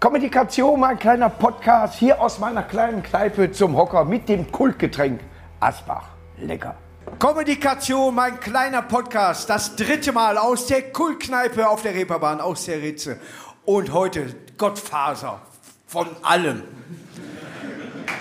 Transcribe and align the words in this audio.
Kommunikation, 0.00 0.80
mein 0.80 0.98
kleiner 0.98 1.28
Podcast 1.28 1.98
hier 1.98 2.18
aus 2.18 2.38
meiner 2.38 2.62
kleinen 2.62 3.02
Kneipe 3.02 3.52
zum 3.52 3.76
Hocker 3.76 4.06
mit 4.06 4.30
dem 4.30 4.50
Kultgetränk 4.50 5.20
Asbach. 5.60 6.04
Lecker. 6.38 6.74
Kommunikation, 7.18 8.14
mein 8.14 8.40
kleiner 8.40 8.80
Podcast, 8.80 9.50
das 9.50 9.76
dritte 9.76 10.12
Mal 10.12 10.38
aus 10.38 10.68
der 10.68 10.90
Kultkneipe 10.90 11.68
auf 11.68 11.82
der 11.82 11.92
Reeperbahn, 11.92 12.40
aus 12.40 12.64
der 12.64 12.80
Ritze. 12.80 13.20
Und 13.66 13.92
heute 13.92 14.34
Gottfaser 14.56 15.42
von 15.86 16.06
allem. 16.22 16.62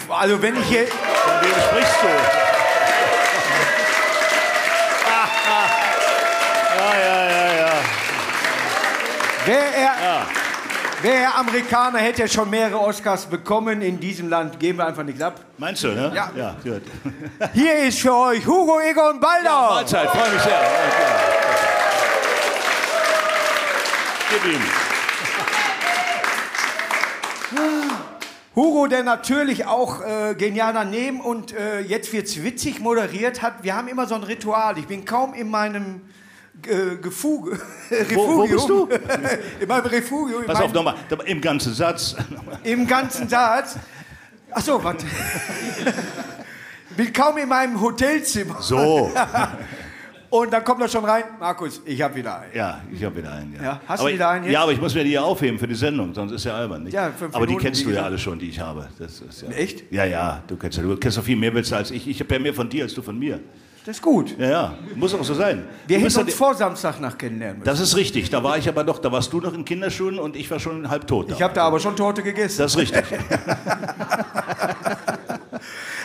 Also 0.10 0.42
wenn 0.42 0.58
ich 0.58 0.66
hier... 0.66 0.86
Von 0.86 1.34
wem 1.42 1.62
sprichst 1.62 1.96
du? 2.02 2.08
ja, 6.78 7.00
ja, 7.00 7.30
ja, 7.30 7.54
ja. 7.56 7.72
Wer 9.46 9.76
er, 9.76 10.26
wer 11.02 11.14
er 11.14 11.38
Amerikaner 11.38 12.00
hätte 12.00 12.28
schon 12.28 12.50
mehrere 12.50 12.80
Oscars 12.80 13.26
bekommen 13.26 13.82
in 13.82 14.00
diesem 14.00 14.30
Land. 14.30 14.60
Geben 14.60 14.80
wir 14.80 14.88
einfach 14.88 15.04
nichts 15.04 15.22
ab. 15.22 15.40
Meinst 15.58 15.84
du, 15.84 15.90
ne? 15.90 16.12
Ja. 16.14 16.32
Ja, 16.36 16.56
gut. 16.64 16.82
Hier 17.54 17.80
ist 17.80 18.00
für 18.00 18.16
euch 18.16 18.46
Hugo 18.46 18.80
Egon 18.80 19.20
Balder. 19.20 19.70
Mahlzeit, 19.70 20.10
freue 20.10 20.32
mich 20.32 20.42
sehr. 20.42 20.52
Ja, 20.52 21.40
Gib 24.32 24.46
ihm. 24.54 24.62
Hugo, 28.56 28.88
der 28.88 29.04
natürlich 29.04 29.66
auch 29.66 30.02
äh, 30.02 30.36
genial 30.36 30.74
daneben 30.74 31.22
und 31.22 31.56
äh, 31.56 31.80
jetzt 31.80 32.12
wird's 32.14 32.44
witzig 32.44 32.80
moderiert 32.80 33.42
hat. 33.42 33.64
Wir 33.64 33.76
haben 33.76 33.88
immer 33.88 34.06
so 34.06 34.16
ein 34.16 34.24
Ritual. 34.24 34.78
Ich 34.78 34.86
bin 34.86 35.06
kaum 35.06 35.34
in 35.34 35.50
meinem 35.50 36.02
Gefuge, 36.62 37.52
Refugium. 37.92 38.38
wo 38.38 38.48
bist 38.48 38.70
du? 38.70 38.90
in 39.62 39.68
meinem 39.68 39.86
Refugium. 39.86 40.42
in 40.42 40.48
Pass 40.48 40.62
auf, 40.62 40.74
nochmal, 40.74 40.96
im 41.26 41.42
ganzen 41.42 41.74
Satz. 41.74 42.16
Im 42.64 42.88
ganzen 42.88 43.28
Satz. 43.28 43.78
Ach 44.52 44.62
so, 44.62 44.84
warte. 44.84 45.06
bin 46.98 47.14
kaum 47.14 47.38
in 47.38 47.48
meinem 47.48 47.80
Hotelzimmer. 47.80 48.58
So. 48.62 49.12
Und 50.30 50.54
dann 50.54 50.64
kommt 50.64 50.82
er 50.82 50.88
schon 50.88 51.06
rein. 51.06 51.24
Markus, 51.40 51.82
ich 51.86 52.02
habe 52.02 52.16
wieder 52.16 52.40
einen. 52.40 52.54
Ja, 52.54 52.82
ich 52.92 53.04
habe 53.04 53.18
wieder 53.18 53.32
einen. 53.32 53.56
Ja, 53.56 53.64
Ja, 53.64 53.82
hast 53.88 54.00
du 54.00 54.06
aber, 54.06 54.14
wieder 54.14 54.30
einen 54.30 54.46
jetzt? 54.46 54.54
Ja, 54.54 54.62
aber 54.62 54.72
ich 54.72 54.82
muss 54.82 54.94
mir 54.94 55.04
die 55.04 55.12
ja 55.12 55.22
aufheben 55.22 55.58
für 55.58 55.68
die 55.68 55.76
Sendung, 55.76 56.14
sonst 56.14 56.32
ist 56.34 56.44
ja 56.44 56.56
albern. 56.56 56.84
Nicht? 56.84 56.94
Ja, 56.94 57.12
fünf 57.12 57.36
aber 57.36 57.48
die 57.48 57.56
kennst 57.56 57.84
du 57.84 57.90
ja 57.90 58.04
alle 58.04 58.20
schon, 58.20 58.38
die 58.38 58.50
ich 58.50 58.60
habe. 58.60 58.88
Das 59.00 59.22
ist 59.22 59.42
ja, 59.42 59.50
Echt? 59.50 59.92
Ja, 59.92 60.06
ja, 60.06 60.44
du 60.48 60.56
kennst 60.56 60.78
ja. 60.78 60.84
Du 60.84 60.96
kennst 60.98 61.18
doch 61.18 61.24
viel 61.24 61.38
mehr 61.38 61.54
Witze 61.56 61.76
als 61.76 61.90
ich. 61.90 62.08
Ich 62.08 62.20
habe 62.20 62.32
ja 62.36 62.40
mehr 62.40 62.54
von 62.54 62.70
dir 62.70 62.84
als 62.84 62.94
du 62.94 63.02
von 63.02 63.18
mir. 63.18 63.40
Das 63.86 63.96
ist 63.98 64.02
gut. 64.02 64.38
Ja, 64.38 64.50
ja, 64.50 64.78
muss 64.96 65.14
auch 65.16 65.24
so 65.24 65.34
sein. 65.34 65.66
Wir 65.88 66.00
hätten 66.00 66.20
uns 66.20 66.34
vor 66.34 66.54
Samstag 66.54 67.00
nach 67.00 67.18
kennenlernen 67.18 67.60
müssen. 67.60 67.70
Das 67.70 67.80
ist 67.80 67.96
richtig. 67.96 68.30
Da 68.30 68.44
war 68.44 68.58
ich 68.58 68.68
aber 68.68 68.84
noch, 68.84 69.00
da 69.00 69.12
warst 69.12 69.32
du 69.34 69.40
noch 69.40 69.54
in 69.54 69.66
Kinderschuhen 69.66 70.20
und 70.20 70.36
ich 70.36 70.52
war 70.52 70.60
schon 70.60 70.90
halb 70.90 71.08
tot. 71.08 71.32
Ich 71.32 71.42
habe 71.42 71.54
da 71.54 71.64
aber 71.64 71.80
schon 71.80 71.96
Torte 71.96 72.22
gegessen. 72.22 72.60
das 72.60 72.74
ist 72.74 72.78
richtig. 72.78 73.04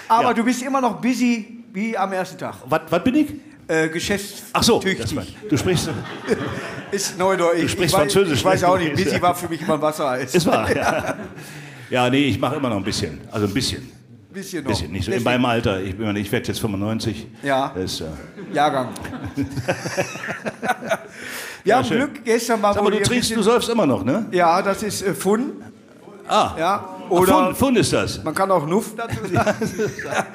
aber 0.09 0.29
ja. 0.29 0.35
du 0.35 0.45
bist 0.45 0.63
immer 0.63 0.81
noch 0.81 1.01
busy 1.01 1.65
wie 1.73 1.99
am 1.99 2.13
ersten 2.13 2.39
Tag. 2.39 2.55
was, 2.67 2.83
was 2.89 3.05
bin 3.05 3.15
ich? 3.17 3.35
Äh, 3.67 3.89
Geschäftstüchtig. 3.89 4.51
Ach 4.53 4.63
so, 4.63 4.81
mein, 5.15 5.27
du 5.49 5.57
sprichst. 5.57 5.91
Ist 6.91 7.19
Neudeutsch. 7.19 7.63
Du 7.63 7.69
sprichst 7.69 7.95
ich 7.95 8.01
Französisch, 8.01 8.39
ich 8.39 8.45
weiß 8.45 8.61
ne? 8.61 8.69
auch 8.69 8.79
nicht. 8.79 8.95
Busy 8.95 9.21
war 9.21 9.35
für 9.35 9.49
mich 9.49 9.61
immer 9.63 9.81
Wassereis. 9.81 10.35
Ist 10.35 10.47
wahr. 10.47 10.75
Ja, 10.75 11.17
ja 11.91 12.11
nee, 12.11 12.27
ich 12.27 12.39
mache 12.39 12.57
immer 12.57 12.69
noch 12.69 12.77
ein 12.77 12.85
bisschen. 12.85 13.21
Also 13.31 13.47
ein 13.47 13.55
bisschen. 13.55 13.91
Bisschen 14.35 14.63
noch. 14.65 14.71
bisschen. 14.71 14.93
Nicht 14.93 15.05
so 15.07 15.11
in 15.13 15.19
Deswegen- 15.19 15.25
meinem 15.43 15.45
Alter. 15.47 15.81
Ich, 15.81 15.95
ich 15.99 16.33
werde 16.33 16.47
jetzt 16.49 16.61
95. 16.61 17.27
Ja. 17.43 17.73
Das 17.75 17.85
ist, 17.85 18.01
äh, 18.03 18.05
Jahrgang. 18.53 18.89
Wir 21.65 21.77
haben 21.77 21.85
schön. 21.85 21.99
Glück, 22.13 22.25
gestern 22.25 22.61
mal, 22.61 22.77
wohl 22.77 22.91
du 22.91 23.03
trinkst, 23.03 23.35
du 23.35 23.43
säufst 23.43 23.69
immer 23.71 23.87
noch, 23.87 24.05
ne? 24.05 24.27
Ja, 24.33 24.61
das 24.61 24.83
ist 24.83 25.03
äh, 25.03 25.15
Fun. 25.15 25.63
Ah, 26.29 26.55
Ja, 26.59 26.85
Ach, 27.07 27.11
oder 27.11 27.33
Fund, 27.47 27.57
Fund 27.57 27.79
ist 27.79 27.93
das. 27.93 28.23
man 28.23 28.35
kann 28.35 28.51
auch 28.51 28.67
Nuff 28.67 28.95
dazu 28.97 29.25
sagen. 29.27 29.57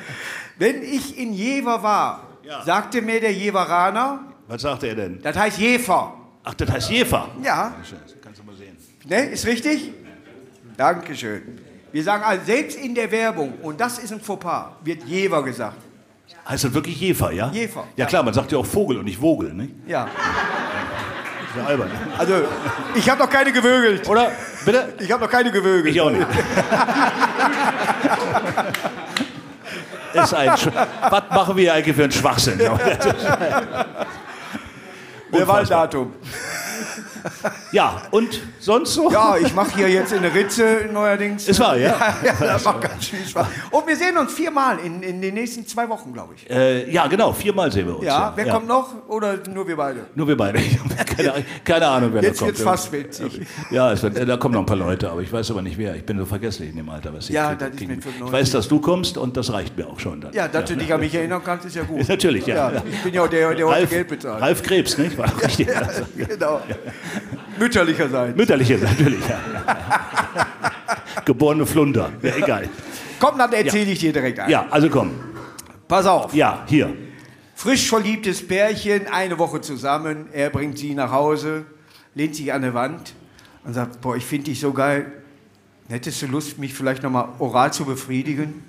Wenn 0.57 0.81
ich 0.83 1.17
in 1.17 1.33
Jever 1.33 1.81
war, 1.83 2.27
Ja. 2.43 2.63
sagte 2.63 3.01
mir 3.01 3.19
der 3.19 3.33
Jeveraner, 3.33 4.19
Was 4.47 4.61
sagt 4.63 4.83
er 4.83 4.95
denn? 4.95 5.19
das 5.21 5.35
heißt 5.37 5.57
Jever. 5.59 6.13
Ach, 6.43 6.53
das 6.53 6.69
heißt 6.71 6.89
Jefer. 6.91 7.27
Ja, 7.43 7.73
Kannst 8.21 8.39
du 8.39 8.43
mal 8.43 8.55
sehen. 8.55 8.75
ne, 9.07 9.29
ist 9.31 9.45
richtig? 9.45 9.91
Dankeschön. 10.77 11.59
Wir 11.91 12.03
sagen 12.03 12.23
also, 12.23 12.43
selbst 12.45 12.77
in 12.77 12.93
der 12.93 13.11
Werbung, 13.11 13.53
und 13.61 13.79
das 13.81 13.97
ist 13.99 14.11
ein 14.11 14.21
Fauxpas, 14.21 14.69
wird 14.83 15.03
Jever 15.05 15.43
gesagt. 15.43 15.77
Heißt 16.47 16.63
das 16.63 16.73
wirklich 16.73 16.99
Jefer, 16.99 17.31
ja? 17.31 17.49
Jefer, 17.51 17.85
Ja 17.95 18.05
klar, 18.05 18.23
man 18.23 18.33
sagt 18.33 18.51
ja 18.51 18.57
auch 18.57 18.65
Vogel 18.65 18.97
und 18.99 19.05
nicht 19.05 19.19
Vogel, 19.19 19.53
ne? 19.53 19.69
Ja, 19.87 20.05
Ist 20.05 20.11
ja 21.57 21.65
albern. 21.65 21.89
also 22.17 22.33
ich 22.95 23.09
habe 23.09 23.19
noch 23.21 23.29
keine 23.29 23.51
gewögelt. 23.51 24.07
Oder? 24.07 24.31
Bitte? 24.65 24.93
Ich 24.99 25.11
habe 25.11 25.23
noch 25.23 25.31
keine 25.31 25.51
gewögelt. 25.51 25.93
Ich 25.93 26.01
auch 26.01 26.09
nicht. 26.11 26.25
ist 30.13 30.33
ein 30.33 30.57
Sch 30.57 30.67
Was 31.09 31.23
machen 31.31 31.55
wir 31.57 31.73
eigentlich 31.73 31.95
für 31.95 32.03
einen 32.03 32.11
Schwachsinn? 32.11 32.59
Wer 35.31 35.47
war 35.47 35.59
das 35.59 35.69
Datum? 35.69 36.13
Ja, 37.71 38.01
und 38.11 38.41
sonst 38.59 38.93
so? 38.93 39.11
Ja, 39.11 39.35
ich 39.37 39.53
mache 39.53 39.75
hier 39.77 39.89
jetzt 39.89 40.11
in 40.11 40.21
der 40.21 40.33
Ritze 40.33 40.89
neuerdings. 40.91 41.47
Ist 41.47 41.59
wahr, 41.59 41.77
ja? 41.77 41.95
ja, 42.23 42.33
das 42.39 42.63
macht 42.65 42.81
ganz 42.81 43.07
viel 43.07 43.25
Spaß. 43.25 43.47
Und 43.71 43.87
wir 43.87 43.95
sehen 43.95 44.17
uns 44.17 44.33
viermal 44.33 44.79
in, 44.79 45.01
in 45.03 45.21
den 45.21 45.33
nächsten 45.35 45.65
zwei 45.67 45.87
Wochen, 45.89 46.11
glaube 46.13 46.33
ich. 46.35 46.49
Äh, 46.49 46.91
ja, 46.91 47.07
genau, 47.07 47.33
viermal 47.33 47.71
sehen 47.71 47.87
wir 47.87 47.97
uns. 47.97 48.05
Ja, 48.05 48.33
wer 48.35 48.47
kommt 48.49 48.67
noch? 48.67 49.07
Oder 49.07 49.37
nur 49.53 49.67
wir 49.67 49.77
beide? 49.77 50.05
Nur 50.15 50.27
wir 50.27 50.37
beide. 50.37 50.59
Keine, 51.17 51.43
keine 51.65 51.87
Ahnung, 51.87 52.11
wer 52.13 52.21
Jetzt 52.23 52.37
da 52.41 52.45
kommt. 52.45 52.57
wird's 52.57 52.61
fast 52.63 52.91
witzig. 52.91 53.41
Ja, 53.71 53.91
es 53.91 54.01
wird, 54.03 54.27
da 54.27 54.37
kommen 54.37 54.53
noch 54.53 54.61
ein 54.61 54.65
paar 54.65 54.75
Leute, 54.77 55.09
aber 55.09 55.21
ich 55.21 55.31
weiß 55.31 55.51
aber 55.51 55.61
nicht 55.61 55.77
wer. 55.77 55.95
Ich 55.95 56.05
bin 56.05 56.17
so 56.17 56.25
vergesslich 56.25 56.69
in 56.69 56.77
dem 56.77 56.89
Alter, 56.89 57.13
was 57.13 57.25
ich 57.29 57.35
Ja, 57.35 57.49
krieg- 57.49 57.59
das 57.59 57.69
ist 57.81 57.87
mit 57.87 58.03
95. 58.03 58.25
Ich 58.25 58.31
weiß, 58.31 58.51
dass 58.51 58.67
du 58.67 58.79
kommst 58.79 59.17
und 59.17 59.35
das 59.35 59.51
reicht 59.51 59.75
mir 59.77 59.87
auch 59.87 59.99
schon. 59.99 60.21
Dann. 60.21 60.33
Ja, 60.33 60.47
dass 60.47 60.65
du 60.69 60.77
dich 60.77 60.93
an 60.93 60.99
mich 61.01 61.13
erinnern 61.13 61.41
kannst, 61.43 61.65
ist 61.65 61.75
ja 61.75 61.83
gut. 61.83 62.07
Natürlich, 62.07 62.45
ja. 62.47 62.71
Ja, 62.71 62.81
ich 62.89 63.03
bin 63.03 63.13
ja 63.13 63.23
auch 63.23 63.27
der, 63.27 63.53
der 63.53 63.65
heute 63.67 63.77
Ralf, 63.79 63.89
Geld 63.89 64.07
bezahlt. 64.07 64.41
Ralf 64.41 64.63
Krebs, 64.63 64.97
nicht? 64.97 65.17
War 65.17 65.31
richtig. 65.43 65.67
Genau. 66.15 66.61
Mütterlicherseits. 67.59 68.37
Mütterliche, 68.37 68.77
natürlich. 68.77 69.21
Ja. 69.27 69.39
Geborene 71.25 71.65
Flunder. 71.65 72.11
Ja, 72.21 72.35
egal. 72.35 72.69
Komm, 73.19 73.37
dann 73.37 73.51
erzähle 73.53 73.91
ich 73.91 73.99
dir 73.99 74.13
direkt 74.13 74.39
ein. 74.39 74.49
Ja, 74.49 74.65
also 74.69 74.89
komm. 74.89 75.11
Pass 75.87 76.05
auf. 76.05 76.33
Ja, 76.33 76.63
hier. 76.67 76.95
Frisch 77.55 77.89
verliebtes 77.89 78.47
Pärchen, 78.47 79.07
eine 79.07 79.37
Woche 79.37 79.59
zusammen. 79.59 80.27
Er 80.31 80.49
bringt 80.49 80.77
sie 80.77 80.93
nach 80.93 81.11
Hause, 81.11 81.65
lehnt 82.15 82.35
sich 82.35 82.53
an 82.53 82.61
die 82.61 82.73
Wand 82.73 83.13
und 83.65 83.73
sagt: 83.73 83.99
Boah, 83.99 84.15
ich 84.15 84.25
finde 84.25 84.45
dich 84.45 84.59
so 84.59 84.71
geil. 84.71 85.11
Hättest 85.89 86.21
du 86.21 86.27
Lust, 86.27 86.57
mich 86.57 86.73
vielleicht 86.73 87.03
nochmal 87.03 87.29
oral 87.39 87.73
zu 87.73 87.83
befriedigen? 87.83 88.63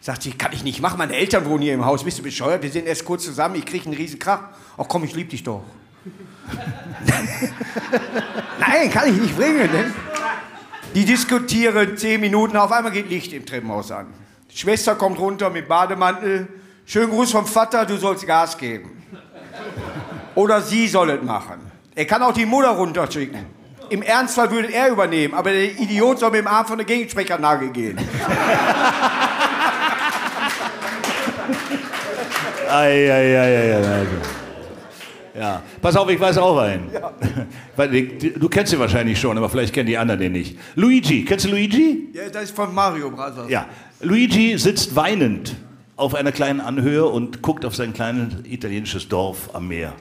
Sagt 0.00 0.22
sie: 0.22 0.32
Kann 0.32 0.52
ich 0.52 0.64
nicht 0.64 0.80
machen. 0.80 0.98
Meine 0.98 1.14
Eltern 1.14 1.44
wohnen 1.44 1.62
hier 1.62 1.74
im 1.74 1.84
Haus. 1.84 2.02
Bist 2.02 2.18
du 2.18 2.22
bescheuert? 2.22 2.62
Wir 2.62 2.70
sind 2.70 2.86
erst 2.86 3.04
kurz 3.04 3.24
zusammen. 3.24 3.54
Ich 3.54 3.64
kriege 3.64 3.84
einen 3.84 3.94
riesen 3.94 4.18
Krach. 4.18 4.48
Ach 4.76 4.86
komm, 4.88 5.04
ich 5.04 5.14
liebe 5.14 5.30
dich 5.30 5.44
doch. 5.44 5.62
Nein, 8.58 8.90
kann 8.90 9.08
ich 9.08 9.20
nicht 9.20 9.36
bringen. 9.36 9.70
Ne? 9.70 9.92
Die 10.94 11.04
diskutieren 11.04 11.96
zehn 11.96 12.20
Minuten. 12.20 12.56
Auf 12.56 12.72
einmal 12.72 12.92
geht 12.92 13.10
Licht 13.10 13.32
im 13.32 13.44
Treppenhaus 13.44 13.90
an. 13.90 14.06
Die 14.50 14.56
Schwester 14.56 14.94
kommt 14.94 15.18
runter 15.18 15.50
mit 15.50 15.68
Bademantel. 15.68 16.48
Schönen 16.86 17.10
Gruß 17.10 17.32
vom 17.32 17.46
Vater, 17.46 17.84
du 17.84 17.96
sollst 17.96 18.26
Gas 18.26 18.56
geben. 18.56 19.02
Oder 20.34 20.62
sie 20.62 20.88
soll 20.88 21.10
es 21.10 21.22
machen. 21.22 21.60
Er 21.94 22.04
kann 22.04 22.22
auch 22.22 22.32
die 22.32 22.46
Mutter 22.46 22.70
runterschicken. 22.70 23.46
Im 23.88 24.02
Ernstfall 24.02 24.50
würde 24.50 24.72
er 24.72 24.88
übernehmen, 24.88 25.34
aber 25.34 25.50
der 25.50 25.78
Idiot 25.78 26.18
soll 26.18 26.30
mit 26.30 26.40
dem 26.40 26.46
Arm 26.46 26.66
von 26.66 26.76
der 26.76 26.86
Gegensprechanlage 26.86 27.70
gehen. 27.70 27.98
Ei, 32.68 33.10
ei, 33.10 33.38
ei, 33.38 33.38
ei, 33.38 33.76
ei. 33.76 34.06
Ja, 35.38 35.62
pass 35.82 35.96
auf, 35.96 36.08
ich 36.08 36.18
weiß 36.18 36.38
auch 36.38 36.58
einen. 36.58 36.90
Weil, 37.76 38.06
Du 38.38 38.48
kennst 38.48 38.72
ihn 38.72 38.78
wahrscheinlich 38.78 39.20
schon, 39.20 39.36
aber 39.36 39.48
vielleicht 39.48 39.74
kennen 39.74 39.86
die 39.86 39.98
anderen 39.98 40.20
den 40.20 40.32
nicht. 40.32 40.58
Luigi, 40.74 41.24
kennst 41.24 41.44
du 41.44 41.50
Luigi? 41.50 42.08
Ja, 42.14 42.28
das 42.32 42.44
ist 42.44 42.56
von 42.56 42.74
Mario 42.74 43.10
Bros. 43.10 43.32
Ja. 43.48 43.66
Luigi 44.00 44.56
sitzt 44.56 44.96
weinend 44.96 45.56
auf 45.96 46.14
einer 46.14 46.32
kleinen 46.32 46.60
Anhöhe 46.60 47.06
und 47.06 47.42
guckt 47.42 47.64
auf 47.64 47.74
sein 47.74 47.92
kleines 47.92 48.34
italienisches 48.44 49.08
Dorf 49.08 49.50
am 49.54 49.68
Meer 49.68 49.92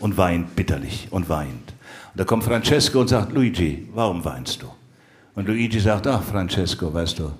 und 0.00 0.16
weint 0.16 0.56
bitterlich 0.56 1.08
und 1.10 1.28
weint. 1.28 1.50
Und 2.12 2.20
da 2.20 2.24
kommt 2.24 2.44
Francesco 2.44 3.00
und 3.00 3.08
sagt, 3.08 3.32
Luigi, 3.32 3.88
warum 3.94 4.24
weinst 4.24 4.62
du? 4.62 4.66
Und 5.34 5.48
Luigi 5.48 5.80
sagt, 5.80 6.06
ach 6.06 6.22
Francesco, 6.22 6.92
weißt 6.92 7.18
du, 7.18 7.32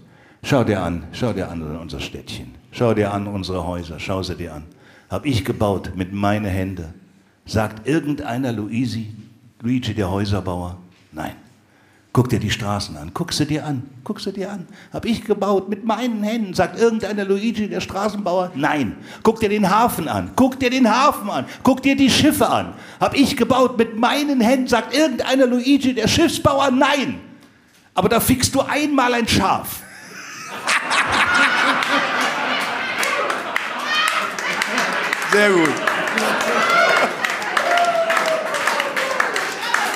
schau 0.42 0.64
dir 0.64 0.82
an, 0.82 1.04
schau 1.12 1.32
dir 1.32 1.48
an 1.48 1.62
unser 1.76 2.00
Städtchen, 2.00 2.54
schau 2.72 2.94
dir 2.94 3.12
an 3.12 3.26
unsere 3.26 3.64
Häuser, 3.66 4.00
schau 4.00 4.22
sie 4.22 4.34
dir 4.34 4.54
an. 4.54 4.64
Hab 5.08 5.26
ich 5.26 5.44
gebaut 5.44 5.92
mit 5.94 6.12
meinen 6.12 6.46
Händen. 6.46 7.03
Sagt 7.46 7.87
irgendeiner 7.87 8.52
Luigi, 8.52 9.14
Luigi 9.61 9.94
der 9.94 10.11
Häuserbauer? 10.11 10.79
Nein. 11.12 11.37
Guck 12.14 12.29
dir 12.29 12.38
die 12.38 12.50
Straßen 12.50 12.96
an, 12.96 13.11
guck 13.12 13.32
sie 13.32 13.44
dir 13.44 13.67
an, 13.67 13.82
guck 14.05 14.20
sie 14.20 14.32
dir 14.32 14.52
an. 14.52 14.69
Hab 14.93 15.05
ich 15.05 15.25
gebaut 15.25 15.69
mit 15.69 15.85
meinen 15.85 16.23
Händen, 16.23 16.55
sagt 16.55 16.79
irgendeiner 16.79 17.25
Luigi, 17.25 17.69
der 17.69 17.81
Straßenbauer? 17.81 18.52
Nein. 18.55 18.96
Guck 19.25 19.41
dir 19.41 19.49
den 19.49 19.69
Hafen 19.69 20.06
an, 20.06 20.31
guck 20.37 20.61
dir 20.61 20.70
den 20.70 20.88
Hafen 20.88 21.29
an, 21.29 21.44
guck 21.64 21.82
dir 21.82 21.96
die 21.96 22.08
Schiffe 22.08 22.49
an. 22.49 22.75
Hab 23.00 23.17
ich 23.17 23.37
gebaut 23.37 23.76
mit 23.76 23.99
meinen 23.99 24.40
Händen, 24.40 24.69
sagt 24.69 24.94
irgendeiner 24.94 25.47
Luigi, 25.47 25.93
der 25.93 26.06
Schiffsbauer? 26.06 26.70
Nein. 26.70 27.19
Aber 27.94 28.08
da 28.08 28.20
fickst 28.20 28.55
du 28.55 28.61
einmal 28.61 29.12
ein 29.12 29.26
Schaf. 29.26 29.82
Sehr 35.32 35.50
gut. 35.50 35.75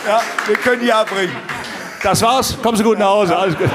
Ja, 0.09 0.21
wir 0.47 0.57
können 0.57 0.83
die 0.83 0.93
abbringen. 0.93 1.35
Das 2.03 2.23
war's. 2.23 2.57
Kommen 2.63 2.77
Sie 2.79 2.83
gut 2.85 2.99
nach 2.99 3.09
Hause. 3.11 3.37
Alles 3.37 3.57
gut. 3.59 3.69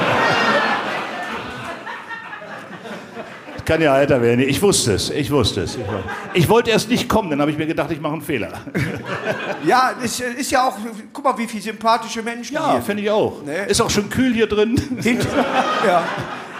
Das 3.55 3.65
kann 3.65 3.81
ja 3.81 3.93
heiter 3.93 4.21
werden. 4.21 4.41
Ich 4.41 4.61
wusste 4.61 4.93
es. 4.93 5.09
Ich 5.09 5.31
wusste 5.31 5.61
es. 5.61 5.77
Ich, 6.33 6.49
wollte- 6.49 6.71
erst 6.71 6.89
nicht 6.89 7.07
kommen, 7.07 7.29
dann 7.29 7.39
habe 7.39 7.51
ich 7.51 7.57
mir 7.57 7.65
gedacht, 7.67 7.91
ich 7.91 8.01
mache 8.01 8.13
einen 8.13 8.21
Fehler. 8.21 8.49
Ja, 9.65 9.93
ist, 10.03 10.19
ist 10.19 10.51
ja 10.51 10.67
auch, 10.67 10.75
guck 11.13 11.23
mal, 11.23 11.37
wie 11.37 11.47
viele 11.47 11.63
sympathische 11.63 12.21
Menschen 12.21 12.53
Ja, 12.55 12.71
hier. 12.73 12.81
finde 12.81 13.01
ich 13.03 13.09
auch. 13.09 13.41
Nee. 13.45 13.65
Ist 13.69 13.79
auch 13.81 13.89
schon 13.89 14.09
kühl 14.09 14.33
hier 14.33 14.45
drin. 14.47 14.75
Hint- 15.01 15.25
ja. 15.87 16.03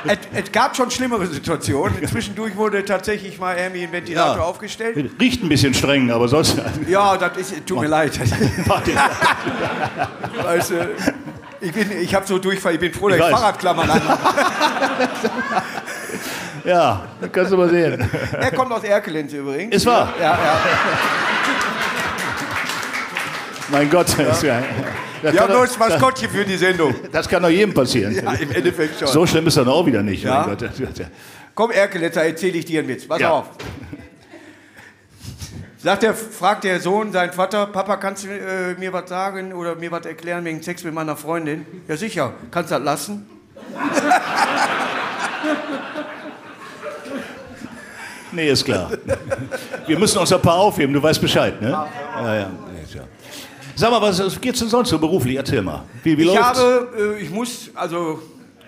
Es, 0.06 0.18
es 0.34 0.52
gab 0.52 0.76
schon 0.76 0.92
schlimmere 0.92 1.26
Situationen. 1.28 2.06
Zwischendurch 2.08 2.56
wurde 2.56 2.84
tatsächlich 2.84 3.40
mal 3.40 3.56
irgendwie 3.58 3.84
ein 3.84 3.92
Ventilator 3.92 4.38
Ja. 4.38 4.44
aufgestellt. 4.44 5.12
Riecht 5.20 5.44
ein 5.44 5.50
bisschen 5.50 5.74
streng, 5.74 6.12
aber 6.12 6.28
sonst. 6.28 6.58
Ja, 6.88 7.16
das 7.18 7.38
ist, 7.38 7.66
tut 7.66 7.80
mir 7.82 7.88
leid. 7.88 8.20
Weißt 10.44 10.72
du, 10.72 10.90
ich, 11.62 11.72
bin- 11.72 11.92
ich 12.02 12.14
habe 12.14 12.26
so 12.28 12.38
Durchfall, 12.40 12.74
ich 12.74 12.80
bin 12.80 12.94
froh, 12.94 13.10
dass 13.10 13.20
Ich 13.20 13.26
ich. 13.26 13.32
Fahrradklammern 13.32 13.94
habe. 13.94 14.02
Ja, 16.66 17.02
das 17.20 17.30
kannst 17.34 17.52
du 17.52 17.58
mal 17.58 17.70
sehen. 17.70 18.10
Er 18.40 18.52
kommt 18.52 18.72
aus 18.72 18.86
Erkelenz 18.86 19.34
übrigens. 19.34 19.76
Ist 19.76 19.86
wahr. 19.86 20.14
Ja, 20.18 20.32
ja. 20.32 20.60
Mein 23.70 23.90
Gott. 23.90 24.08
Das, 24.18 24.42
ja, 24.44 24.62
das, 25.24 25.34
Wir 25.34 25.42
haben 25.42 25.54
nur 25.54 25.66
das 25.66 25.78
Maskottchen 25.80 26.30
für 26.30 26.46
die 26.46 26.58
Sendung. 26.58 26.94
das 27.12 27.28
kann 27.28 27.42
doch 27.42 27.50
jedem 27.50 27.74
passieren. 27.74 28.14
Ja, 28.16 28.34
im 28.34 28.52
Endeffekt 28.52 29.00
schon. 29.00 29.08
So 29.08 29.26
schlimm 29.26 29.48
ist 29.48 29.58
das 29.58 29.68
auch 29.68 29.86
wieder 29.86 30.04
nicht. 30.04 30.24
Ja. 30.24 30.56
Komm, 31.56 31.72
Erkelenzer, 31.72 32.24
erzähle 32.24 32.58
ich 32.60 32.66
dir 32.66 32.80
einen 32.80 32.90
Witz. 32.90 33.08
Pass 33.08 33.20
Ja. 33.20 33.30
auf. 33.32 33.46
Sagt 35.78 36.04
der, 36.04 36.14
fragt 36.14 36.64
der 36.64 36.80
Sohn 36.80 37.12
seinen 37.12 37.34
Vater, 37.34 37.66
Papa, 37.68 37.98
kannst 37.98 38.24
du 38.24 38.30
äh, 38.30 38.74
mir 38.80 38.94
was 38.94 39.10
sagen 39.10 39.52
oder 39.52 39.76
mir 39.76 39.92
was 39.92 40.06
erklären 40.06 40.46
wegen 40.46 40.62
Sex 40.64 40.84
mit 40.86 40.94
meiner 40.94 41.18
Freundin? 41.18 41.66
Ja, 41.90 41.98
sicher. 41.98 42.34
Kannst 42.52 42.72
du 42.72 42.76
das 42.76 42.84
lassen? 42.86 43.26
Nee, 48.32 48.50
ist 48.50 48.66
klar. 48.66 48.90
Wir 49.86 50.00
müssen 50.00 50.18
uns 50.18 50.32
ein 50.34 50.42
paar 50.42 50.56
aufheben, 50.56 50.94
du 50.94 51.04
weißt 51.04 51.22
Bescheid, 51.22 51.62
ne? 51.62 51.70
Ja, 51.70 52.36
ja. 52.36 52.52
Ja. 53.76 53.80
Sag 53.80 53.92
mal, 53.92 54.02
was 54.02 54.40
geht's 54.42 54.60
denn 54.60 54.70
sonst 54.70 54.90
so 54.90 55.00
beruflich? 55.00 55.36
Erzähl 55.36 55.62
mal. 55.62 55.84
Wie, 56.04 56.18
wie 56.18 56.22
Ich 56.24 56.28
läuft's? 56.28 56.60
habe, 56.60 57.16
äh, 57.20 57.24
ich 57.24 57.30
muss, 57.30 57.70
also, 57.76 58.22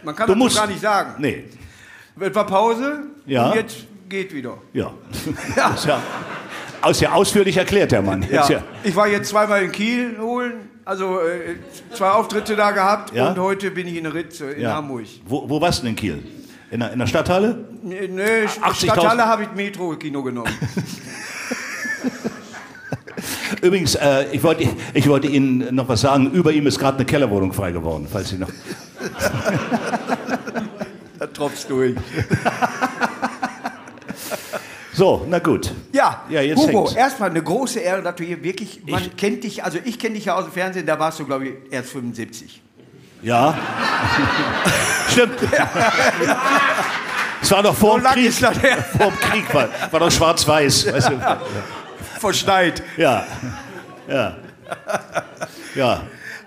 man 0.03 0.15
kann 0.15 0.27
du 0.27 0.33
das 0.33 0.39
musst. 0.39 0.55
gar 0.57 0.67
nicht 0.67 0.81
sagen. 0.81 1.15
Nee. 1.19 1.45
Es 2.19 2.33
war 2.35 2.45
Pause 2.45 3.03
Ja. 3.25 3.49
und 3.49 3.55
jetzt 3.55 3.77
geht 4.09 4.33
wieder. 4.33 4.57
Ja. 4.73 4.91
Ist 5.73 5.85
ja, 5.85 5.99
ist 6.89 7.01
ja 7.01 7.11
ausführlich 7.13 7.57
erklärt, 7.57 7.91
der 7.91 8.01
Mann. 8.01 8.25
Ja. 8.31 8.47
Ja, 8.47 8.63
Ich 8.83 8.95
war 8.95 9.07
jetzt 9.07 9.29
zweimal 9.29 9.63
in 9.63 9.71
Kiel 9.71 10.17
holen, 10.19 10.69
also 10.85 11.19
äh, 11.19 11.55
zwei 11.93 12.09
Auftritte 12.11 12.55
da 12.55 12.71
gehabt 12.71 13.13
Ja? 13.15 13.29
und 13.29 13.39
heute 13.39 13.71
bin 13.71 13.87
ich 13.87 13.95
in 13.97 14.05
Ritze 14.05 14.51
in 14.51 14.61
ja. 14.61 14.73
Hamburg. 14.75 15.05
Wo, 15.25 15.49
wo 15.49 15.59
warst 15.59 15.79
du 15.79 15.83
denn 15.83 15.91
in 15.91 15.95
Kiel? 15.95 16.23
In 16.71 16.79
der, 16.79 16.91
in 16.93 16.99
der 16.99 17.07
Stadthalle? 17.07 17.65
Nee, 17.83 18.07
nee 18.07 18.23
80.000. 18.45 18.73
Stadthalle 18.85 19.25
habe 19.25 19.43
ich 19.43 19.51
Metro-Kino 19.55 20.21
genommen. 20.23 20.51
Übrigens, 23.61 23.95
äh, 23.95 24.25
ich, 24.31 24.43
wollte, 24.43 24.67
ich 24.93 25.07
wollte 25.07 25.27
Ihnen 25.27 25.73
noch 25.75 25.87
was 25.87 26.01
sagen. 26.01 26.31
Über 26.31 26.51
ihm 26.51 26.67
ist 26.67 26.79
gerade 26.79 26.97
eine 26.97 27.05
Kellerwohnung 27.05 27.53
frei 27.53 27.71
geworden, 27.71 28.07
falls 28.11 28.29
Sie 28.29 28.37
noch. 28.37 28.49
da 31.19 31.27
tropfst 31.27 31.69
durch. 31.69 31.95
So, 34.93 35.25
na 35.29 35.39
gut. 35.39 35.73
Ja, 35.91 36.21
Ja, 36.29 36.39
jetzt 36.39 36.57
Hugo, 36.57 36.85
hängt's. 36.85 36.93
erstmal 36.95 37.29
eine 37.29 37.43
große 37.43 37.81
Ehre, 37.81 38.01
dass 38.01 38.15
du 38.15 38.23
hier 38.23 38.41
wirklich, 38.41 38.81
man 38.87 39.01
Ich- 39.03 39.17
kennt 39.17 39.43
dich, 39.43 39.61
also 39.61 39.77
ich 39.83 39.99
kenne 39.99 40.15
dich 40.15 40.23
ja 40.25 40.35
aus 40.35 40.45
dem 40.45 40.53
Fernsehen, 40.53 40.85
da 40.85 40.97
warst 40.97 41.19
du, 41.19 41.25
glaube 41.25 41.47
ich, 41.49 41.53
erst 41.69 41.89
75. 41.89 42.61
Ja. 43.21 43.57
Stimmt. 45.11 45.35
Es 47.41 47.51
war 47.51 47.61
doch 47.61 47.75
vor 47.75 47.99
So 47.99 48.05
dem 48.07 48.13
Krieg. 48.13 48.25
ist 48.27 48.41
das 48.41 48.61
her. 48.61 48.77
Vor 48.97 49.07
dem 49.11 49.19
Krieg 49.19 49.53
war, 49.53 49.67
war 49.91 49.99
doch 49.99 50.11
schwarz-weiß. 50.11 50.93
Weißt 50.93 51.09
du? 51.09 51.19
Verschneit. 52.25 52.81
Ja. 52.98 53.25
Ja. 54.07 54.36
Ja. 55.75 56.01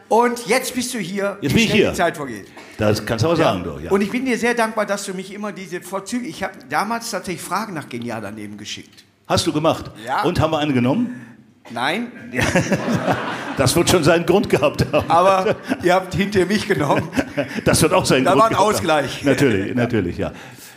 Und 0.08 0.46
jetzt 0.46 0.74
bist 0.74 0.92
du 0.94 0.98
hier, 0.98 1.36
Jetzt 1.40 1.54
bin 1.54 1.64
ich 1.64 1.72
hier. 1.72 1.90
die 1.90 1.96
Zeit 1.96 2.16
vergeht. 2.16 2.46
Das 2.78 3.04
kannst 3.04 3.24
du 3.24 3.28
aber 3.28 3.36
sagen, 3.36 3.62
du. 3.62 3.78
Ja. 3.78 3.90
Und 3.90 4.00
ich 4.00 4.10
bin 4.10 4.24
dir 4.24 4.38
sehr 4.38 4.54
dankbar, 4.54 4.86
dass 4.86 5.04
du 5.04 5.12
mich 5.14 5.32
immer 5.32 5.52
diese 5.52 5.80
Vorzüge, 5.80 6.26
ich 6.26 6.42
habe 6.42 6.54
damals 6.68 7.10
tatsächlich 7.10 7.42
Fragen 7.42 7.74
nach 7.74 7.88
Genial 7.88 8.20
daneben 8.22 8.56
geschickt. 8.56 9.04
Hast 9.26 9.46
du 9.46 9.52
gemacht? 9.52 9.90
Ja. 10.06 10.22
Und 10.22 10.40
haben 10.40 10.50
wir 10.52 10.58
eine 10.58 10.72
genommen? 10.72 11.24
Nein, 11.70 12.10
Das 13.58 13.74
wird 13.76 13.90
schon 13.90 14.02
seinen 14.04 14.24
Grund 14.24 14.48
gehabt 14.48 14.86
haben. 14.92 15.10
aber 15.10 15.56
ihr 15.82 15.92
habt 15.94 16.14
hinter 16.14 16.46
mich 16.46 16.66
genommen. 16.66 17.08
Das 17.64 17.82
wird 17.82 17.92
auch 17.92 18.06
seinen 18.06 18.24
Da 18.24 18.30
Grund 18.30 18.42
war 18.42 18.46
ein 18.48 18.52
gehabt 18.52 18.66
haben. 18.66 18.74
Ausgleich. 18.74 19.24
Natürlich, 19.24 19.74
natürlich, 19.74 20.16
ja. 20.18 20.32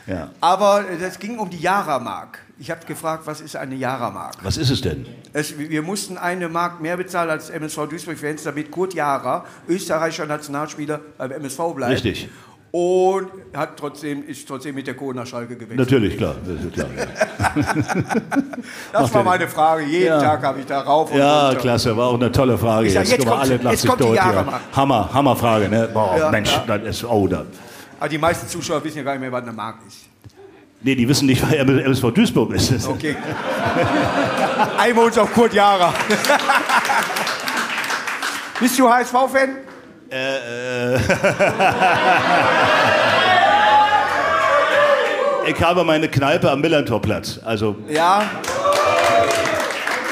Ja. 0.07 0.29
Aber 0.41 0.83
es 1.01 1.19
ging 1.19 1.37
um 1.39 1.49
die 1.49 1.59
Jara-Mark. 1.59 2.39
Ich 2.59 2.69
habe 2.69 2.85
gefragt, 2.85 3.23
was 3.25 3.41
ist 3.41 3.55
eine 3.55 3.75
Jara-Mark? 3.75 4.35
Was 4.43 4.57
ist 4.57 4.69
es 4.69 4.81
denn? 4.81 5.05
Es, 5.33 5.57
wir 5.57 5.81
mussten 5.81 6.17
eine 6.17 6.47
Mark 6.49 6.79
mehr 6.81 6.95
bezahlen 6.97 7.29
als 7.29 7.49
MSV 7.49 7.87
Duisburg-Fans, 7.89 8.43
damit 8.43 8.69
Kurt 8.69 8.93
Jara, 8.93 9.45
österreichischer 9.67 10.25
Nationalspieler, 10.27 10.99
beim 11.17 11.31
MSV 11.31 11.59
bleibt. 11.75 11.91
Richtig. 11.93 12.29
Und 12.73 13.27
hat 13.53 13.75
trotzdem, 13.77 14.23
ist 14.25 14.47
trotzdem 14.47 14.75
mit 14.75 14.87
der 14.87 14.93
Kohle 14.93 15.17
nach 15.17 15.25
Schalke 15.27 15.55
gewechselt. 15.55 15.77
Natürlich, 15.79 16.15
klar. 16.17 16.35
Das 16.45 16.71
klar. 16.73 16.87
Das 18.93 19.01
Macht 19.03 19.13
war 19.13 19.21
ja 19.21 19.29
meine 19.29 19.47
Frage. 19.47 19.83
Jeden 19.83 20.05
Ja. 20.05 20.21
Tag 20.21 20.43
habe 20.43 20.59
ich 20.59 20.65
da 20.65 20.79
rauf 20.81 21.11
und 21.11 21.17
Ja, 21.17 21.47
runter. 21.47 21.61
klasse, 21.61 21.97
war 21.97 22.07
auch 22.07 22.13
eine 22.15 22.31
tolle 22.31 22.57
Frage. 22.57 22.89
Sag, 22.89 23.07
jetzt 23.07 23.25
mal, 23.25 23.31
kommt- 23.31 23.41
alle 23.43 23.71
jetzt 23.71 23.87
kommt 23.87 23.99
die. 24.01 24.13
Jahre-Mark. 24.13 24.61
Hammer, 24.73 25.09
Hammerfrage, 25.13 25.67
ne? 25.69 25.89
Boah, 25.93 26.15
Ja, 26.17 26.29
Mensch, 26.31 26.51
ja. 26.51 26.63
das 26.77 26.87
ist, 26.97 27.03
oh, 27.03 27.27
da. 27.27 27.45
Aber 28.01 28.09
die 28.09 28.17
meisten 28.17 28.47
Zuschauer 28.47 28.83
wissen 28.83 28.97
ja 28.97 29.03
gar 29.03 29.11
nicht 29.11 29.21
mehr, 29.21 29.31
was 29.31 29.43
eine 29.43 29.51
Mark 29.53 29.75
ist. 29.87 29.97
Nee, 30.81 30.95
die 30.95 31.07
wissen 31.07 31.27
nicht, 31.27 31.43
wer 31.47 31.59
MSV 31.59 32.09
Duisburg 32.11 32.51
ist. 32.53 32.87
Okay. 32.87 33.15
Einmal 34.79 35.05
uns 35.05 35.19
auf 35.19 35.31
Kurt 35.31 35.53
Jara. 35.53 35.93
Bist 38.59 38.79
du 38.79 38.89
HSV-Fan? 38.91 39.57
Äh, 40.09 40.95
Ich 45.47 45.61
habe 45.61 45.83
meine 45.83 46.07
Kneipe 46.09 46.49
am 46.49 46.59
Millantorplatz. 46.61 47.39
Also, 47.45 47.75
Ja. 47.87 48.23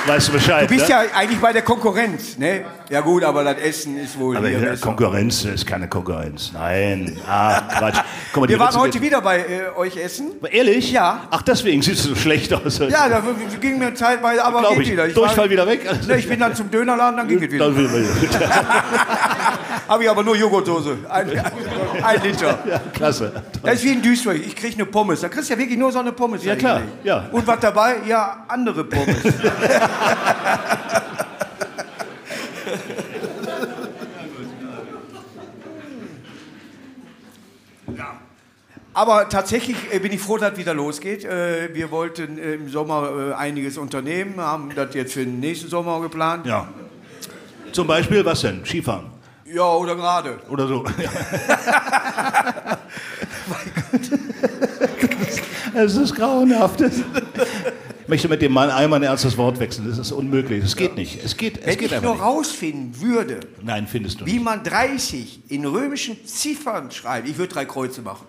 weißt 0.05 0.27
du 0.27 0.31
Bescheid, 0.33 0.69
Du 0.69 0.75
bist 0.75 0.87
ne? 0.89 0.91
ja 0.91 1.01
eigentlich 1.15 1.39
bei 1.39 1.53
der 1.53 1.63
Konkurrenz, 1.63 2.37
ne? 2.37 2.65
Ja 2.89 3.01
gut, 3.01 3.23
aber 3.23 3.43
das 3.43 3.57
Essen 3.57 3.99
ist 3.99 4.17
wohl 4.17 4.35
Aber 4.35 4.47
hier. 4.47 4.75
Konkurrenz 4.77 5.45
ist 5.45 5.67
keine 5.67 5.87
Konkurrenz. 5.87 6.49
Nein. 6.53 7.19
Ah, 7.27 7.61
Quatsch. 7.61 7.97
Mal, 8.35 8.49
Wir 8.49 8.57
waren 8.57 8.67
Ritze 8.69 8.79
heute 8.79 9.01
wieder 9.01 9.21
bei 9.21 9.39
äh, 9.39 9.77
euch 9.77 9.95
essen. 9.95 10.31
Ehrlich? 10.49 10.91
Ja. 10.91 11.27
Ach, 11.29 11.43
deswegen 11.43 11.83
siehst 11.83 12.05
du 12.05 12.09
so 12.09 12.15
schlecht 12.15 12.51
aus. 12.51 12.79
Ja, 12.79 13.07
da 13.07 13.21
ging 13.61 13.77
mir 13.77 13.93
zeitweise, 13.93 14.43
aber 14.43 14.61
Glaube 14.61 14.77
geht 14.77 14.85
ich. 14.85 14.91
wieder. 14.93 15.05
Ich, 15.07 15.13
Durchfall 15.13 15.45
war, 15.45 15.49
wieder 15.51 15.67
weg? 15.67 15.87
ne, 16.07 16.17
ich 16.17 16.27
bin 16.27 16.39
dann 16.39 16.55
zum 16.55 16.71
Dönerladen, 16.71 17.17
dann 17.17 17.27
ging 17.27 17.43
es 17.43 17.51
wieder. 17.51 17.71
Habe 19.87 20.03
ich 20.03 20.09
aber 20.09 20.23
nur 20.23 20.35
Joghurtdose. 20.35 20.97
Ein, 21.09 21.29
ein, 21.29 21.51
ein 22.03 22.23
Liter. 22.23 22.57
Ja, 22.67 22.81
klasse. 22.93 23.31
Das 23.63 23.75
ist 23.75 23.83
wie 23.83 23.93
in 23.93 24.01
Duisburg. 24.01 24.37
Ich 24.37 24.55
kriege 24.55 24.73
eine 24.75 24.85
Pommes. 24.85 25.21
Da 25.21 25.29
kriegst 25.29 25.49
du 25.49 25.53
ja 25.53 25.59
wirklich 25.59 25.77
nur 25.77 25.91
so 25.91 25.99
eine 25.99 26.11
Pommes. 26.11 26.43
Ja, 26.43 26.55
klar. 26.55 26.81
Ja. 27.03 27.27
Und 27.31 27.45
was 27.45 27.59
dabei? 27.59 27.97
Ja, 28.07 28.45
andere 28.47 28.83
Pommes. 28.83 29.17
Aber 38.99 39.29
tatsächlich 39.29 39.77
äh, 39.93 39.99
bin 39.99 40.11
ich 40.11 40.19
froh, 40.19 40.37
dass 40.37 40.51
es 40.51 40.57
wieder 40.57 40.73
losgeht. 40.73 41.23
Äh, 41.23 41.73
Wir 41.73 41.89
wollten 41.89 42.37
äh, 42.37 42.55
im 42.55 42.67
Sommer 42.67 43.33
einiges 43.37 43.77
unternehmen, 43.77 44.41
haben 44.41 44.71
das 44.75 44.93
jetzt 44.93 45.13
für 45.13 45.23
den 45.23 45.39
nächsten 45.39 45.69
Sommer 45.69 46.01
geplant. 46.01 46.45
Ja. 46.45 46.67
Zum 47.71 47.87
Beispiel, 47.87 48.25
was 48.25 48.41
denn? 48.41 48.65
Skifahren? 48.65 49.05
Ja, 49.45 49.63
oder 49.73 49.95
gerade. 49.95 50.39
Oder 50.49 50.67
so. 50.67 50.83
Es 55.75 55.95
ist 55.95 56.15
grauenhaft. 56.15 56.81
Ich 56.81 58.07
möchte 58.07 58.27
mit 58.27 58.41
dem 58.41 58.51
Mann 58.51 58.69
einmal 58.71 58.99
ein 58.99 59.03
ernstes 59.03 59.37
Wort 59.37 59.59
wechseln. 59.59 59.87
Das 59.87 59.97
ist 59.99 60.11
unmöglich. 60.11 60.63
Es 60.63 60.75
geht 60.75 60.95
nicht. 60.95 61.23
Es 61.23 61.37
geht, 61.37 61.59
es 61.59 61.65
Wenn 61.67 61.77
geht 61.77 61.91
ich 61.91 62.01
nur 62.01 62.13
nicht. 62.13 62.23
rausfinden 62.23 62.99
würde, 63.01 63.39
Nein, 63.61 63.87
findest 63.87 64.19
du 64.21 64.25
wie 64.25 64.33
nicht. 64.33 64.43
man 64.43 64.63
30 64.63 65.41
in 65.49 65.65
römischen 65.65 66.25
Ziffern 66.25 66.89
schreibt, 66.91 67.29
ich 67.29 67.37
würde 67.37 67.53
drei 67.53 67.65
Kreuze 67.65 68.01
machen. 68.01 68.25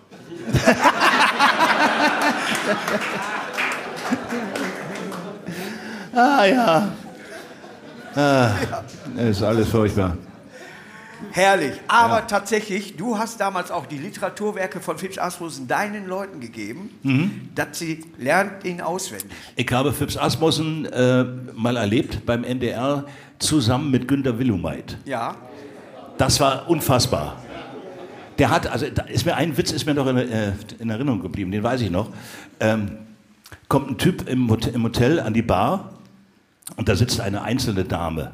Ah 6.12 6.44
ja. 6.44 6.92
Ah, 8.14 8.50
ist 9.16 9.42
alles 9.42 9.68
furchtbar. 9.68 10.16
Herrlich. 11.32 11.74
Aber 11.86 12.20
ja. 12.20 12.22
tatsächlich, 12.22 12.96
du 12.96 13.18
hast 13.18 13.40
damals 13.40 13.70
auch 13.70 13.86
die 13.86 13.98
Literaturwerke 13.98 14.80
von 14.80 14.98
Phipps 14.98 15.18
Asmussen 15.18 15.68
deinen 15.68 16.06
Leuten 16.06 16.40
gegeben, 16.40 16.90
mhm. 17.02 17.50
dass 17.54 17.78
sie 17.78 18.04
lernt 18.18 18.64
ihn 18.64 18.80
auswendig. 18.80 19.30
Ich 19.54 19.70
habe 19.70 19.92
Phipps 19.92 20.16
Asmussen 20.16 20.86
äh, 20.86 21.24
mal 21.54 21.76
erlebt 21.76 22.26
beim 22.26 22.42
NDR 22.42 23.04
zusammen 23.38 23.90
mit 23.90 24.08
Günter 24.08 24.38
Willumeit. 24.38 24.98
Ja. 25.04 25.36
Das 26.18 26.40
war 26.40 26.68
unfassbar. 26.68 27.36
Der 28.40 28.48
hat, 28.48 28.66
also 28.66 28.86
da 28.92 29.02
ist 29.02 29.26
mir 29.26 29.36
ein 29.36 29.58
Witz 29.58 29.70
ist 29.70 29.84
mir 29.84 29.92
noch 29.92 30.06
in, 30.06 30.16
äh, 30.16 30.52
in 30.78 30.88
Erinnerung 30.88 31.20
geblieben, 31.20 31.50
den 31.50 31.62
weiß 31.62 31.82
ich 31.82 31.90
noch. 31.90 32.08
Ähm, 32.58 32.92
kommt 33.68 33.90
ein 33.90 33.98
Typ 33.98 34.26
im 34.26 34.48
Hotel, 34.48 34.74
im 34.74 34.82
Hotel 34.82 35.20
an 35.20 35.34
die 35.34 35.42
Bar 35.42 35.92
und 36.76 36.88
da 36.88 36.96
sitzt 36.96 37.20
eine 37.20 37.42
einzelne 37.42 37.84
Dame 37.84 38.32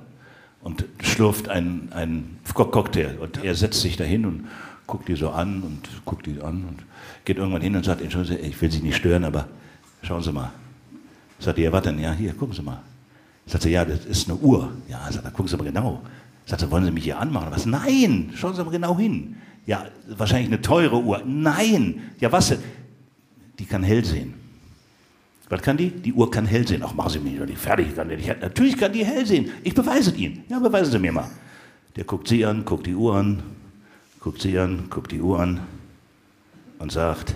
und 0.60 0.84
schlürft 1.02 1.48
einen, 1.48 2.38
Cocktail. 2.54 3.18
Und 3.18 3.42
er 3.42 3.56
setzt 3.56 3.80
sich 3.80 3.96
dahin 3.96 4.26
und 4.26 4.46
guckt 4.86 5.08
die 5.08 5.16
so 5.16 5.30
an 5.30 5.62
und 5.62 5.88
guckt 6.04 6.26
die 6.26 6.40
an 6.40 6.64
und 6.68 6.84
geht 7.24 7.38
irgendwann 7.38 7.62
hin 7.62 7.74
und 7.74 7.84
sagt, 7.84 8.00
Entschuldigung, 8.00 8.44
ich 8.44 8.62
will 8.62 8.70
Sie 8.70 8.82
nicht 8.82 8.96
stören, 8.96 9.24
aber 9.24 9.48
schauen 10.02 10.22
Sie 10.22 10.30
mal. 10.30 10.52
Sagt 11.40 11.58
er, 11.58 11.64
ja, 11.64 11.72
was 11.72 11.82
denn? 11.82 11.98
Ja, 11.98 12.12
hier, 12.12 12.32
gucken 12.32 12.54
Sie 12.54 12.62
mal. 12.62 12.80
Sagt 13.44 13.64
er, 13.64 13.72
ja, 13.72 13.84
das 13.84 14.04
ist 14.04 14.30
eine 14.30 14.38
Uhr. 14.38 14.70
Ja, 14.88 15.10
sagt 15.10 15.24
er, 15.24 15.32
gucken 15.32 15.48
Sie 15.48 15.56
mal 15.56 15.64
genau. 15.64 16.00
Sagt 16.46 16.62
er, 16.62 16.70
wollen 16.70 16.84
Sie 16.84 16.92
mich 16.92 17.02
hier 17.02 17.18
anmachen? 17.18 17.48
Was? 17.50 17.66
Nein, 17.66 18.30
schauen 18.36 18.54
Sie 18.54 18.62
mal 18.62 18.70
genau 18.70 18.96
hin. 18.96 19.36
Ja, 19.66 19.86
wahrscheinlich 20.08 20.48
eine 20.48 20.62
teure 20.62 21.02
Uhr. 21.02 21.22
Nein. 21.26 22.12
Ja, 22.20 22.30
was? 22.30 22.54
Die 23.58 23.64
kann 23.64 23.82
hell 23.82 24.04
sehen. 24.04 24.34
Was 25.48 25.62
kann 25.62 25.76
die? 25.76 25.90
Die 25.90 26.12
Uhr 26.12 26.30
kann 26.30 26.46
hell 26.46 26.66
sehen. 26.66 26.82
Ach, 26.84 26.94
machen 26.94 27.10
Sie 27.10 27.18
mich 27.18 27.38
doch 27.38 27.46
nicht 27.46 27.58
fertig. 27.58 27.94
Kann 27.94 28.08
die 28.08 28.16
nicht. 28.16 28.40
Natürlich 28.40 28.76
kann 28.76 28.92
die 28.92 29.04
hell 29.04 29.26
sehen. 29.26 29.50
Ich 29.62 29.74
beweise 29.74 30.10
es 30.10 30.16
Ihnen. 30.16 30.44
Ja, 30.48 30.58
beweisen 30.58 30.92
Sie 30.92 30.98
mir 30.98 31.12
mal. 31.12 31.30
Der 31.96 32.04
guckt 32.04 32.28
Sie 32.28 32.44
an, 32.44 32.64
guckt 32.64 32.86
die 32.86 32.94
Uhr 32.94 33.16
an, 33.16 33.42
guckt 34.20 34.42
Sie 34.42 34.58
an, 34.58 34.86
guckt 34.90 35.12
die 35.12 35.20
Uhr 35.20 35.40
an 35.40 35.60
und 36.78 36.92
sagt, 36.92 37.34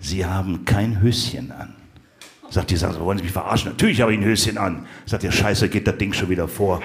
Sie 0.00 0.24
haben 0.24 0.64
kein 0.64 1.00
Höschen 1.00 1.50
an. 1.50 1.74
Sagt 2.50 2.70
die, 2.70 2.76
sagen 2.76 2.94
Sie, 2.94 3.00
wollen 3.00 3.18
Sie 3.18 3.24
mich 3.24 3.32
verarschen? 3.32 3.70
Natürlich 3.70 4.00
habe 4.00 4.12
ich 4.12 4.18
ein 4.18 4.24
Höschen 4.24 4.56
an. 4.58 4.86
Sagt 5.06 5.24
der 5.24 5.32
Scheiße, 5.32 5.68
geht 5.68 5.86
das 5.86 5.98
Ding 5.98 6.12
schon 6.12 6.28
wieder 6.28 6.46
vor. 6.46 6.80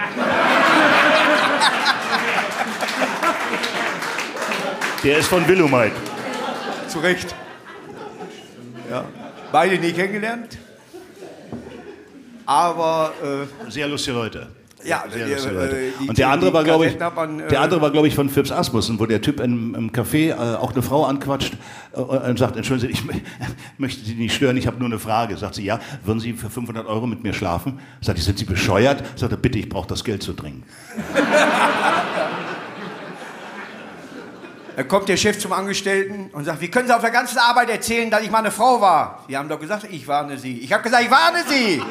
Der 5.03 5.17
ist 5.17 5.27
von 5.27 5.45
Willumeit. 5.47 5.91
Zu 6.87 6.99
Recht. 6.99 7.35
Ja. 8.89 9.03
Beide 9.51 9.77
nie 9.77 9.91
kennengelernt. 9.91 10.57
Aber. 12.45 13.11
Äh, 13.21 13.69
Sehr 13.71 13.87
lustige 13.87 14.15
Leute. 14.15 14.47
Ja, 14.85 15.05
sehr 15.09 15.25
die, 15.25 15.31
lustige 15.31 15.55
Leute. 15.55 15.77
Die, 16.01 16.09
und 16.09 16.17
der 16.17 16.29
andere 16.29 16.53
war, 16.53 16.63
glaube 16.63 16.87
ich, 16.87 16.99
man, 16.99 17.39
äh, 17.39 17.47
der 17.47 17.61
andere 17.61 17.81
war, 17.81 17.91
glaube 17.91 18.07
ich, 18.07 18.15
von 18.15 18.29
Phipps 18.29 18.51
Asmussen, 18.51 18.99
wo 18.99 19.05
der 19.05 19.21
Typ 19.21 19.39
im, 19.39 19.75
im 19.75 19.91
Café 19.91 20.31
äh, 20.31 20.33
auch 20.33 20.73
eine 20.73 20.81
Frau 20.81 21.05
anquatscht 21.05 21.53
äh, 21.93 21.99
und 21.99 22.37
sagt, 22.37 22.57
entschuldigen 22.57 22.93
Sie, 22.93 22.99
ich 22.99 23.19
möchte 23.77 24.03
Sie 24.03 24.15
nicht 24.15 24.35
stören, 24.35 24.57
ich 24.57 24.67
habe 24.67 24.77
nur 24.79 24.87
eine 24.87 24.99
Frage. 24.99 25.37
Sagt 25.37 25.55
sie, 25.55 25.63
ja, 25.63 25.79
würden 26.03 26.19
Sie 26.19 26.33
für 26.33 26.49
500 26.49 26.85
Euro 26.85 27.07
mit 27.07 27.23
mir 27.23 27.33
schlafen? 27.33 27.79
Sagt 28.01 28.19
sie, 28.19 28.25
sind 28.25 28.39
Sie 28.39 28.45
bescheuert? 28.45 29.03
Sagt 29.17 29.31
er, 29.31 29.37
bitte, 29.37 29.57
ich 29.57 29.69
brauche 29.69 29.87
das 29.87 30.03
Geld 30.03 30.21
zu 30.21 30.33
dringend. 30.33 30.65
Dann 34.75 34.87
kommt 34.87 35.07
der 35.07 35.17
Chef 35.17 35.37
zum 35.37 35.53
Angestellten 35.53 36.31
und 36.33 36.45
sagt, 36.45 36.59
wie 36.61 36.69
können 36.69 36.87
Sie 36.87 36.95
auf 36.95 37.01
der 37.01 37.11
ganzen 37.11 37.37
Arbeit 37.37 37.69
erzählen, 37.69 38.09
dass 38.09 38.23
ich 38.23 38.31
mal 38.31 38.39
eine 38.39 38.51
Frau 38.51 38.81
war? 38.81 39.23
Sie 39.27 39.37
haben 39.37 39.47
doch 39.47 39.59
gesagt, 39.59 39.85
ich 39.89 40.07
warne 40.07 40.37
Sie. 40.37 40.59
Ich 40.59 40.73
habe 40.73 40.81
gesagt, 40.81 41.03
ich 41.03 41.11
warne 41.11 41.43
Sie. 41.47 41.81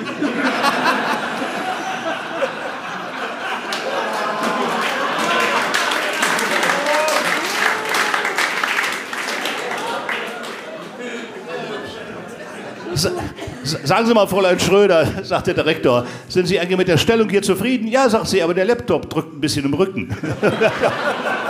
Sagen 13.85 14.07
Sie 14.07 14.13
mal, 14.13 14.27
Fräulein 14.27 14.59
Schröder, 14.59 15.07
sagt 15.23 15.47
der 15.47 15.55
Direktor, 15.55 16.05
sind 16.29 16.47
Sie 16.47 16.59
eigentlich 16.59 16.79
mit 16.79 16.89
der 16.89 16.99
Stellung 16.99 17.29
hier 17.29 17.43
zufrieden? 17.43 17.87
Ja, 17.87 18.09
sagt 18.09 18.27
sie, 18.27 18.43
aber 18.43 18.55
der 18.55 18.65
Laptop 18.65 19.09
drückt 19.09 19.35
ein 19.35 19.41
bisschen 19.41 19.65
im 19.65 19.75
Rücken. 19.75 20.17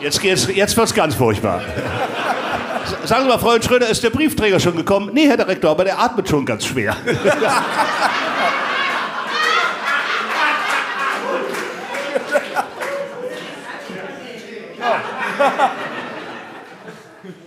Jetzt, 0.00 0.22
jetzt, 0.22 0.48
jetzt 0.48 0.76
wird 0.78 0.86
es 0.86 0.94
ganz 0.94 1.14
furchtbar. 1.14 1.60
Sagen 3.04 3.24
Sie 3.24 3.28
mal, 3.28 3.38
Freund 3.38 3.62
Schröder, 3.62 3.88
ist 3.88 4.02
der 4.02 4.08
Briefträger 4.08 4.58
schon 4.58 4.74
gekommen? 4.74 5.10
Nee, 5.12 5.28
Herr 5.28 5.36
Direktor, 5.36 5.70
aber 5.70 5.84
der 5.84 5.98
atmet 5.98 6.26
schon 6.26 6.46
ganz 6.46 6.64
schwer. 6.64 6.96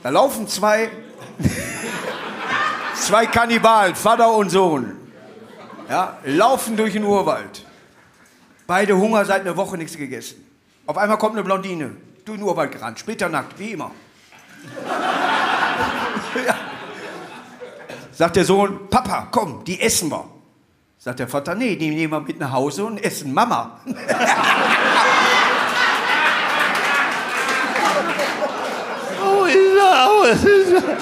Da 0.04 0.10
laufen 0.10 0.48
zwei, 0.48 0.90
zwei 2.96 3.26
Kannibalen, 3.26 3.96
Vater 3.96 4.32
und 4.32 4.52
Sohn, 4.52 4.96
ja, 5.90 6.18
laufen 6.24 6.78
durch 6.78 6.94
den 6.94 7.04
Urwald. 7.04 7.66
Beide 8.68 8.96
Hunger 8.96 9.26
seit 9.26 9.42
einer 9.42 9.58
Woche 9.58 9.76
nichts 9.78 9.98
gegessen. 9.98 10.46
Auf 10.86 10.98
einmal 10.98 11.18
kommt 11.18 11.34
eine 11.34 11.44
Blondine 11.44 11.96
du 12.26 12.36
nur 12.36 12.50
Urwald 12.50 12.72
gerannt, 12.72 13.00
splitternackt, 13.00 13.58
wie 13.60 13.72
immer. 13.72 13.92
ja. 16.48 16.56
Sagt 18.12 18.36
der 18.36 18.46
Sohn, 18.46 18.90
Papa, 18.90 19.28
komm, 19.32 19.64
die 19.66 19.82
essen 19.82 20.12
wir. 20.12 20.26
Sagt 21.00 21.20
der 21.20 21.28
Vater, 21.28 21.56
nee, 21.56 21.76
die 21.76 21.90
nehmen 21.90 22.14
wir 22.14 22.22
mit 22.22 22.40
nach 22.40 22.54
Hause 22.54 22.86
und 22.86 23.04
essen 23.04 23.34
Mama. 23.34 23.82
oh, 29.22 29.46
ist 29.46 30.38
er, 30.74 30.98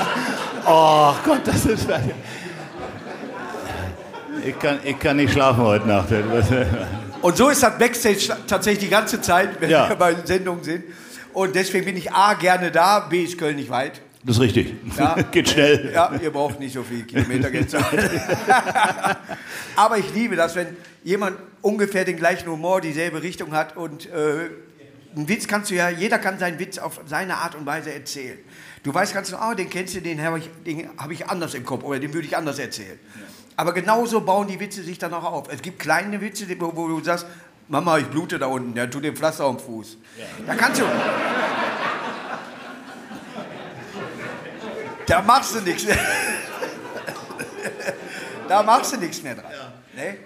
oh 0.66 1.14
Gott, 1.24 1.42
das 1.46 1.66
ist... 1.66 1.88
Ich 4.44 4.58
kann, 4.58 4.80
ich 4.84 4.98
kann 4.98 5.18
nicht 5.18 5.34
schlafen 5.34 5.62
heute 5.62 5.88
Nacht. 5.88 6.08
Und 7.22 7.38
so 7.38 7.50
ist 7.50 7.62
das 7.62 7.78
Backstage 7.78 8.36
tatsächlich 8.48 8.86
die 8.86 8.90
ganze 8.90 9.22
Zeit, 9.22 9.62
wenn 9.62 9.70
ja. 9.70 9.88
wir 9.88 9.96
bei 9.96 10.16
Sendungen 10.24 10.64
sind. 10.64 10.86
Und 11.34 11.56
deswegen 11.56 11.86
bin 11.86 11.98
ich 11.98 12.12
A 12.12 12.34
gerne 12.34 12.72
da, 12.72 13.00
B 13.00 13.24
ist 13.24 13.38
Köln 13.38 13.56
nicht 13.56 13.70
weit. 13.70 14.02
Das 14.24 14.36
ist 14.36 14.42
richtig. 14.42 14.76
Ja, 14.98 15.16
Geht 15.32 15.50
schnell. 15.50 15.92
Ja, 15.94 16.14
ihr 16.22 16.32
braucht 16.32 16.60
nicht 16.60 16.74
so 16.74 16.84
viele 16.84 17.04
Kilometer 17.04 17.50
Aber 19.76 19.98
ich 19.98 20.14
liebe 20.14 20.36
das, 20.36 20.56
wenn 20.56 20.78
jemand 21.04 21.38
ungefähr 21.62 22.06
den 22.06 22.18
gleichen 22.18 22.48
Humor, 22.50 22.82
dieselbe 22.82 23.24
Richtung 23.24 23.54
hat 23.54 23.76
und 23.76 24.08
äh, 24.08 24.50
einen 25.16 25.28
Witz 25.28 25.48
kannst 25.48 25.72
du 25.72 25.76
ja, 25.76 25.90
jeder 25.90 26.20
kann 26.20 26.38
seinen 26.40 26.60
Witz 26.60 26.78
auf 26.78 27.02
seine 27.06 27.38
Art 27.38 27.56
und 27.56 27.66
Weise 27.66 27.92
erzählen. 27.94 28.38
Du 28.84 28.94
weißt 28.94 29.14
ganz 29.14 29.30
genau, 29.32 29.52
oh, 29.52 29.54
den 29.54 29.70
kennst 29.70 29.96
du, 29.96 30.02
den 30.02 30.22
habe 30.22 30.40
ich, 30.40 30.50
hab 30.98 31.12
ich 31.12 31.28
anders 31.28 31.54
im 31.54 31.66
Kopf 31.66 31.84
oder 31.84 32.00
den 32.00 32.14
würde 32.14 32.28
ich 32.28 32.38
anders 32.38 32.60
erzählen. 32.60 33.00
Aber 33.56 33.74
genauso 33.74 34.22
bauen 34.22 34.48
die 34.48 34.60
Witze 34.60 34.84
sich 34.84 34.98
dann 34.98 35.14
auch 35.14 35.24
auf. 35.24 35.48
Es 35.52 35.62
gibt 35.62 35.80
kleine 35.80 36.22
Witze, 36.22 36.46
wo, 36.60 36.76
wo 36.76 36.88
du 36.88 37.04
sagst, 37.04 37.26
Mama, 37.72 37.98
ich 38.00 38.08
blute 38.08 38.38
da 38.38 38.48
unten, 38.48 38.78
ja, 38.78 38.86
tu 38.86 39.00
dem 39.00 39.16
Pflaster 39.16 39.46
am 39.46 39.58
Fuß. 39.58 39.98
Ja. 40.18 40.26
Da 40.46 40.56
kannst 40.56 40.82
du. 40.82 40.86
da 45.08 45.22
machst 45.22 45.56
du 45.56 45.62
nichts 45.62 45.86
mehr. 45.88 45.98
da 48.50 48.62
machst 48.64 48.92
du 48.92 48.98
nichts 48.98 49.24
mehr 49.24 49.36
dran. 49.36 49.46
Ja. 49.50 50.04
Ne? 50.04 50.18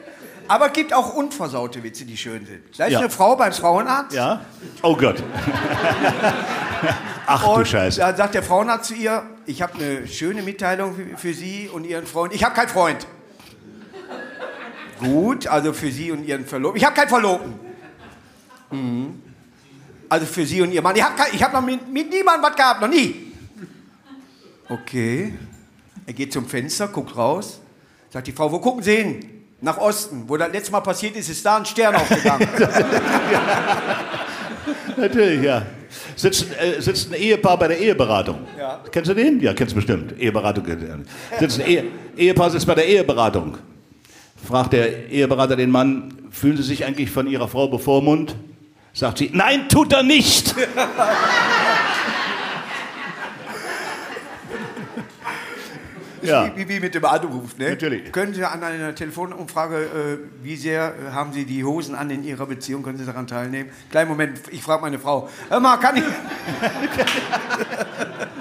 Aber 0.47 0.67
es 0.67 0.73
gibt 0.73 0.91
auch 0.91 1.13
unversaute 1.13 1.83
Witze, 1.83 2.05
die 2.05 2.17
schön 2.17 2.47
sind. 2.47 2.63
Da 2.79 2.85
ist 2.85 2.93
ja. 2.93 2.99
eine 2.99 3.11
Frau 3.11 3.35
beim 3.35 3.53
Frauenarzt. 3.53 4.15
Ja. 4.15 4.43
Oh 4.81 4.95
Gott. 4.95 5.21
Ach 7.27 7.45
und 7.45 7.59
du 7.59 7.65
Scheiße. 7.65 7.99
Da 7.99 8.15
sagt 8.15 8.33
der 8.33 8.41
Frauenarzt 8.41 8.85
zu 8.85 8.95
ihr: 8.95 9.21
Ich 9.45 9.61
habe 9.61 9.75
eine 9.75 10.07
schöne 10.07 10.41
Mitteilung 10.41 10.95
für 11.15 11.33
Sie 11.35 11.69
und 11.71 11.83
Ihren 11.83 12.07
Freund. 12.07 12.33
Ich 12.33 12.43
habe 12.43 12.55
keinen 12.55 12.69
Freund. 12.69 13.05
Gut, 14.99 15.47
also 15.47 15.73
für 15.73 15.91
Sie 15.91 16.11
und 16.11 16.25
Ihren 16.25 16.45
Verlobten. 16.45 16.77
Ich 16.77 16.85
habe 16.85 16.95
keinen 16.95 17.09
Verlobten. 17.09 17.53
Mhm. 18.71 19.21
Also 20.07 20.25
für 20.25 20.45
Sie 20.45 20.61
und 20.61 20.71
Ihr 20.71 20.81
Mann. 20.81 20.95
Ich 20.95 21.03
habe 21.03 21.21
hab 21.21 21.53
noch 21.53 21.61
mit, 21.61 21.91
mit 21.91 22.09
niemandem 22.09 22.43
was 22.43 22.55
gehabt, 22.55 22.81
noch 22.81 22.87
nie. 22.87 23.33
Okay. 24.69 25.33
Er 26.05 26.13
geht 26.13 26.31
zum 26.31 26.45
Fenster, 26.45 26.87
guckt 26.87 27.15
raus. 27.17 27.59
Sagt 28.11 28.27
die 28.27 28.31
Frau, 28.31 28.51
wo 28.51 28.59
gucken 28.59 28.83
Sie 28.83 28.95
hin? 28.95 29.19
Nach 29.61 29.77
Osten. 29.77 30.23
Wo 30.27 30.37
das 30.37 30.51
letzte 30.51 30.71
Mal 30.71 30.81
passiert 30.81 31.15
ist, 31.15 31.29
ist 31.29 31.45
da 31.45 31.57
ein 31.57 31.65
Stern 31.65 31.95
aufgegangen. 31.95 32.47
Natürlich, 34.97 35.43
ja. 35.43 35.65
Sitzt, 36.15 36.47
äh, 36.59 36.79
sitzt 36.79 37.11
ein 37.11 37.15
Ehepaar 37.15 37.57
bei 37.57 37.67
der 37.69 37.79
Eheberatung. 37.79 38.45
Ja. 38.57 38.81
Kennst 38.91 39.09
du 39.09 39.15
den? 39.15 39.39
Ja, 39.39 39.53
kennst 39.53 39.73
du 39.73 39.75
bestimmt. 39.75 40.17
Eheberatung. 40.19 40.65
Sitzt 41.39 41.59
ein 41.59 41.67
Ehe, 41.67 41.85
Ehepaar 42.15 42.49
sitzt 42.49 42.65
bei 42.67 42.75
der 42.75 42.87
Eheberatung 42.87 43.57
fragt 44.45 44.73
der 44.73 45.09
Eheberater 45.09 45.55
den 45.55 45.71
Mann, 45.71 46.13
fühlen 46.31 46.57
Sie 46.57 46.63
sich 46.63 46.85
eigentlich 46.85 47.11
von 47.11 47.27
Ihrer 47.27 47.47
Frau 47.47 47.67
bevormundet? 47.67 48.35
Sagt 48.93 49.17
sie, 49.17 49.29
nein, 49.33 49.67
tut 49.67 49.91
er 49.91 50.03
nicht. 50.03 50.55
Ja. 56.21 56.51
wie, 56.55 56.67
wie 56.67 56.79
mit 56.79 56.95
dem 56.95 57.05
Anruf. 57.05 57.55
Ne? 57.57 57.69
Natürlich. 57.69 58.11
Können 58.11 58.33
Sie 58.33 58.43
an 58.43 58.63
einer 58.63 58.95
Telefonumfrage, 58.95 59.75
äh, 59.75 60.43
wie 60.43 60.55
sehr 60.55 60.95
äh, 60.95 61.11
haben 61.11 61.33
Sie 61.33 61.45
die 61.45 61.63
Hosen 61.63 61.93
an 61.93 62.09
in 62.09 62.23
Ihrer 62.23 62.47
Beziehung, 62.47 62.81
können 62.81 62.97
Sie 62.97 63.05
daran 63.05 63.27
teilnehmen? 63.27 63.69
Kleinen 63.91 64.09
Moment, 64.09 64.39
ich 64.51 64.63
frage 64.63 64.81
meine 64.81 64.97
Frau. 64.97 65.29
Hör 65.49 65.59
mal, 65.59 65.77
kann 65.77 65.97
ich... 65.97 66.03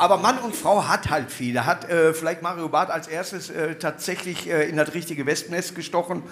Aber 0.00 0.16
Mann 0.16 0.38
und 0.38 0.56
Frau 0.56 0.88
hat 0.88 1.10
halt 1.10 1.30
viel. 1.30 1.52
Da 1.52 1.66
hat 1.66 1.88
äh, 1.90 2.14
vielleicht 2.14 2.40
Mario 2.42 2.68
Barth 2.70 2.90
als 2.90 3.06
erstes 3.06 3.50
äh, 3.50 3.74
tatsächlich 3.74 4.48
äh, 4.48 4.68
in 4.68 4.76
das 4.78 4.94
richtige 4.94 5.26
Wespennest 5.26 5.74
gestochen. 5.74 6.22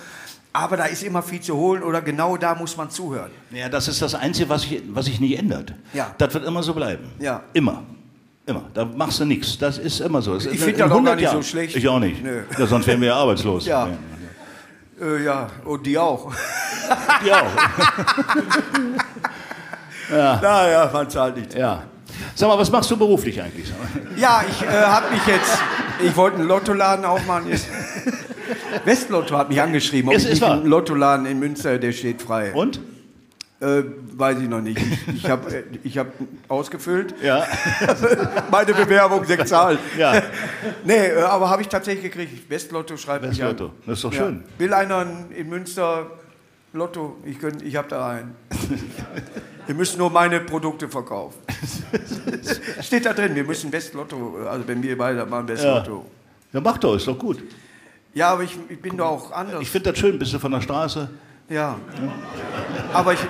Aber 0.54 0.78
da 0.78 0.86
ist 0.86 1.02
immer 1.02 1.22
viel 1.22 1.40
zu 1.42 1.54
holen 1.54 1.82
oder 1.82 2.00
genau 2.00 2.38
da 2.38 2.54
muss 2.54 2.78
man 2.78 2.88
zuhören. 2.90 3.30
Ja, 3.50 3.68
das 3.68 3.86
ist 3.86 4.00
das 4.00 4.14
Einzige, 4.14 4.48
was 4.48 4.62
sich 4.62 4.82
was 4.88 5.04
sich 5.04 5.20
nicht 5.20 5.38
ändert. 5.38 5.74
Ja. 5.92 6.14
Das 6.16 6.32
wird 6.32 6.46
immer 6.46 6.62
so 6.62 6.72
bleiben. 6.72 7.12
Ja. 7.18 7.42
Immer. 7.52 7.82
Immer. 8.46 8.64
Da 8.72 8.86
machst 8.86 9.20
du 9.20 9.26
nichts. 9.26 9.58
Das 9.58 9.76
ist 9.76 10.00
immer 10.00 10.22
so. 10.22 10.32
Das 10.34 10.46
Ich 10.46 10.54
ist 10.54 10.64
find 10.64 10.78
in 10.78 10.78
das 10.78 10.86
auch 10.90 11.04
gar 11.04 11.12
100 11.12 11.16
nicht 11.16 11.26
so 11.28 11.32
Jahren. 11.34 11.42
schlecht. 11.44 11.76
Ich 11.76 11.86
auch 11.88 11.98
nicht. 12.00 12.24
Nö. 12.24 12.42
Ja, 12.58 12.66
sonst 12.66 12.86
wären 12.86 13.00
wir 13.02 13.08
ja 13.08 13.16
arbeitslos. 13.16 13.66
Ja. 13.66 13.88
Äh, 14.98 15.22
ja, 15.24 15.48
und 15.66 15.84
die 15.86 15.98
auch. 15.98 16.32
Die 17.22 17.32
auch. 17.32 17.44
Naja, 20.10 20.88
man 20.90 21.10
zahlt 21.10 21.36
nicht. 21.36 21.52
Ja. 21.54 21.82
Sag 22.34 22.48
mal, 22.48 22.58
was 22.58 22.70
machst 22.70 22.90
du 22.90 22.96
beruflich 22.96 23.40
eigentlich? 23.40 23.72
Ja, 24.16 24.42
ich 24.48 24.62
äh, 24.62 24.68
habe 24.68 25.10
mich 25.14 25.26
jetzt. 25.26 25.58
Ich 26.04 26.16
wollte 26.16 26.38
einen 26.38 26.48
Lottoladen 26.48 27.04
aufmachen. 27.04 27.48
Jetzt. 27.50 27.66
Westlotto 28.84 29.36
hat 29.36 29.48
mich 29.48 29.60
angeschrieben. 29.60 30.08
Ob 30.10 30.16
Es 30.16 30.24
ich 30.24 30.32
ist 30.32 30.42
einen 30.42 30.66
Lottoladen 30.66 31.26
in 31.26 31.38
Münster, 31.38 31.78
der 31.78 31.92
steht 31.92 32.22
frei. 32.22 32.52
Und? 32.52 32.80
Äh, 33.60 33.82
weiß 34.14 34.38
ich 34.40 34.48
noch 34.48 34.60
nicht. 34.60 34.78
Ich, 35.08 35.24
ich 35.24 35.30
habe 35.30 35.52
äh, 35.52 35.64
ich 35.82 35.98
hab 35.98 36.06
ausgefüllt. 36.46 37.14
Ja. 37.22 37.44
Meine 38.52 38.72
Bewerbung 38.72 39.24
sechs 39.24 39.48
Zahlen. 39.50 39.78
Ja. 39.98 40.22
Nee, 40.84 41.08
äh, 41.08 41.22
aber 41.22 41.50
habe 41.50 41.62
ich 41.62 41.68
tatsächlich 41.68 42.12
gekriegt. 42.12 42.48
Westlotto 42.48 42.96
schreibt 42.96 43.28
mich 43.28 43.42
an. 43.42 43.50
Westlotto. 43.50 43.72
Das 43.84 43.98
ist 43.98 44.04
doch 44.04 44.12
Ja. 44.12 44.18
schön. 44.20 44.44
Will 44.58 44.72
einer 44.72 45.04
in 45.36 45.48
Münster 45.48 46.06
Lotto? 46.72 47.16
Ich, 47.24 47.38
könnt, 47.38 47.62
ich 47.62 47.76
habe 47.76 47.88
da 47.88 48.08
einen. 48.10 48.34
Wir 49.66 49.74
müssen 49.74 49.98
nur 49.98 50.10
meine 50.10 50.40
Produkte 50.40 50.88
verkaufen. 50.88 51.38
Steht 52.80 53.04
da 53.04 53.12
drin, 53.12 53.34
wir 53.34 53.44
müssen 53.44 53.70
Westlotto, 53.70 54.38
also 54.48 54.66
wenn 54.66 54.82
wir 54.82 54.96
beide 54.96 55.26
machen 55.26 55.46
Westlotto. 55.46 56.06
Ja, 56.54 56.60
mach 56.62 56.78
doch, 56.78 56.96
ist 56.96 57.06
doch 57.06 57.18
gut. 57.18 57.42
Ja, 58.14 58.30
aber 58.30 58.44
ich, 58.44 58.56
ich 58.70 58.80
bin 58.80 58.96
doch 58.96 59.06
auch 59.06 59.30
anders. 59.30 59.60
Ich 59.60 59.68
finde 59.70 59.90
das 59.90 59.98
schön, 59.98 60.18
bist 60.18 60.32
du 60.32 60.38
von 60.38 60.52
der 60.52 60.62
Straße? 60.62 61.10
Ja. 61.48 61.76
Aber 62.92 63.12
ich, 63.14 63.20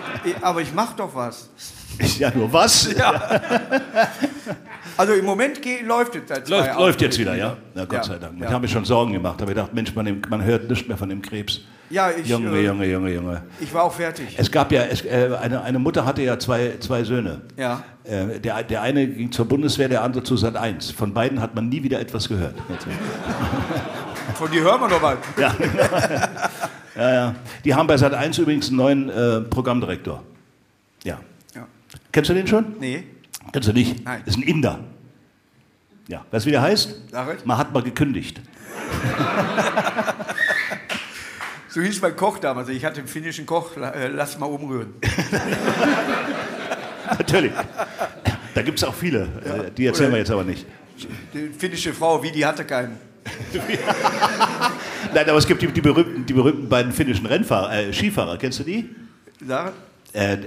aber 0.43 0.61
ich 0.61 0.73
mache 0.73 0.95
doch 0.97 1.15
was. 1.15 1.49
Ja, 2.19 2.31
nur 2.35 2.53
was? 2.53 2.89
Also 4.97 5.13
im 5.15 5.25
Moment 5.25 5.61
geht, 5.63 5.85
läuft 5.87 6.15
es 6.17 6.23
seit 6.27 6.49
Läuft, 6.49 6.67
Jahren. 6.67 6.79
läuft 6.81 7.01
jetzt 7.03 7.19
wieder, 7.19 7.35
ja? 7.35 7.57
Na 7.75 7.85
Gott 7.85 7.99
Ja. 7.99 8.05
sei 8.05 8.19
Dank. 8.19 8.35
Ich 8.37 8.43
Ja. 8.43 8.51
habe 8.51 8.61
mir 8.63 8.69
schon 8.69 8.85
Sorgen 8.85 9.13
gemacht. 9.13 9.37
Da 9.39 9.43
habe 9.43 9.53
ich 9.53 9.57
gedacht, 9.57 9.75
Mensch, 9.75 9.95
man, 9.95 10.23
man 10.29 10.43
hört 10.45 10.69
nichts 10.69 10.87
mehr 10.89 10.97
von 10.97 11.09
dem 11.09 11.23
Krebs. 11.23 11.61
Ja, 11.91 12.11
ich, 12.11 12.27
Junge, 12.27 12.51
äh, 12.57 12.67
Junge, 12.67 12.85
Junge, 12.87 13.11
Junge. 13.15 13.43
Ich 13.61 13.73
war 13.73 13.85
auch 13.85 13.93
fertig. 13.95 14.35
Es 14.37 14.51
gab 14.51 14.71
ja, 14.73 14.83
es, 14.83 15.03
äh, 15.05 15.31
eine, 15.41 15.63
eine 15.63 15.79
Mutter 15.79 16.05
hatte 16.05 16.23
ja 16.23 16.39
zwei, 16.39 16.75
zwei 16.81 17.03
Söhne. 17.05 17.41
Ja. 17.57 17.83
Äh, 18.05 18.39
der, 18.41 18.63
der 18.63 18.83
eine 18.83 19.07
ging 19.07 19.33
zur 19.33 19.47
Bundeswehr, 19.47 19.89
der 19.89 20.03
andere 20.03 20.23
zu 20.23 20.37
Sat 20.37 20.55
1. 20.57 20.91
Von 20.91 21.15
beiden 21.15 21.41
hat 21.41 21.55
man 21.55 21.69
nie 21.69 21.83
wieder 21.83 21.99
etwas 21.99 22.29
gehört. 22.29 22.55
Von 24.35 24.51
dir 24.51 24.63
hören 24.63 24.81
wir 24.83 24.89
noch 24.89 25.03
was. 25.03 25.17
Ja. 25.39 25.55
ja, 26.99 27.15
ja. 27.15 27.35
Die 27.65 27.75
haben 27.75 27.87
bei 27.87 27.97
Sat 27.97 28.13
1 28.13 28.37
übrigens 28.39 28.69
einen 28.69 28.77
neuen 28.77 29.09
äh, 29.09 29.41
Programmdirektor. 29.43 30.23
Ja. 31.05 31.19
Ja. 31.55 31.67
Kennst 32.13 32.29
du 32.31 32.35
den 32.35 32.47
schon? 32.47 32.77
Nee, 32.79 33.05
Kennst 33.53 33.69
du 33.69 33.73
nicht? 33.73 34.05
Nein. 34.05 34.23
Ist 34.27 34.37
ein 34.37 34.43
Inder. 34.43 34.81
Ja. 36.07 36.25
Weißt 36.31 36.45
du, 36.45 36.49
wie 36.49 36.53
der 36.53 36.63
heißt? 36.63 36.95
Sag 37.11 37.39
ich. 37.39 37.45
Man 37.45 37.57
hat 37.57 37.73
mal 37.73 37.83
gekündigt. 37.83 38.41
so 41.69 41.81
hieß 41.81 42.01
mein 42.03 42.17
Koch 42.17 42.39
damals. 42.39 42.69
Ich 42.69 42.85
hatte 42.85 42.99
einen 42.99 43.09
finnischen 43.09 43.47
Koch, 43.47 43.77
äh, 43.77 44.09
lass 44.09 44.39
mal 44.39 44.47
umrühren. 44.47 44.95
Natürlich. 47.19 47.53
Da 48.55 48.63
gibt 48.63 48.79
es 48.79 48.85
auch 48.85 48.95
viele. 48.95 49.23
Äh, 49.45 49.71
die 49.77 49.87
erzählen 49.87 50.09
Oder- 50.09 50.15
wir 50.17 50.19
jetzt 50.19 50.31
aber 50.31 50.45
nicht. 50.45 50.67
Die 51.33 51.49
finnische 51.57 51.95
Frau, 51.95 52.23
wie 52.23 52.33
die 52.33 52.45
hatte 52.45 52.65
keinen. 52.65 52.99
Nein, 55.15 55.29
aber 55.29 55.39
es 55.39 55.47
gibt 55.47 55.63
die, 55.63 55.69
die, 55.69 55.81
berühmten, 55.81 56.27
die 56.27 56.33
berühmten 56.33 56.69
beiden 56.69 56.93
finnischen 56.93 57.27
Rennfahrer, 57.27 57.73
äh, 57.73 57.93
Skifahrer. 57.93 58.37
Kennst 58.39 58.61
du 58.61 58.65
die? 58.65 58.89
Sag, 59.47 59.73
Äh, 60.13 60.39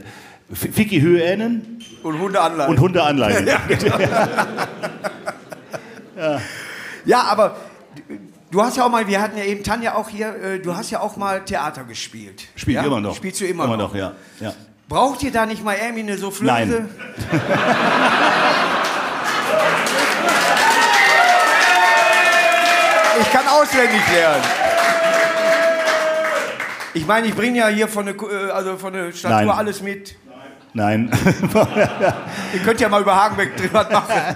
Fiki 0.53 0.99
Hyönen 0.99 1.83
und 2.03 2.19
Hunde 2.19 2.41
anleihen. 2.41 2.69
und 2.69 2.79
Hunde 2.79 3.03
Anleihen. 3.03 3.47
Ja, 7.05 7.23
aber 7.23 7.55
du 8.51 8.61
hast 8.61 8.77
ja 8.77 8.85
auch 8.85 8.89
mal, 8.89 9.07
wir 9.07 9.21
hatten 9.21 9.37
ja 9.37 9.43
eben 9.43 9.63
Tanja 9.63 9.95
auch 9.95 10.09
hier, 10.09 10.35
äh, 10.35 10.59
du 10.59 10.75
hast 10.75 10.91
ja 10.91 10.99
auch 10.99 11.17
mal 11.17 11.43
Theater 11.43 11.83
gespielt. 11.83 12.43
Spielt 12.55 12.75
ja? 12.75 12.83
immer 12.83 13.01
noch. 13.01 13.15
Spielst 13.15 13.41
du 13.41 13.45
immer, 13.45 13.63
immer 13.65 13.77
noch? 13.77 13.93
noch? 13.93 13.95
ja. 13.95 14.13
ja. 14.39 14.53
Braucht 14.87 15.23
ihr 15.23 15.31
da 15.31 15.45
nicht 15.45 15.63
mal 15.63 15.77
irgendwie 15.81 16.01
eine 16.01 16.17
Soufflöse? 16.17 16.49
Nein. 16.51 16.89
Ich 23.21 23.31
kann 23.31 23.47
auswendig 23.47 24.01
lernen. 24.13 24.43
Ich 26.93 27.05
meine, 27.07 27.27
ich 27.27 27.35
bringe 27.35 27.59
ja 27.59 27.67
hier 27.67 27.87
von 27.87 28.05
der, 28.05 28.15
äh, 28.15 28.51
also 28.51 28.77
von 28.77 28.91
der 28.93 29.11
Statur 29.11 29.37
Nein. 29.37 29.49
alles 29.49 29.81
mit. 29.81 30.15
Nein. 30.73 31.11
Ihr 32.53 32.59
könnt 32.63 32.79
ja 32.79 32.89
mal 32.89 33.01
über 33.01 33.15
Hagenbeck 33.15 33.55
drüber 33.57 33.87
machen. 33.91 34.35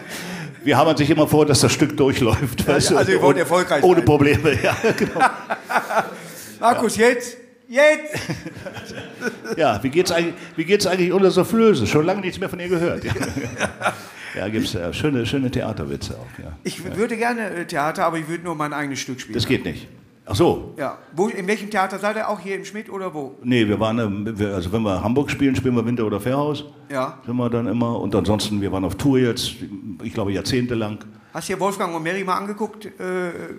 Wir 0.63 0.77
haben 0.77 0.95
sich 0.97 1.09
immer 1.09 1.27
vor, 1.27 1.45
dass 1.45 1.61
das 1.61 1.71
Stück 1.71 1.95
durchläuft. 1.95 2.67
weißt 2.67 2.91
du? 2.91 2.97
also 2.97 3.11
ihr 3.11 3.21
wollt 3.21 3.37
erfolgreich 3.37 3.83
Ohne 3.83 3.97
sein. 3.97 4.05
Probleme, 4.05 4.61
ja. 4.61 4.75
Genau. 4.97 5.19
Markus, 6.59 6.97
jetzt? 6.97 7.37
Jetzt? 7.67 8.15
Ja, 9.57 9.81
wie 9.83 9.89
geht's 9.89 10.11
eigentlich, 10.11 10.35
wie 10.55 10.65
geht's 10.65 10.85
eigentlich 10.85 11.11
unter 11.11 11.31
Soufflöse? 11.31 11.87
Schon 11.87 12.05
lange 12.05 12.21
nichts 12.21 12.39
mehr 12.39 12.49
von 12.49 12.59
ihr 12.59 12.69
gehört. 12.69 13.03
Ja, 13.03 13.13
ja 14.35 14.47
gibt's 14.49 14.73
ja 14.73 14.91
schöne, 14.93 15.25
schöne 15.25 15.51
Theaterwitze 15.51 16.17
auch. 16.17 16.43
Ja. 16.43 16.57
Ich 16.63 16.83
würde 16.95 17.17
gerne 17.17 17.49
äh, 17.49 17.65
Theater, 17.65 18.05
aber 18.05 18.17
ich 18.17 18.27
würde 18.27 18.43
nur 18.43 18.55
mein 18.55 18.73
eigenes 18.73 18.99
Stück 18.99 19.19
spielen. 19.19 19.35
Das 19.35 19.47
geht 19.47 19.65
nicht. 19.65 19.87
Ach 20.27 20.35
so. 20.35 20.73
Ja. 20.77 20.97
Wo, 21.15 21.27
in 21.27 21.47
welchem 21.47 21.69
Theater 21.69 21.99
seid 21.99 22.15
ihr? 22.15 22.27
Auch 22.27 22.39
hier 22.39 22.55
im 22.55 22.65
Schmidt 22.65 22.89
oder 22.89 23.13
wo? 23.13 23.35
Nee, 23.43 23.67
wir 23.67 23.79
waren, 23.79 24.37
wir- 24.39 24.55
also 24.55 24.71
wenn 24.71 24.81
wir 24.81 25.03
Hamburg 25.03 25.29
spielen, 25.29 25.55
spielen 25.55 25.75
wir 25.75 25.85
Winter- 25.85 26.05
oder 26.05 26.19
Fairhaus. 26.19 26.65
Ja. 26.91 27.19
Sind 27.25 27.35
wir 27.35 27.49
dann 27.49 27.67
immer. 27.67 27.99
Und 27.99 28.15
ansonsten, 28.15 28.59
wir 28.61 28.71
waren 28.71 28.83
auf 28.85 28.95
Tour 28.95 29.19
jetzt, 29.19 29.51
ich 30.03 30.13
glaube 30.13 30.31
jahrzehntelang. 30.31 30.97
Hast 31.33 31.49
du 31.49 31.53
dir 31.53 31.59
Wolfgang 31.59 31.93
und 31.93 32.01
Mary 32.01 32.23
mal 32.23 32.37
angeguckt 32.37 32.85
äh, 32.85 32.89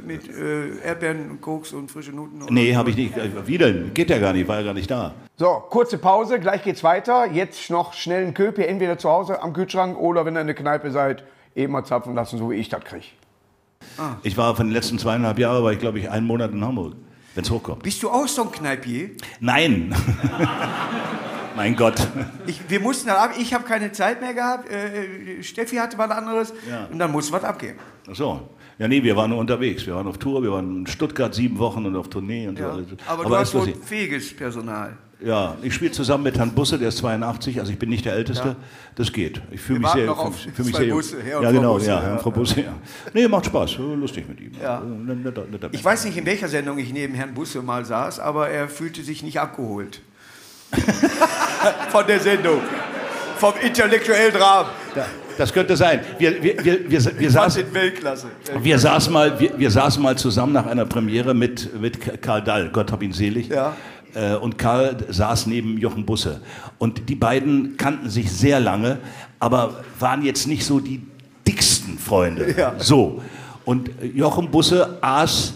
mit 0.05 0.27
äh, 0.29 0.79
Erdbeeren 0.83 1.31
und 1.31 1.41
Koks 1.43 1.73
und 1.75 1.91
frische 1.91 2.11
Nuten? 2.11 2.43
oder? 2.43 2.51
Nee, 2.53 2.75
habe 2.75 2.89
ich 2.91 2.97
nicht. 2.97 3.17
Äh, 3.17 3.29
Wie 3.47 3.59
denn? 3.59 3.93
Geht 3.93 4.09
ja 4.11 4.19
gar 4.19 4.33
nicht, 4.33 4.49
war 4.49 4.57
ja 4.59 4.63
gar 4.65 4.75
nicht 4.75 4.91
da. 4.91 5.13
So, 5.37 5.63
kurze 5.69 5.99
Pause, 5.99 6.41
gleich 6.41 6.65
geht's 6.65 6.83
weiter. 6.83 7.27
Jetzt 7.31 7.69
noch 7.71 7.93
schnell 7.93 8.25
einen 8.25 8.33
Köpi, 8.35 8.63
entweder 8.63 8.97
zu 8.99 9.11
Hause 9.11 9.43
am 9.43 9.53
Kühlschrank 9.53 9.99
oder 9.99 10.25
wenn 10.25 10.37
ihr 10.37 10.41
in 10.41 10.47
der 10.47 10.57
Kneipe 10.57 10.91
seid, 10.91 11.23
eben 11.55 11.73
mal 11.73 11.85
zapfen 11.85 12.15
lassen, 12.15 12.39
so 12.39 12.51
wie 12.51 12.55
ich 12.55 12.71
das 12.71 12.83
kriege. 12.83 13.05
Ich 14.23 14.37
war 14.37 14.55
von 14.57 14.67
den 14.67 14.73
letzten 14.73 14.99
zweieinhalb 14.99 15.39
Jahren, 15.39 15.63
war 15.65 15.73
ich 15.73 15.79
glaube 15.79 15.99
ich 15.99 16.11
einen 16.11 16.27
Monat 16.27 16.53
in 16.53 16.65
Hamburg, 16.65 16.95
wenn 17.35 17.45
es 17.45 17.51
hochkommt. 17.51 17.83
Bist 17.83 18.03
du 18.03 18.11
auch 18.11 18.27
so 18.29 18.43
ein 18.45 18.53
Kneipier? 18.53 19.11
Nein. 19.41 19.95
mein 21.57 21.75
Gott. 21.77 22.07
Ich, 22.47 22.61
wir 22.69 22.81
mussten 22.81 23.09
da 23.09 23.17
ab, 23.25 23.31
ich 23.39 23.55
habe 23.55 23.65
keine 23.65 23.93
Zeit 23.93 24.21
mehr 24.21 24.35
gehabt, 24.35 24.69
äh, 24.71 25.43
Steffi 25.43 25.77
hatte 25.77 25.97
was 25.99 26.11
anderes 26.11 26.53
Ja. 26.69 26.87
und 26.91 26.99
dann 26.99 27.11
musste 27.13 27.33
was 27.33 27.45
abgeben. 27.45 27.79
Ach 28.11 28.15
so. 28.15 28.49
Ja, 28.79 28.87
nee, 28.89 29.03
wir 29.03 29.17
waren 29.17 29.31
nur 29.31 29.39
unterwegs. 29.39 29.87
Wir 29.87 29.95
waren 29.95 30.07
auf 30.07 30.19
Tour, 30.19 30.43
wir 30.43 30.53
waren 30.53 30.81
in 30.81 30.87
Stuttgart 30.87 31.35
sieben 31.35 31.59
Wochen 31.59 31.87
und 31.87 31.97
auf 31.97 32.09
Tournee 32.11 32.47
und 32.47 32.59
Ja. 32.59 32.75
so. 32.75 32.83
Aber, 33.09 33.25
du 33.25 33.31
ist 33.33 33.41
hast 33.41 33.55
wohl 33.55 33.61
lustig. 33.69 33.83
fähiges 33.83 34.37
Personal. 34.37 34.99
Ja, 35.25 35.57
ich 35.63 35.73
spiele 35.73 35.93
zusammen 35.93 36.25
mit 36.25 36.37
Herrn 36.37 36.51
Busse, 36.51 36.79
der 36.79 36.89
ist 36.89 36.99
82, 36.99 37.59
also 37.59 37.73
ich 37.73 37.79
bin 37.79 37.89
nicht 37.89 38.05
der 38.05 38.13
Älteste. 38.13 38.55
Das 38.97 39.11
geht. 39.13 39.41
Ich 39.51 39.61
fühle 39.63 39.79
mich 39.81 39.89
sehr, 39.89 40.11
auf 40.13 40.37
fühl 40.37 40.65
mich 40.67 40.77
sehr 40.77 40.93
Busse, 40.93 41.17
Herr 41.23 41.41
Ja, 41.43 41.49
Frau 41.49 41.53
genau, 41.57 41.73
Busse, 41.75 41.87
ja, 41.87 41.95
ja. 41.95 42.03
Herr 42.03 42.13
und 42.13 42.21
Frau 42.21 42.31
Busse, 42.31 42.61
ja. 42.61 42.73
Nee, 43.15 43.27
macht 43.29 43.47
Spaß, 43.47 43.79
lustig 43.79 44.29
mit 44.29 44.41
ihm. 44.41 44.53
Ja. 44.63 44.79
Netter- 44.81 45.15
netter- 45.15 45.47
netter 45.51 45.69
Ich 45.73 45.83
weiß 45.83 46.05
nicht, 46.05 46.19
in 46.19 46.27
welcher 46.27 46.49
Sendung 46.49 46.77
ich 46.79 46.93
neben 46.93 47.15
Herrn 47.15 47.33
Busse 47.33 47.63
mal 47.63 47.85
saß, 47.87 48.21
aber 48.21 48.51
er 48.51 48.69
fühlte 48.69 49.03
sich 49.03 49.23
nicht 49.23 49.41
abgeholt. 49.41 50.03
Von 51.91 52.07
der 52.07 52.21
Sendung. 52.21 52.61
Vom 53.39 53.53
intellektuellen 53.63 54.37
Rahmen. 54.37 54.69
Da- 54.95 55.07
Das 55.39 55.53
könnte 55.53 55.77
sein. 55.77 56.01
Wir, 56.19 56.43
wir, 56.43 56.65
wir, 56.65 56.91
wir, 56.91 57.19
wir, 57.19 57.31
saßen, 57.31 57.67
in 57.67 57.75
Weltklasse. 57.75 58.29
wir, 58.63 58.79
saßen 58.79 59.13
mal, 59.13 59.39
wir, 59.39 59.59
wir 59.59 59.71
saßen 59.71 60.03
mal 60.03 60.17
zusammen 60.17 60.55
nach 60.55 60.65
einer 60.67 60.87
Premiere 60.87 61.35
mit, 61.35 61.79
mit 61.79 62.23
Karl 62.23 62.43
Dall, 62.43 62.71
Gott 62.71 62.91
hab 62.93 63.03
ihn 63.03 63.13
selig. 63.13 63.49
Ja. 63.49 63.77
Äh, 64.17 64.35
Und 64.37 64.57
Karl 64.59 64.97
saß 65.09 65.47
neben 65.47 65.77
Jochen 65.79 66.07
Busse. 66.07 66.41
Und 66.79 67.09
die 67.09 67.15
beiden 67.15 67.77
kannten 67.77 68.09
sich 68.09 68.33
sehr 68.33 68.61
lange, 68.61 68.99
aber 69.39 69.85
waren 70.01 70.25
jetzt 70.25 70.47
nicht 70.47 70.65
so 70.65 70.81
die 70.81 71.03
dicksten 71.47 71.99
Freunde. 71.99 72.55
Ja. 72.57 72.75
So. 72.79 73.23
Und 73.67 73.91
Jochen 74.15 74.51
Busse 74.51 74.99
aß 75.03 75.55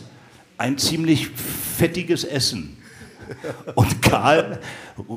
ein 0.59 0.77
ziemlich 0.77 1.29
fettiges 1.29 2.25
Essen. 2.25 2.77
Und 3.75 4.03
Karl 4.03 4.59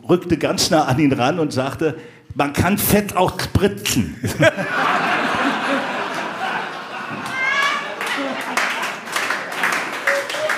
rückte 0.07 0.37
ganz 0.37 0.69
nah 0.69 0.85
an 0.85 0.99
ihn 0.99 1.11
ran 1.11 1.39
und 1.39 1.51
sagte, 1.51 1.97
man 2.35 2.53
kann 2.53 2.77
Fett 2.77 3.15
auch 3.15 3.39
spritzen. 3.39 4.15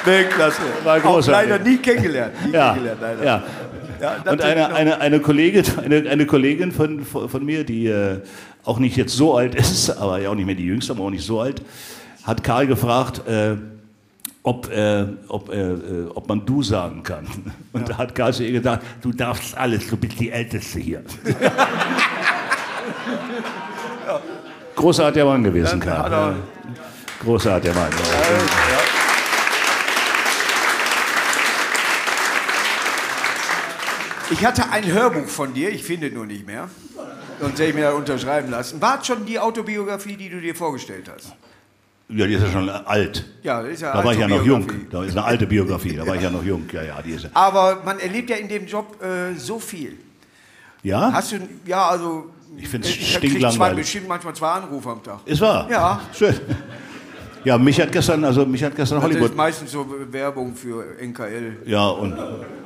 Weltklasse. 0.05 0.61
War 0.83 0.97
Auch 0.97 1.01
großartig. 1.01 1.49
leider 1.49 1.63
nie 1.63 1.77
kennengelernt. 1.77 2.33
Nie 2.45 2.51
Ja, 2.53 2.73
kennengelernt, 2.73 3.01
leider. 3.01 3.23
ja. 3.23 3.43
Ja, 4.01 4.17
Und 4.29 4.41
eine, 4.41 4.75
eine, 4.75 4.99
eine 4.99 5.19
Kollegin, 5.21 5.63
eine, 5.83 6.09
eine 6.09 6.25
Kollegin 6.25 6.73
von, 6.73 7.05
von, 7.05 7.45
mir, 7.45 7.63
die 7.63 7.87
äh, 7.87 8.19
auch 8.65 8.77
nicht 8.77 8.97
jetzt 8.97 9.15
so 9.15 9.37
alt 9.37 9.55
ist, 9.55 9.89
aber 9.89 10.19
ja 10.19 10.29
auch 10.29 10.35
nicht 10.35 10.45
mehr 10.45 10.53
die 10.55 10.65
jüngste, 10.65 10.91
aber 10.91 11.05
auch 11.05 11.09
nicht 11.09 11.25
so 11.25 11.39
alt, 11.39 11.61
hat 12.23 12.43
Karl 12.43 12.67
gefragt, 12.67 13.25
äh, 13.25 13.55
ob, 14.43 14.69
äh, 14.69 15.05
ob, 15.29 15.49
äh, 15.49 15.61
äh, 15.71 16.07
ob 16.13 16.27
man 16.27 16.45
du 16.45 16.61
sagen 16.61 17.03
kann. 17.03 17.25
Und 17.71 17.87
da 17.89 17.97
hat 17.97 18.13
Karl 18.13 18.33
zu 18.33 18.43
ihr 18.43 18.51
gesagt, 18.51 18.85
du 19.01 19.13
darfst 19.13 19.57
alles, 19.57 19.87
du 19.87 19.95
bist 19.95 20.19
die 20.19 20.29
Älteste 20.29 20.79
hier. 20.79 21.01
Großartiger 24.75 25.25
Mann 25.25 25.43
gewesen, 25.43 25.79
Karl. 25.79 26.11
er-. 26.11 26.35
Großartiger 27.23 27.73
Mann. 27.73 27.89
Ja. 27.91 29.04
Ich 34.31 34.45
hatte 34.45 34.69
ein 34.71 34.85
Hörbuch 34.91 35.27
von 35.27 35.53
dir, 35.53 35.69
ich 35.69 35.83
finde 35.83 36.07
es 36.07 36.13
nur 36.13 36.25
nicht 36.25 36.45
mehr. 36.47 36.67
Sonst 37.39 37.59
hätte 37.59 37.69
ich 37.69 37.75
mir 37.75 37.83
das 37.83 37.93
unterschreiben 37.93 38.49
lassen. 38.49 38.81
War 38.81 38.99
es 38.99 39.07
schon 39.07 39.25
die 39.25 39.37
Autobiografie, 39.39 40.15
die 40.15 40.29
du 40.29 40.39
dir 40.39 40.55
vorgestellt 40.55 41.09
hast? 41.13 41.33
Ja, 42.07 42.27
die 42.27 42.33
ist 42.35 42.43
ja 42.43 42.49
schon 42.51 42.69
alt. 42.69 43.25
Ja, 43.43 43.61
das 43.61 43.71
ist 43.73 43.81
ja 43.81 43.93
Da 43.93 44.03
war 44.03 44.13
ich 44.13 44.19
ja 44.19 44.27
noch 44.27 44.43
jung. 44.45 44.67
Da 44.91 45.03
ist 45.03 45.11
eine 45.17 45.25
alte 45.25 45.45
Biografie. 45.47 45.95
Da 45.95 46.05
war 46.05 46.15
ich 46.15 46.21
ja 46.21 46.29
noch 46.29 46.43
jung. 46.43 46.63
Ja, 46.71 46.83
ja, 46.83 47.01
die 47.01 47.11
ist 47.11 47.23
ja. 47.25 47.29
Aber 47.33 47.81
man 47.83 47.99
erlebt 47.99 48.29
ja 48.29 48.37
in 48.37 48.47
dem 48.47 48.65
Job 48.67 49.01
äh, 49.03 49.35
so 49.35 49.59
viel. 49.59 49.97
Ja? 50.83 51.11
Hast 51.11 51.31
du, 51.31 51.37
ja, 51.65 51.87
also. 51.89 52.31
Ich 52.57 52.67
find's 52.69 52.87
ich 52.89 52.97
krieg 52.99 53.07
stinklangweilig. 53.31 53.55
zwei, 53.57 53.73
bestimmt 53.73 54.07
manchmal 54.07 54.35
zwei 54.35 54.49
Anrufe 54.49 54.89
am 54.89 55.03
Tag. 55.03 55.19
Ist 55.25 55.41
wahr? 55.41 55.67
Ja. 55.69 55.99
Schön. 56.13 56.35
Ja, 57.43 57.57
mich 57.57 57.79
hat 57.81 57.91
gestern, 57.91 58.23
also 58.23 58.45
mich 58.45 58.63
hat 58.63 58.75
gestern 58.75 58.99
Das 59.01 59.03
Hollywood. 59.09 59.31
ist 59.31 59.35
meistens 59.35 59.71
so 59.71 59.85
Werbung 60.11 60.55
für 60.55 60.83
NKL. 60.99 61.57
Ja, 61.65 61.87
und, 61.89 62.15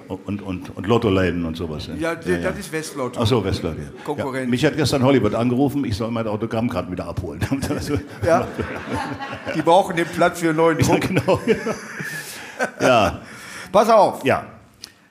und, 0.09 0.41
und, 0.41 0.75
und 0.75 0.87
Lottoläden 0.87 1.45
und 1.45 1.55
sowas. 1.55 1.87
ne? 1.87 1.95
Ja, 1.99 2.15
das 2.15 2.57
ist 2.57 2.71
Westlotto. 2.71 3.19
Ach 3.21 3.27
so, 3.27 3.43
Westler, 3.43 3.71
ja. 3.71 4.03
Konkurrent. 4.03 4.45
Ja, 4.45 4.49
mich 4.49 4.65
hat 4.65 4.75
gestern 4.75 5.03
Hollywood 5.03 5.35
angerufen, 5.35 5.85
ich 5.85 5.95
soll 5.95 6.09
mein 6.11 6.27
Autogrammkarten 6.27 6.91
wieder 6.91 7.05
abholen. 7.07 7.39
Also, 7.69 7.99
Ja. 8.25 8.47
Die 9.55 9.61
brauchen 9.61 9.95
den 9.95 10.07
Platz 10.07 10.39
für 10.39 10.49
einen 10.49 10.57
neuen 10.57 10.77
Druck. 10.79 11.01
genau. 11.01 11.39
Ja, 12.81 13.21
Pass 13.71 13.89
auf, 13.89 14.25
ja, 14.25 14.45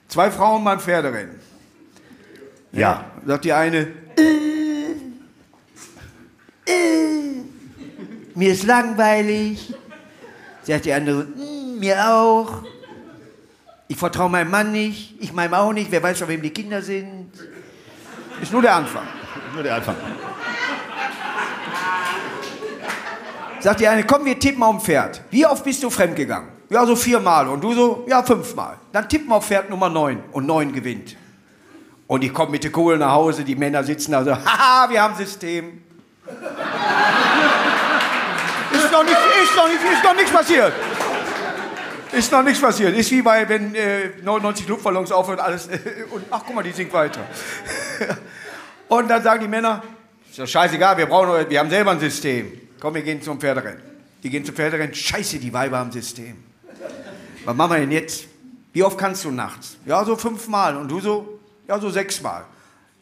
zwei 0.07 0.29
Frauen 0.29 0.63
beim 0.63 0.79
Pferderennen. 0.79 1.35
ja. 2.71 3.05
Sagt 3.25 3.45
die 3.45 3.53
eine, 3.53 3.87
mir 8.35 8.51
ist 8.51 8.63
langweilig. 8.65 9.73
Sagt 10.63 10.85
die 10.85 10.93
andere, 10.93 11.23
"Mm, 11.23 11.79
mir 11.79 11.97
auch. 12.13 12.63
Ich 13.91 13.97
vertraue 13.97 14.29
meinem 14.29 14.51
Mann 14.51 14.71
nicht, 14.71 15.15
ich 15.19 15.33
meinem 15.33 15.55
auch 15.55 15.73
nicht, 15.73 15.91
wer 15.91 16.03
weiß, 16.03 16.19
von 16.19 16.27
wem 16.27 16.43
die 16.43 16.51
Kinder 16.51 16.79
sind. 16.79 17.31
Ist 18.39 18.53
nur 18.53 18.61
der 18.61 18.75
Anfang. 18.75 19.07
Nur 19.51 19.63
der 19.63 19.75
Anfang. 19.77 19.95
Sagt 23.59 23.79
die 23.79 23.87
eine, 23.87 24.03
komm, 24.03 24.25
wir 24.25 24.37
tippen 24.37 24.61
auf 24.61 24.75
dem 24.77 24.79
Pferd. 24.79 25.23
Wie 25.31 25.43
oft 25.43 25.63
bist 25.63 25.81
du 25.81 25.89
fremdgegangen? 25.89 26.49
Ja, 26.69 26.85
so 26.85 26.95
viermal. 26.95 27.47
Und 27.47 27.63
du 27.63 27.73
so, 27.73 28.05
ja, 28.07 28.21
fünfmal. 28.21 28.77
Dann 28.91 29.09
tippen 29.09 29.31
auf 29.31 29.47
Pferd 29.47 29.71
Nummer 29.71 29.89
neun 29.89 30.23
und 30.33 30.45
neun 30.45 30.71
gewinnt. 30.71 31.17
Und 32.05 32.23
ich 32.23 32.31
komme 32.31 32.51
mit 32.51 32.63
der 32.63 32.71
Kohle 32.71 32.95
nach 32.95 33.11
Hause, 33.11 33.43
die 33.43 33.55
Männer 33.55 33.83
sitzen 33.83 34.11
da 34.11 34.23
so, 34.23 34.35
haha, 34.35 34.87
wir 34.87 35.01
haben 35.01 35.15
System. 35.15 35.81
ist 38.71 38.91
noch 38.91 39.03
nicht, 39.03 39.17
ist 39.43 39.55
noch 39.55 39.67
nicht, 39.67 39.79
ist 39.93 40.03
noch 40.03 40.15
nichts 40.15 40.31
passiert. 40.31 40.73
Ist 42.11 42.31
noch 42.31 42.43
nichts 42.43 42.59
passiert. 42.59 42.95
Ist 42.97 43.11
wie 43.11 43.21
bei, 43.21 43.47
wenn 43.47 43.75
äh, 43.75 44.09
99 44.23 44.67
Luftballons 44.67 45.11
aufhört, 45.11 45.39
alles, 45.39 45.67
äh, 45.67 45.79
und 46.11 46.25
ach, 46.31 46.41
guck 46.45 46.55
mal, 46.55 46.63
die 46.63 46.71
singt 46.71 46.91
weiter. 46.91 47.21
und 48.87 49.07
dann 49.07 49.21
sagen 49.21 49.41
die 49.41 49.47
Männer, 49.47 49.83
ist 50.29 50.39
doch 50.39 50.47
scheißegal, 50.47 50.97
wir 50.97 51.05
brauchen, 51.05 51.49
wir 51.49 51.59
haben 51.59 51.69
selber 51.69 51.91
ein 51.91 51.99
System. 51.99 52.51
Komm, 52.79 52.95
wir 52.95 53.03
gehen 53.03 53.21
zum 53.21 53.39
Pferderennen. 53.39 53.81
Die 54.23 54.29
gehen 54.29 54.43
zum 54.43 54.55
Pferderennen, 54.55 54.93
scheiße, 54.93 55.39
die 55.39 55.53
Weiber 55.53 55.77
haben 55.77 55.91
System. 55.91 56.43
Was 57.45 57.55
machen 57.55 57.71
wir 57.71 57.79
denn 57.79 57.91
jetzt? 57.91 58.27
Wie 58.73 58.83
oft 58.83 58.97
kannst 58.97 59.25
du 59.25 59.31
nachts? 59.31 59.77
Ja, 59.85 60.03
so 60.05 60.15
fünfmal. 60.15 60.77
Und 60.77 60.89
du 60.89 60.99
so? 60.99 61.39
Ja, 61.67 61.79
so 61.79 61.89
sechsmal. 61.89 62.45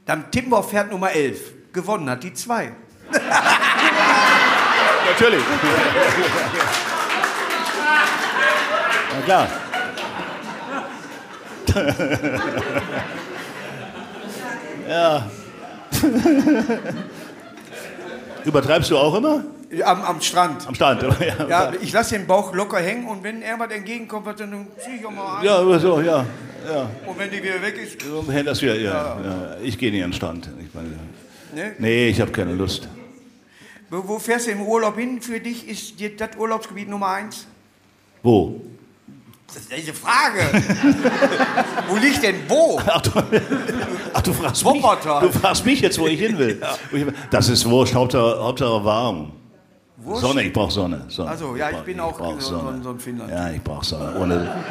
Dann 0.05 0.31
tippen 0.31 0.51
wir 0.51 0.57
auf 0.57 0.69
Pferd 0.69 0.91
Nummer 0.91 1.11
11. 1.11 1.73
Gewonnen 1.73 2.09
hat 2.09 2.23
die 2.23 2.33
zwei. 2.33 2.71
Natürlich. 5.05 5.43
Na 9.17 9.23
klar. 9.23 9.47
ja. 14.89 15.29
Übertreibst 18.45 18.91
du 18.91 18.97
auch 18.97 19.15
immer? 19.15 19.43
Am, 19.83 20.01
am 20.01 20.21
Strand. 20.21 20.65
Am 20.67 20.75
Strand? 20.75 21.03
Ja, 21.19 21.47
Ja, 21.49 21.73
ich 21.81 21.91
lasse 21.91 22.17
den 22.17 22.27
Bauch 22.27 22.53
locker 22.53 22.77
hängen 22.77 23.07
und 23.07 23.23
wenn 23.23 23.41
irgendwas 23.41 23.71
entgegenkommt, 23.71 24.27
dann 24.39 24.67
ziehe 24.77 24.97
ich 24.97 25.05
auch 25.05 25.11
mal 25.11 25.39
ein. 25.39 25.45
ja 25.45 25.79
so, 25.79 25.99
ja. 25.99 26.25
ja. 26.67 26.89
Und 27.05 27.19
wenn 27.19 27.31
die 27.31 27.43
wieder 27.43 27.61
weg 27.61 27.77
ist, 27.77 27.97
hält 28.31 28.47
das 28.47 28.61
wieder, 28.61 28.75
ja, 28.75 29.17
ja. 29.23 29.57
Ich 29.63 29.77
gehe 29.77 29.91
nicht 29.91 30.03
an 30.03 30.11
den 30.11 30.15
Strand. 30.15 30.49
Ich 30.59 30.73
meine, 30.73 30.89
ne? 31.55 31.73
nee, 31.79 32.09
ich 32.09 32.21
habe 32.21 32.31
keine 32.31 32.53
Lust. 32.53 32.87
Wo, 33.89 34.19
fährst 34.19 34.47
du 34.47 34.51
im 34.51 34.61
Urlaub 34.61 34.97
hin? 34.97 35.21
Für 35.21 35.39
dich 35.39 35.67
ist 35.67 35.95
das 36.19 36.37
Urlaubsgebiet 36.37 36.87
Nummer 36.87 37.07
eins? 37.07 37.47
Wo? 38.21 38.61
Das 39.47 39.55
ist 39.57 39.71
diese 39.75 39.93
Frage. 39.93 40.41
wo 41.89 41.95
liegt 41.95 42.21
denn 42.21 42.35
wo? 42.47 42.79
Ach 42.85 43.01
du, 43.01 43.11
ach, 44.13 44.21
du 44.21 44.33
fragst 44.33 44.65
mich, 44.65 44.81
du 44.81 45.31
fragst 45.31 45.65
mich 45.65 45.81
jetzt, 45.81 45.97
wo 45.99 46.07
ich 46.07 46.19
hin 46.19 46.37
will. 46.37 46.61
Ich- 46.91 47.05
Das 47.31 47.47
ist 47.49 47.67
wurscht, 47.69 47.95
Hauptsache, 47.95 48.39
Hauptsache 48.43 48.83
warm. 48.83 49.31
Wurscht? 49.99 50.21
Sonne, 50.21 50.43
ich 50.43 50.53
brauche 50.53 50.71
Sonne. 50.71 51.05
Sonne. 51.07 51.29
Also, 51.31 51.55
ja, 51.55 51.69
ich 51.69 51.75
brauch- 51.77 51.83
bin 51.85 51.99
auch 51.99 52.17
brauch 52.17 52.39
so- 52.41 52.59
so- 52.59 52.73
so 52.83 52.89
ein 52.91 52.99
Finnland. 52.99 53.31
Ja, 53.31 53.49
ich 53.49 53.63
brauche 53.63 53.83
Sonne. 53.85 54.19
Ohne, 54.19 54.55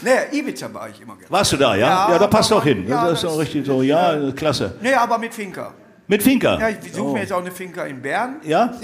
Ne, 0.00 0.10
Ibiza 0.32 0.72
war 0.72 0.88
ich 0.88 1.00
immer 1.00 1.14
gerne. 1.14 1.30
warst 1.30 1.52
du 1.52 1.56
da, 1.56 1.74
ja? 1.74 1.88
Ja, 1.88 2.10
Ja, 2.12 2.18
da 2.18 2.26
passt 2.28 2.50
doch 2.50 2.62
hin. 2.64 2.86
ja, 2.88 3.04
das 3.06 3.14
ist 3.22 3.24
doch 3.24 3.38
richtig 3.38 3.66
so. 3.66 3.82
Ja, 3.82 4.30
klasse. 4.32 4.76
Ne, 4.80 4.98
aber 5.00 5.18
mit 5.18 5.34
Finca. 5.34 5.74
Mit 6.06 6.22
Finca? 6.22 6.58
Ja, 6.58 6.68
ich 6.70 6.92
suche 6.92 7.02
Oh. 7.08 7.12
mir 7.12 7.20
jetzt 7.20 7.32
auch 7.32 7.40
eine 7.40 7.50
Finca 7.50 7.84
in 7.84 8.00
Bern. 8.00 8.36
Ja? 8.44 8.72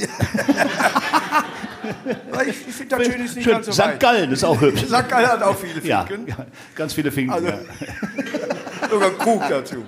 Ich, 2.48 2.56
finde 2.56 2.96
das 2.96 3.06
schön 3.06 3.24
ist 3.24 3.36
nicht 3.36 3.44
Schön. 3.44 3.52
ganz 3.54 3.66
so 3.66 3.72
St. 3.72 3.78
weit. 3.80 4.00
Gallen 4.00 4.32
ist 4.32 4.44
auch 4.44 4.60
hübsch. 4.60 4.82
St. 4.84 5.08
Gallen 5.08 5.26
hat 5.28 5.42
auch 5.42 5.56
viele 5.56 5.80
Ja, 5.86 6.04
Finken. 6.04 6.28
ja, 6.28 6.46
ganz 6.74 6.92
viele 6.94 7.12
Finken. 7.12 7.32
Also- 7.32 7.48
ja. 7.48 7.58
Sogar 8.90 9.08
einen 9.08 9.18
Krug 9.18 9.42
dazu. 9.48 9.84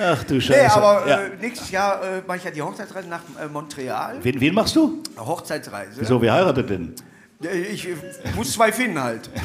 Ach 0.00 0.22
du 0.24 0.40
Scheiße. 0.40 0.60
Nee, 0.60 0.66
aber 0.68 1.08
ja. 1.08 1.20
äh, 1.22 1.30
nächstes 1.40 1.70
Jahr 1.70 2.02
äh, 2.02 2.22
mache 2.26 2.38
ich 2.38 2.44
ja 2.44 2.50
die 2.50 2.62
Hochzeitsreise 2.62 3.08
nach 3.08 3.20
äh, 3.42 3.48
Montreal. 3.48 4.16
wen, 4.22 4.40
wen 4.40 4.54
machst 4.54 4.76
du? 4.76 5.02
Hochzeitsreise. 5.18 5.92
Wieso, 5.96 6.20
wer 6.22 6.34
heiratet 6.34 6.70
denn? 6.70 6.94
Ich 7.70 7.88
äh, 7.88 7.94
muss 8.36 8.52
zwei 8.52 8.70
finden 8.72 9.02
halt. 9.02 9.28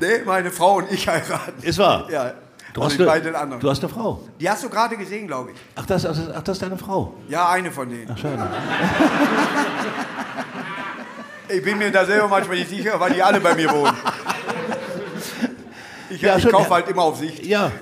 nee, 0.00 0.22
meine 0.24 0.50
Frau 0.50 0.76
und 0.78 0.90
ich 0.90 1.06
heiraten. 1.08 1.62
Ist 1.62 1.78
wahr? 1.78 2.08
Ja. 2.10 2.32
Du 2.72 2.80
also 2.80 3.06
hast, 3.06 3.26
eine, 3.26 3.58
du 3.58 3.70
hast 3.70 3.80
eine 3.80 3.92
Frau. 3.92 4.20
Die 4.40 4.48
hast 4.48 4.64
du 4.64 4.70
gerade 4.70 4.96
gesehen, 4.96 5.26
glaube 5.26 5.50
ich. 5.50 5.56
Ach 5.74 5.84
das, 5.84 6.06
ach, 6.06 6.16
das, 6.16 6.34
ach, 6.34 6.42
das 6.42 6.56
ist 6.56 6.62
deine 6.62 6.78
Frau. 6.78 7.12
Ja, 7.28 7.50
eine 7.50 7.70
von 7.70 7.88
denen. 7.88 8.10
Ach, 8.10 8.16
schade. 8.16 8.48
Ich 11.48 11.62
bin 11.62 11.76
mir 11.76 11.92
da 11.92 12.06
selber 12.06 12.28
manchmal 12.28 12.56
nicht 12.56 12.70
sicher, 12.70 12.98
weil 12.98 13.12
die 13.12 13.22
alle 13.22 13.40
bei 13.40 13.54
mir 13.54 13.70
wohnen. 13.70 13.92
Ich, 16.08 16.22
Ja, 16.22 16.38
ich 16.38 16.48
kaufe 16.48 16.70
halt 16.70 16.88
immer 16.88 17.02
auf 17.02 17.18
Sicht. 17.18 17.44
Ja, 17.44 17.70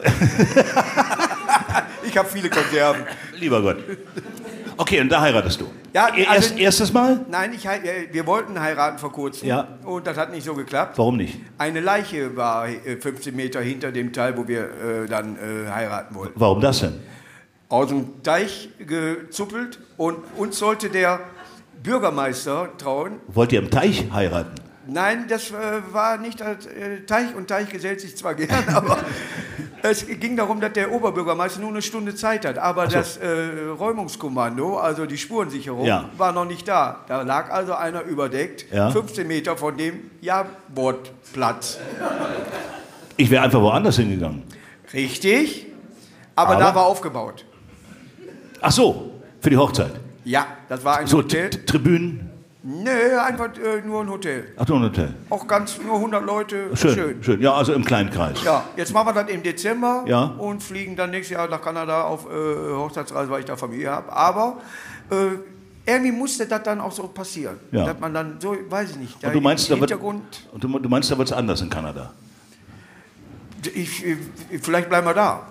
Ich 2.03 2.17
habe 2.17 2.29
viele 2.29 2.51
Konserven. 2.51 3.05
lieber 3.35 3.63
Gott. 3.63 3.79
Okay, 4.81 4.99
und 5.03 5.11
da 5.11 5.21
heiratest 5.21 5.61
du. 5.61 5.67
Ja, 5.93 6.09
E- 6.17 6.25
also- 6.25 6.49
Erst, 6.55 6.59
erstes 6.59 6.93
Mal? 6.95 7.21
Nein, 7.29 7.53
ich, 7.53 7.67
äh, 7.67 8.09
wir 8.13 8.27
wollten 8.27 8.59
heiraten 8.59 8.99
vor 8.99 9.13
kurzem. 9.13 9.47
Ja. 9.47 9.69
Und 9.85 10.07
das 10.07 10.17
hat 10.17 10.31
nicht 10.33 10.43
so 10.45 10.55
geklappt. 10.55 10.97
Warum 10.97 11.19
nicht? 11.19 11.39
Eine 11.59 11.81
Leiche 11.81 12.35
war 12.35 12.67
äh, 12.67 12.97
15 12.99 13.37
Meter 13.37 13.61
hinter 13.61 13.93
dem 13.93 14.11
Teil, 14.15 14.39
wo 14.39 14.49
wir 14.49 14.63
äh, 14.63 15.07
dann 15.07 15.37
äh, 15.37 15.69
heiraten 15.71 16.15
wollten. 16.15 16.33
Warum 16.41 16.63
das 16.63 16.81
denn? 16.81 16.95
Aus 17.69 17.89
dem 17.89 18.23
Teich 18.23 18.71
gezuppelt 18.79 19.81
und 19.99 20.17
uns 20.39 20.59
sollte 20.59 20.89
der 20.89 21.21
Bürgermeister 21.83 22.71
trauen. 22.79 23.21
Wollt 23.29 23.53
ihr 23.53 23.59
im 23.61 23.71
Teich 23.71 24.07
heiraten? 24.11 24.55
Nein, 24.87 25.27
das 25.29 25.51
äh, 25.51 25.55
war 25.93 26.17
nicht 26.17 26.41
äh, 26.41 27.05
Teich 27.07 27.35
und 27.37 27.49
Teich 27.49 27.69
gesellt 27.69 28.01
sich 28.01 28.17
zwar 28.17 28.35
gern, 28.35 28.65
aber 28.75 28.99
es 29.83 30.07
ging 30.07 30.37
darum, 30.37 30.61
dass 30.61 30.73
der 30.73 30.93
Oberbürgermeister 30.93 31.61
nur 31.61 31.71
eine 31.71 31.83
Stunde 31.83 32.15
Zeit 32.15 32.45
hat. 32.45 32.59
Aber 32.59 32.87
das 32.87 33.17
äh, 33.17 33.27
Räumungskommando, 33.79 34.79
also 34.79 35.07
die 35.07 35.19
Spurensicherung, 35.19 35.85
Ja. 35.85 36.09
war 36.17 36.33
noch 36.33 36.45
nicht 36.45 36.67
da. 36.69 37.01
Da 37.09 37.23
lag 37.23 37.51
also 37.51 37.75
einer 37.75 38.03
überdeckt, 38.03 38.67
Ja. 38.73 38.91
15 38.91 39.27
Meter 39.27 39.57
von 39.57 39.77
dem 39.77 40.11
Jabordplatz. 40.21 41.79
Ich 43.17 43.31
wäre 43.31 43.43
einfach 43.45 43.61
woanders 43.61 43.97
hingegangen. 43.97 44.43
Richtig, 44.93 45.67
aber, 46.37 46.53
Aber? 46.53 46.61
da 46.61 46.75
war 46.75 46.87
aufgebaut. 46.87 47.45
Ach 48.61 48.73
so, 48.73 49.13
für 49.41 49.51
die 49.51 49.57
Hochzeit. 49.57 49.93
Ja, 50.25 50.47
das 50.69 50.85
war 50.85 50.99
ein 50.99 51.07
So, 51.07 51.19
Hotel. 51.19 51.51
Tribünen. 51.51 52.30
Nee, 52.63 52.91
einfach 53.17 53.49
äh, 53.57 53.81
nur 53.87 54.03
ein 54.03 54.11
Hotel. 54.11 54.49
Ach, 54.59 54.67
du 54.67 54.75
ein 54.75 54.83
Hotel. 54.83 55.15
Auch 55.31 55.47
ganz 55.47 55.79
nur 55.79 55.95
100 55.97 56.23
Leute. 56.25 56.77
Schön, 56.77 57.23
schön. 57.23 57.41
Ja, 57.41 57.55
also 57.55 57.73
im 57.73 57.85
kleinen 57.85 58.11
Kreis. 58.11 58.43
Ja, 58.45 58.65
jetzt 58.77 58.93
machen 58.93 59.15
wir 59.15 59.23
das 59.23 59.31
im 59.33 59.43
Dezember 59.43 60.05
Ja. 60.07 60.25
und 60.25 60.63
fliegen 60.63 60.95
dann 60.95 61.11
nächstes 61.11 61.37
Jahr 61.37 61.49
nach 61.49 61.63
Kanada 61.63 62.03
auf 62.03 62.27
äh, 62.27 62.75
Hochzeitsreise, 62.75 63.31
weil 63.31 63.41
ich 63.41 63.47
da 63.47 63.57
Familie 63.57 63.91
habe. 63.91 64.13
Aber 64.13 64.59
äh, 65.11 65.39
irgendwie 65.87 66.13
musste 66.13 66.47
das 66.47 66.63
dann 66.63 66.83
auch 66.83 66.93
so 66.93 67.05
passieren. 67.09 67.57
Ja. 67.73 67.87
Dass 67.87 67.99
man 67.99 68.13
dann 68.13 68.37
so, 68.41 68.55
weiß 68.69 68.91
ich 68.91 68.97
nicht, 68.97 69.25
Und 69.25 69.35
du 69.35 69.41
meinst, 69.41 69.71
da 69.71 69.81
wird, 69.81 69.93
und 69.93 70.23
du, 70.59 70.79
du 70.79 70.89
meinst, 70.91 71.11
da 71.11 71.17
wird 71.17 71.29
es 71.29 71.33
anders 71.33 71.63
in 71.63 71.71
Kanada? 71.71 72.13
ich, 73.75 74.07
äh, 74.07 74.17
vielleicht 74.61 74.91
bleiben 74.91 75.07
wir 75.07 75.15
da. 75.15 75.47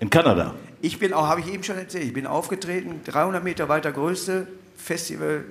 In 0.00 0.10
Kanada? 0.10 0.54
Ich 0.80 0.98
bin 0.98 1.12
auch, 1.12 1.26
habe 1.28 1.40
ich 1.40 1.52
eben 1.52 1.62
schon 1.62 1.76
erzählt, 1.78 2.04
ich 2.04 2.12
bin 2.12 2.26
aufgetreten, 2.26 3.00
300 3.04 3.42
Meter 3.42 3.68
weiter 3.68 3.90
größte 3.92 4.46
Festival, 4.76 5.44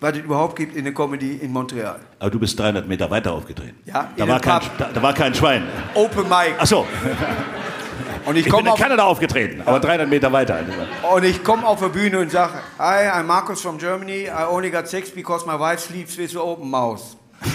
was 0.00 0.12
es 0.12 0.18
überhaupt 0.24 0.56
gibt 0.56 0.76
in 0.76 0.84
der 0.84 0.92
Comedy 0.94 1.36
in 1.36 1.52
Montreal. 1.52 2.00
Aber 2.18 2.30
du 2.30 2.38
bist 2.38 2.58
300 2.58 2.86
Meter 2.86 3.10
weiter 3.10 3.32
aufgetreten. 3.32 3.76
Ja, 3.86 4.10
da 4.16 4.24
in 4.24 4.30
war, 4.30 4.40
kein, 4.40 4.60
da, 4.78 4.90
da 4.92 5.02
war 5.02 5.12
kein 5.14 5.34
Schwein. 5.34 5.64
Open 5.94 6.28
Mic. 6.28 6.54
Ach 6.58 6.66
so, 6.66 6.86
Und 8.26 8.34
ich 8.36 8.40
ich 8.40 8.44
bin 8.44 8.52
komme 8.52 8.70
in 8.70 8.76
Kanada 8.76 9.04
aufgetreten, 9.04 9.62
aber 9.64 9.80
300 9.80 10.08
Meter 10.08 10.32
weiter. 10.32 10.58
und 11.14 11.24
ich 11.24 11.42
komm 11.44 11.64
auf 11.64 11.80
die 11.80 11.88
Bühne 11.88 12.18
und 12.18 12.30
sage, 12.30 12.54
Hi, 12.78 13.08
I'm 13.08 13.22
Marcus 13.24 13.60
from 13.62 13.78
Germany. 13.78 14.24
I 14.26 14.44
only 14.50 14.70
got 14.70 14.88
sex 14.88 15.10
because 15.10 15.46
my 15.46 15.58
wife 15.58 15.80
sleeps 15.80 16.18
with 16.18 16.32
the 16.32 16.38
open 16.38 16.68
mouth. 16.68 17.00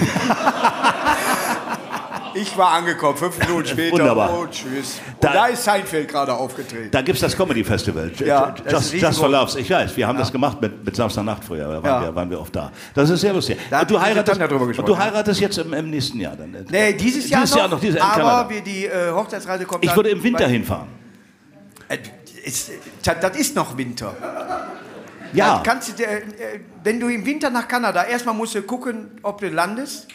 ich 2.42 2.58
war 2.58 2.72
angekommen, 2.72 3.18
fünf 3.18 3.38
Minuten 3.40 3.68
später. 3.68 3.94
Wunderbar. 3.94 4.38
Und 4.40 4.52
tschüss. 4.52 5.00
Und 5.08 5.24
Da- 5.24 5.34
da, 5.34 5.46
ist 5.48 5.64
Seinfeld 5.64 6.08
gerade 6.10 6.34
aufgetreten. 6.34 6.90
Da 6.92 7.02
gibt 7.02 7.16
es 7.16 7.22
das 7.22 7.36
Comedy 7.38 7.64
Festival. 7.64 8.12
Ja, 8.26 8.54
Just, 8.70 8.94
Just 8.94 9.20
for. 9.20 9.30
Loves. 9.30 9.56
Ich 9.56 9.70
weiß, 9.70 9.96
wir 9.96 10.08
haben 10.08 10.18
das 10.18 10.32
gemacht 10.32 10.62
mit, 10.62 10.84
mit 10.84 10.96
Samstagnacht 10.96 11.44
früher. 11.44 11.68
Da 11.68 11.84
waren, 11.84 11.86
Ja. 11.86 12.02
wir, 12.02 12.16
waren 12.16 12.30
wir 12.30 12.40
oft 12.40 12.56
da. 12.56 12.72
Das 12.94 13.10
ist 13.10 13.22
sehr 13.22 13.34
lustig. 13.34 13.58
Da 13.70 13.82
und, 13.82 13.92
du 13.92 14.00
heiratest, 14.02 14.42
und 14.42 14.88
du 14.88 14.94
ja. 14.94 14.98
heiratest 15.00 15.40
jetzt 15.40 15.58
im, 15.60 15.74
im 15.74 15.90
nächsten 15.90 16.20
Jahr. 16.20 16.36
Dann. 16.36 16.56
Nee, 16.70 16.94
dieses 16.94 17.30
Jahr 17.30 17.42
Dieses 17.42 17.56
noch, 17.56 17.62
Jahr 17.62 17.70
noch, 17.70 17.80
dieses- 17.80 18.02
aber 18.02 18.50
wir, 18.50 18.62
die 18.62 18.86
äh, 18.86 19.12
Hochzeitsreise 19.12 19.66
kommt 19.66 19.84
Ich 19.86 19.96
würde 19.96 20.10
im 20.10 20.22
Winter 20.24 20.48
hinfahren. 20.48 20.88
Äh, 21.88 21.98
ist, 22.44 22.72
das 23.04 23.38
ist 23.38 23.56
noch 23.56 23.78
Winter. 23.78 24.16
Ja. 25.34 25.56
Dann 25.56 25.64
kannst 25.64 25.98
du, 25.98 26.04
äh, 26.04 26.18
äh, 26.18 26.24
wenn 26.84 27.00
du 27.00 27.08
im 27.08 27.26
Winter 27.26 27.50
nach 27.50 27.68
Kanada, 27.68 28.04
erstmal 28.04 28.36
musst 28.36 28.56
du 28.56 28.62
gucken, 28.64 29.12
ob 29.24 29.40
du 29.40 29.48
landest, 29.50 30.08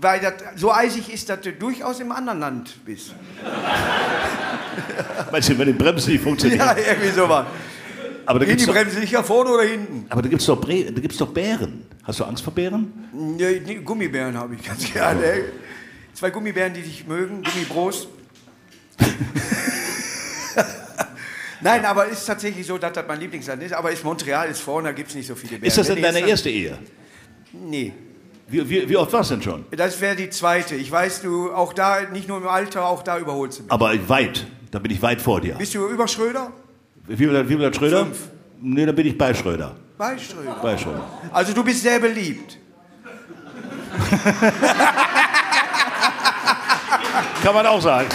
weil 0.00 0.20
das 0.20 0.34
so 0.56 0.72
eisig 0.72 1.12
ist, 1.12 1.28
dass 1.28 1.40
du 1.40 1.52
durchaus 1.52 2.00
im 2.00 2.12
anderen 2.12 2.40
Land 2.40 2.84
bist. 2.84 3.14
Meinst 5.32 5.48
du, 5.48 5.58
wenn 5.58 5.66
die 5.66 5.72
Bremsen 5.72 6.12
nicht 6.12 6.22
funktionieren? 6.22 6.60
Ja, 6.60 6.76
irgendwie 6.76 7.10
sowas. 7.10 7.46
aber 8.26 8.38
da 8.38 8.44
gibt 8.44 8.60
die 8.60 8.62
es 8.62 8.66
doch, 8.66 8.74
Bremse 8.74 9.00
sicher 9.00 9.24
vorne 9.24 9.50
oder 9.50 9.64
hinten? 9.64 10.06
aber 10.08 10.22
da 10.22 10.28
doch, 10.28 10.62
Bre- 10.62 10.90
da 10.92 11.00
gibt's 11.00 11.16
doch 11.18 11.28
Bären. 11.32 11.86
Hast 12.04 12.20
du 12.20 12.24
Angst 12.24 12.44
vor 12.44 12.52
Bären? 12.54 13.08
Nee, 13.12 13.60
nee, 13.64 13.74
Gummibären 13.76 14.36
habe 14.36 14.54
ich 14.54 14.62
ganz 14.62 14.92
gerne. 14.92 15.24
ey. 15.24 15.44
Zwei 16.14 16.30
Gummibären, 16.30 16.72
die 16.74 16.82
dich 16.82 17.06
mögen, 17.06 17.42
Gummibros. 17.42 18.08
Nein, 21.62 21.84
aber 21.84 22.06
ist 22.06 22.24
tatsächlich 22.24 22.66
so, 22.66 22.78
dass 22.78 22.94
das 22.94 23.04
mein 23.06 23.20
Lieblingsland 23.20 23.62
ist. 23.62 23.74
Aber 23.74 23.90
ist 23.92 24.02
Montreal 24.02 24.48
ist 24.50 24.60
vorne, 24.60 24.88
da 24.88 24.92
gibt 24.92 25.10
es 25.10 25.14
nicht 25.14 25.26
so 25.26 25.34
viele 25.34 25.52
Bären. 25.58 25.64
Ist 25.64 25.76
das 25.76 25.88
denn 25.88 26.00
deine 26.02 26.20
erste 26.20 26.48
Ehe? 26.48 26.78
Nee. 27.52 27.92
Wie, 28.50 28.68
wie, 28.68 28.88
wie 28.88 28.96
oft 28.96 29.12
war 29.12 29.20
es 29.20 29.28
denn 29.28 29.40
schon? 29.40 29.64
Das 29.70 30.00
wäre 30.00 30.16
die 30.16 30.28
zweite. 30.28 30.74
Ich 30.74 30.90
weiß, 30.90 31.22
du, 31.22 31.52
auch 31.52 31.72
da, 31.72 32.00
nicht 32.12 32.26
nur 32.26 32.38
im 32.38 32.48
Alter, 32.48 32.84
auch 32.84 33.04
da 33.04 33.16
überholst 33.18 33.60
du 33.60 33.62
mich. 33.62 33.72
Aber 33.72 33.92
weit. 34.08 34.44
Da 34.72 34.80
bin 34.80 34.90
ich 34.90 35.00
weit 35.00 35.20
vor 35.20 35.40
dir. 35.40 35.54
Bist 35.54 35.74
du 35.74 35.86
über 35.86 36.08
Schröder? 36.08 36.52
Wie 37.06 37.16
viel, 37.16 37.48
wie 37.48 37.56
viel 37.56 37.74
Schröder? 37.74 38.06
Fünf. 38.06 38.18
Nee, 38.60 38.86
da 38.86 38.92
bin 38.92 39.06
ich 39.06 39.16
bei 39.16 39.32
Schröder. 39.34 39.76
Bei 39.96 40.18
Schröder. 40.18 40.56
Bei 40.60 40.76
Schröder. 40.76 41.04
Also 41.32 41.52
du 41.52 41.62
bist 41.62 41.82
sehr 41.82 42.00
beliebt. 42.00 42.58
Kann 47.42 47.54
man 47.54 47.66
auch 47.66 47.80
sagen. 47.80 48.08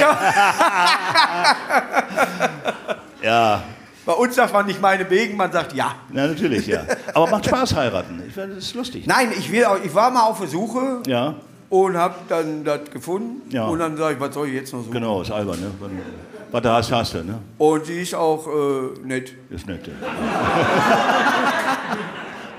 ja, 3.21 3.63
Bei 4.05 4.13
uns 4.13 4.35
sagt 4.35 4.53
man 4.53 4.65
nicht 4.67 4.79
meine 4.81 5.09
wegen, 5.09 5.35
man 5.35 5.51
sagt 5.51 5.73
ja. 5.73 5.95
na, 6.11 6.27
natürlich, 6.27 6.67
ja. 6.67 6.83
Aber 7.13 7.27
macht 7.29 7.45
Spaß 7.45 7.75
heiraten. 7.75 8.21
Ich 8.27 8.35
das 8.35 8.49
ist 8.49 8.75
lustig. 8.75 9.07
Nein, 9.07 9.29
ich, 9.37 9.51
will, 9.51 9.65
auch- 9.65 9.79
ich 9.83 9.93
war 9.95 10.11
mal 10.11 10.23
auf 10.23 10.39
der 10.39 10.47
Suche 10.47 11.01
Ja, 11.07 11.35
und 11.69 11.97
habe 11.97 12.15
dann 12.29 12.63
das 12.63 12.81
gefunden. 12.91 13.41
Ja. 13.49 13.65
Und 13.65 13.79
dann 13.79 13.97
sage 13.97 14.13
ich, 14.15 14.19
was 14.19 14.33
soll 14.33 14.47
ich 14.47 14.53
jetzt 14.53 14.73
noch 14.73 14.81
suchen? 14.81 14.91
genau, 14.91 15.21
ist 15.21 15.31
albern, 15.31 15.59
ne? 15.59 15.71
Was 16.51 16.61
du 16.61 16.69
hast, 16.71 16.91
hast 16.91 17.13
du, 17.15 17.23
ne? 17.23 17.39
Und 17.57 17.85
sie 17.85 18.01
ist 18.01 18.13
auch 18.13 18.45
äh, 18.47 18.99
nett. 19.03 19.33
Ist 19.49 19.65
nett, 19.67 19.87
ja. 19.87 19.93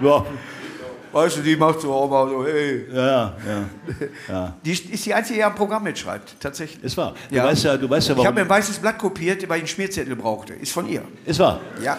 ja, 0.09 0.25
Weißt 1.17 1.39
du, 1.39 1.41
die 1.41 1.57
macht 1.57 1.81
so 1.81 1.93
auch 1.95 2.11
mal 2.11 2.29
so, 2.29 2.45
hey. 2.45 2.85
ja, 2.93 3.33
ja. 4.29 4.53
Die 4.65 4.73
ist 4.73 5.07
die 5.07 5.15
Einzige, 5.15 5.39
die 5.39 5.45
ein 5.45 5.55
Programm 5.55 5.83
mitschreibt, 5.85 6.37
tatsächlich. 6.39 6.85
Ist 6.85 6.97
wahr. 6.99 7.15
Du 7.31 7.37
Ja. 7.37 7.45
weißt 7.45 7.65
ja, 7.65 7.77
du 7.79 7.89
weißt 7.89 8.09
ja, 8.09 8.13
Ich 8.15 8.19
habe 8.19 8.25
warum. 8.25 8.35
mir 8.35 8.41
ein 8.43 8.49
weißes 8.51 8.79
Blatt 8.79 8.99
kopiert, 8.99 9.49
weil 9.49 9.57
ich 9.57 9.63
einen 9.63 9.69
Schmierzettel 9.69 10.15
brauchte. 10.15 10.53
Ist 10.53 10.73
von 10.73 10.87
ihr. 10.87 11.01
Ist 11.25 11.39
wahr. 11.39 11.61
Ja. 11.83 11.97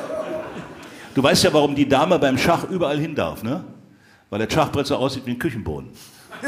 Du 1.16 1.24
weißt 1.24 1.44
ja, 1.46 1.52
warum 1.54 1.74
die 1.74 1.90
Dame 1.90 2.20
beim 2.20 2.38
Schach 2.38 2.64
überall 2.66 3.00
hin 3.00 3.16
darf, 3.16 3.42
ne? 3.42 3.64
Weil 4.30 4.46
der 4.46 4.54
Schachbrett 4.54 4.86
so 4.86 4.96
aussieht 4.98 5.26
wie 5.26 5.32
ein 5.32 5.40
Küchenboden. 5.40 5.90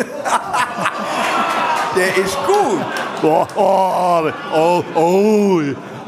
Der 1.96 2.16
ist 2.24 2.38
gut. 2.46 2.86
Oh, 3.24 3.48
oh, 3.56 4.32
oh, 4.54 4.84
oh, 4.94 5.62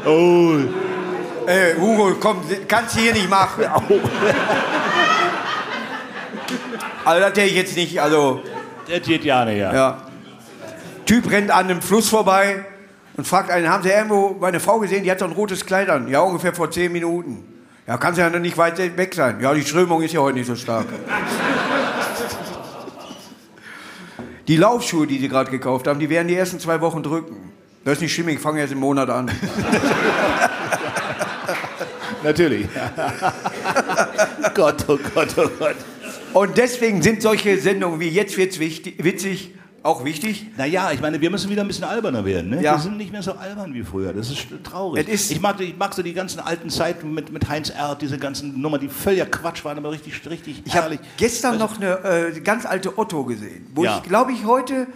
oh. 0.06 0.54
Äh, 1.46 1.74
Hugo, 1.76 2.14
komm, 2.20 2.40
kannst 2.68 2.94
du 2.96 3.00
hier 3.00 3.12
nicht 3.14 3.28
machen. 3.28 3.64
Also 7.04 7.20
das 7.20 7.28
hätte 7.30 7.42
ich 7.42 7.54
jetzt 7.54 7.76
nicht, 7.76 8.00
also, 8.00 8.42
Das 8.88 9.02
geht 9.02 9.24
ja 9.24 9.44
nicht, 9.44 9.58
ja. 9.58 9.74
ja. 9.74 10.02
Typ 11.06 11.30
rennt 11.30 11.50
an 11.50 11.68
einem 11.68 11.82
Fluss 11.82 12.08
vorbei 12.08 12.64
und 13.16 13.26
fragt 13.26 13.50
einen, 13.50 13.68
haben 13.68 13.82
Sie 13.82 13.90
irgendwo 13.90 14.36
meine 14.40 14.60
Frau 14.60 14.78
gesehen, 14.78 15.02
die 15.04 15.10
hat 15.10 15.18
so 15.18 15.24
ein 15.24 15.32
rotes 15.32 15.66
Kleid 15.66 15.88
an? 15.90 16.08
Ja, 16.08 16.20
ungefähr 16.20 16.54
vor 16.54 16.70
zehn 16.70 16.92
Minuten. 16.92 17.44
Ja, 17.86 17.96
kann 17.96 18.14
sie 18.14 18.20
ja 18.20 18.30
noch 18.30 18.38
nicht 18.38 18.56
weit 18.56 18.78
weg 18.96 19.12
sein. 19.14 19.40
Ja, 19.40 19.52
die 19.52 19.62
Strömung 19.62 20.02
ist 20.02 20.14
ja 20.14 20.20
heute 20.20 20.38
nicht 20.38 20.46
so 20.46 20.54
stark. 20.54 20.86
Die 24.48 24.56
Laufschuhe, 24.56 25.06
die 25.06 25.18
sie 25.20 25.28
gerade 25.28 25.52
gekauft 25.52 25.86
haben, 25.86 26.00
die 26.00 26.10
werden 26.10 26.26
die 26.26 26.34
ersten 26.34 26.58
zwei 26.58 26.80
Wochen 26.80 27.04
drücken. 27.04 27.52
Das 27.84 27.94
ist 27.94 28.00
nicht 28.00 28.12
schlimm, 28.12 28.28
ich 28.28 28.40
fange 28.40 28.60
erst 28.60 28.72
im 28.72 28.80
Monat 28.80 29.08
an. 29.08 29.30
Natürlich. 32.24 32.66
Gott, 34.54 34.84
oh 34.88 34.98
Gott, 35.14 35.28
oh 35.36 35.48
Gott. 35.58 35.76
Und 36.34 36.56
deswegen 36.56 37.02
sind 37.02 37.22
solche 37.22 37.58
Sendungen 37.58 38.00
wie 38.00 38.08
jetzt 38.08 38.36
wird's 38.36 38.58
wichtig, 38.58 39.02
witzig 39.02 39.54
auch 39.84 40.04
wichtig. 40.04 40.46
Naja, 40.56 40.92
ich 40.92 41.00
meine, 41.00 41.20
wir 41.20 41.28
müssen 41.28 41.50
wieder 41.50 41.62
ein 41.62 41.66
bisschen 41.66 41.82
alberner 41.84 42.24
werden. 42.24 42.50
Ne? 42.50 42.62
Ja. 42.62 42.76
Wir 42.76 42.78
sind 42.78 42.98
nicht 42.98 43.10
mehr 43.10 43.22
so 43.22 43.32
albern 43.32 43.74
wie 43.74 43.82
früher. 43.82 44.12
Das 44.12 44.30
ist 44.30 44.46
traurig. 44.62 45.08
Ist- 45.08 45.32
ich, 45.32 45.40
mag, 45.40 45.58
ich 45.60 45.76
mag 45.76 45.92
so 45.92 46.02
die 46.04 46.14
ganzen 46.14 46.38
alten 46.38 46.70
Zeiten 46.70 47.12
mit, 47.12 47.32
mit 47.32 47.48
Heinz 47.48 47.68
Erhardt, 47.70 48.00
diese 48.00 48.16
ganzen 48.16 48.60
Nummer, 48.60 48.78
die 48.78 48.88
völliger 48.88 49.26
Quatsch 49.26 49.64
waren, 49.64 49.78
aber 49.78 49.90
richtig, 49.90 50.14
richtig 50.30 50.62
Ich 50.64 50.76
habe 50.76 50.98
gestern 51.16 51.58
noch 51.58 51.80
eine 51.80 51.98
äh, 52.36 52.40
ganz 52.40 52.64
alte 52.64 52.96
Otto 52.96 53.24
gesehen, 53.24 53.66
wo 53.74 53.84
Ja. 53.84 53.96
ich 53.96 54.08
glaube 54.08 54.30
ich 54.30 54.44
heute 54.46 54.86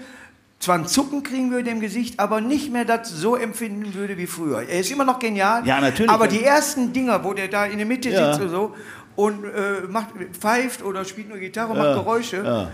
zwar 0.60 0.76
einen 0.76 0.86
Zucken 0.86 1.24
kriegen 1.24 1.50
würde 1.50 1.68
im 1.68 1.80
Gesicht, 1.80 2.20
aber 2.20 2.40
nicht 2.40 2.72
mehr 2.72 2.84
das 2.84 3.10
so 3.10 3.34
empfinden 3.34 3.92
würde 3.92 4.16
wie 4.16 4.26
früher. 4.26 4.62
Er 4.62 4.80
ist 4.80 4.90
immer 4.92 5.04
noch 5.04 5.18
genial. 5.18 5.66
Ja, 5.66 5.80
natürlich. 5.80 6.10
Aber 6.12 6.28
die 6.28 6.42
ersten 6.44 6.92
Dinger, 6.92 7.24
wo 7.24 7.34
der 7.34 7.48
da 7.48 7.66
in 7.66 7.76
der 7.78 7.86
Mitte 7.86 8.08
Ja. 8.10 8.32
sitzt 8.32 8.40
und 8.44 8.50
so 8.50 8.74
und 9.16 9.44
äh, 9.44 9.82
macht, 9.88 10.10
pfeift 10.38 10.82
oder 10.82 11.04
spielt 11.04 11.28
nur 11.28 11.38
Gitarre, 11.38 11.74
macht 11.74 11.94
Geräusche, 11.94 12.42
Ja. 12.44 12.70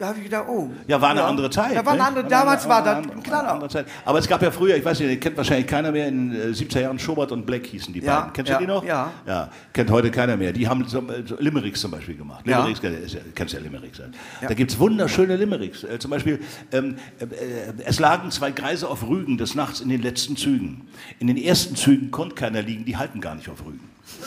Da 0.00 0.08
habe 0.08 0.16
ich 0.18 0.24
gedacht, 0.24 0.46
oh. 0.48 0.70
Ja, 0.86 0.98
war 0.98 1.10
eine 1.10 1.22
andere 1.22 1.50
Zeit. 1.50 1.76
Da 1.76 1.84
war 1.84 1.92
eine 1.92 2.00
ne? 2.00 2.08
andere, 2.08 2.24
damals 2.26 2.66
war 2.66 2.82
das 2.82 2.96
eine 2.96 3.12
ein 3.12 3.32
andere- 3.34 3.68
Zeit. 3.68 3.84
Aber 4.06 4.18
es 4.18 4.26
gab 4.26 4.40
ja 4.42 4.50
früher, 4.50 4.74
ich 4.74 4.82
weiß 4.82 4.98
nicht, 4.98 5.10
den 5.10 5.20
kennt 5.20 5.36
wahrscheinlich 5.36 5.66
keiner 5.66 5.92
mehr, 5.92 6.08
in 6.08 6.34
äh, 6.34 6.46
70er 6.46 6.80
Jahren 6.80 6.98
Schobert 6.98 7.32
und 7.32 7.44
Black 7.44 7.66
hießen 7.66 7.92
die 7.92 8.00
Ja, 8.00 8.20
beiden. 8.20 8.32
Kennst 8.32 8.50
ja, 8.50 8.56
du 8.56 8.64
die 8.64 8.68
noch? 8.72 8.82
ja. 8.82 9.12
ja. 9.26 9.50
Kennt 9.74 9.90
heute 9.90 10.10
keiner 10.10 10.38
mehr. 10.38 10.54
Die 10.54 10.66
haben 10.66 10.88
so, 10.88 11.02
so 11.26 11.36
Limericks 11.38 11.82
zum 11.82 11.90
Beispiel 11.90 12.16
gemacht. 12.16 12.46
Ja. 12.46 12.64
Limericks, 12.64 12.80
äh, 12.82 13.14
ja- 13.14 13.20
kennst 13.34 13.52
du 13.52 13.58
ja 13.58 13.62
Limericks. 13.62 13.98
Ja. 13.98 14.06
Da 14.48 14.54
gibt 14.54 14.70
es 14.70 14.78
wunderschöne 14.78 15.36
Limericks. 15.36 15.84
Äh, 15.84 15.98
zum 15.98 16.10
Beispiel, 16.10 16.40
ähm, 16.72 16.96
äh, 17.18 17.24
äh, 17.24 17.74
es 17.84 18.00
lagen 18.00 18.30
zwei 18.30 18.52
Greise 18.52 18.88
auf 18.88 19.06
Rügen 19.06 19.36
des 19.36 19.54
Nachts 19.54 19.80
in 19.80 19.90
den 19.90 20.00
letzten 20.00 20.34
Zügen. 20.38 20.88
In 21.18 21.26
den 21.26 21.36
ersten 21.36 21.76
Zügen 21.76 22.10
konnte 22.10 22.36
keiner 22.36 22.62
liegen, 22.62 22.86
die 22.86 22.96
halten 22.96 23.20
gar 23.20 23.34
nicht 23.34 23.50
auf 23.50 23.66
Rügen. 23.66 23.80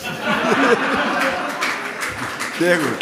Sehr 2.59 2.77
gut. 2.77 2.99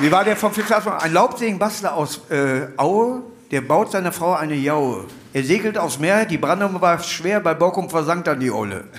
Wie 0.00 0.10
war 0.10 0.24
der 0.24 0.36
vom 0.36 0.52
Fitzhaus? 0.52 0.86
Ein 0.86 1.12
Laubsägenbastler 1.12 1.94
aus 1.94 2.22
äh, 2.30 2.68
Aue, 2.76 3.22
der 3.50 3.60
baut 3.60 3.92
seiner 3.92 4.12
Frau 4.12 4.34
eine 4.34 4.54
Jaue. 4.54 5.04
Er 5.32 5.44
segelt 5.44 5.78
aufs 5.78 5.98
Meer, 5.98 6.26
die 6.26 6.38
Brandung 6.38 6.80
war 6.80 7.02
schwer, 7.02 7.40
bei 7.40 7.54
Bockum 7.54 7.88
versank 7.88 8.24
dann 8.24 8.40
die 8.40 8.50
Olle. 8.50 8.84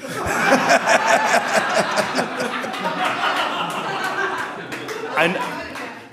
Ein, 5.16 5.36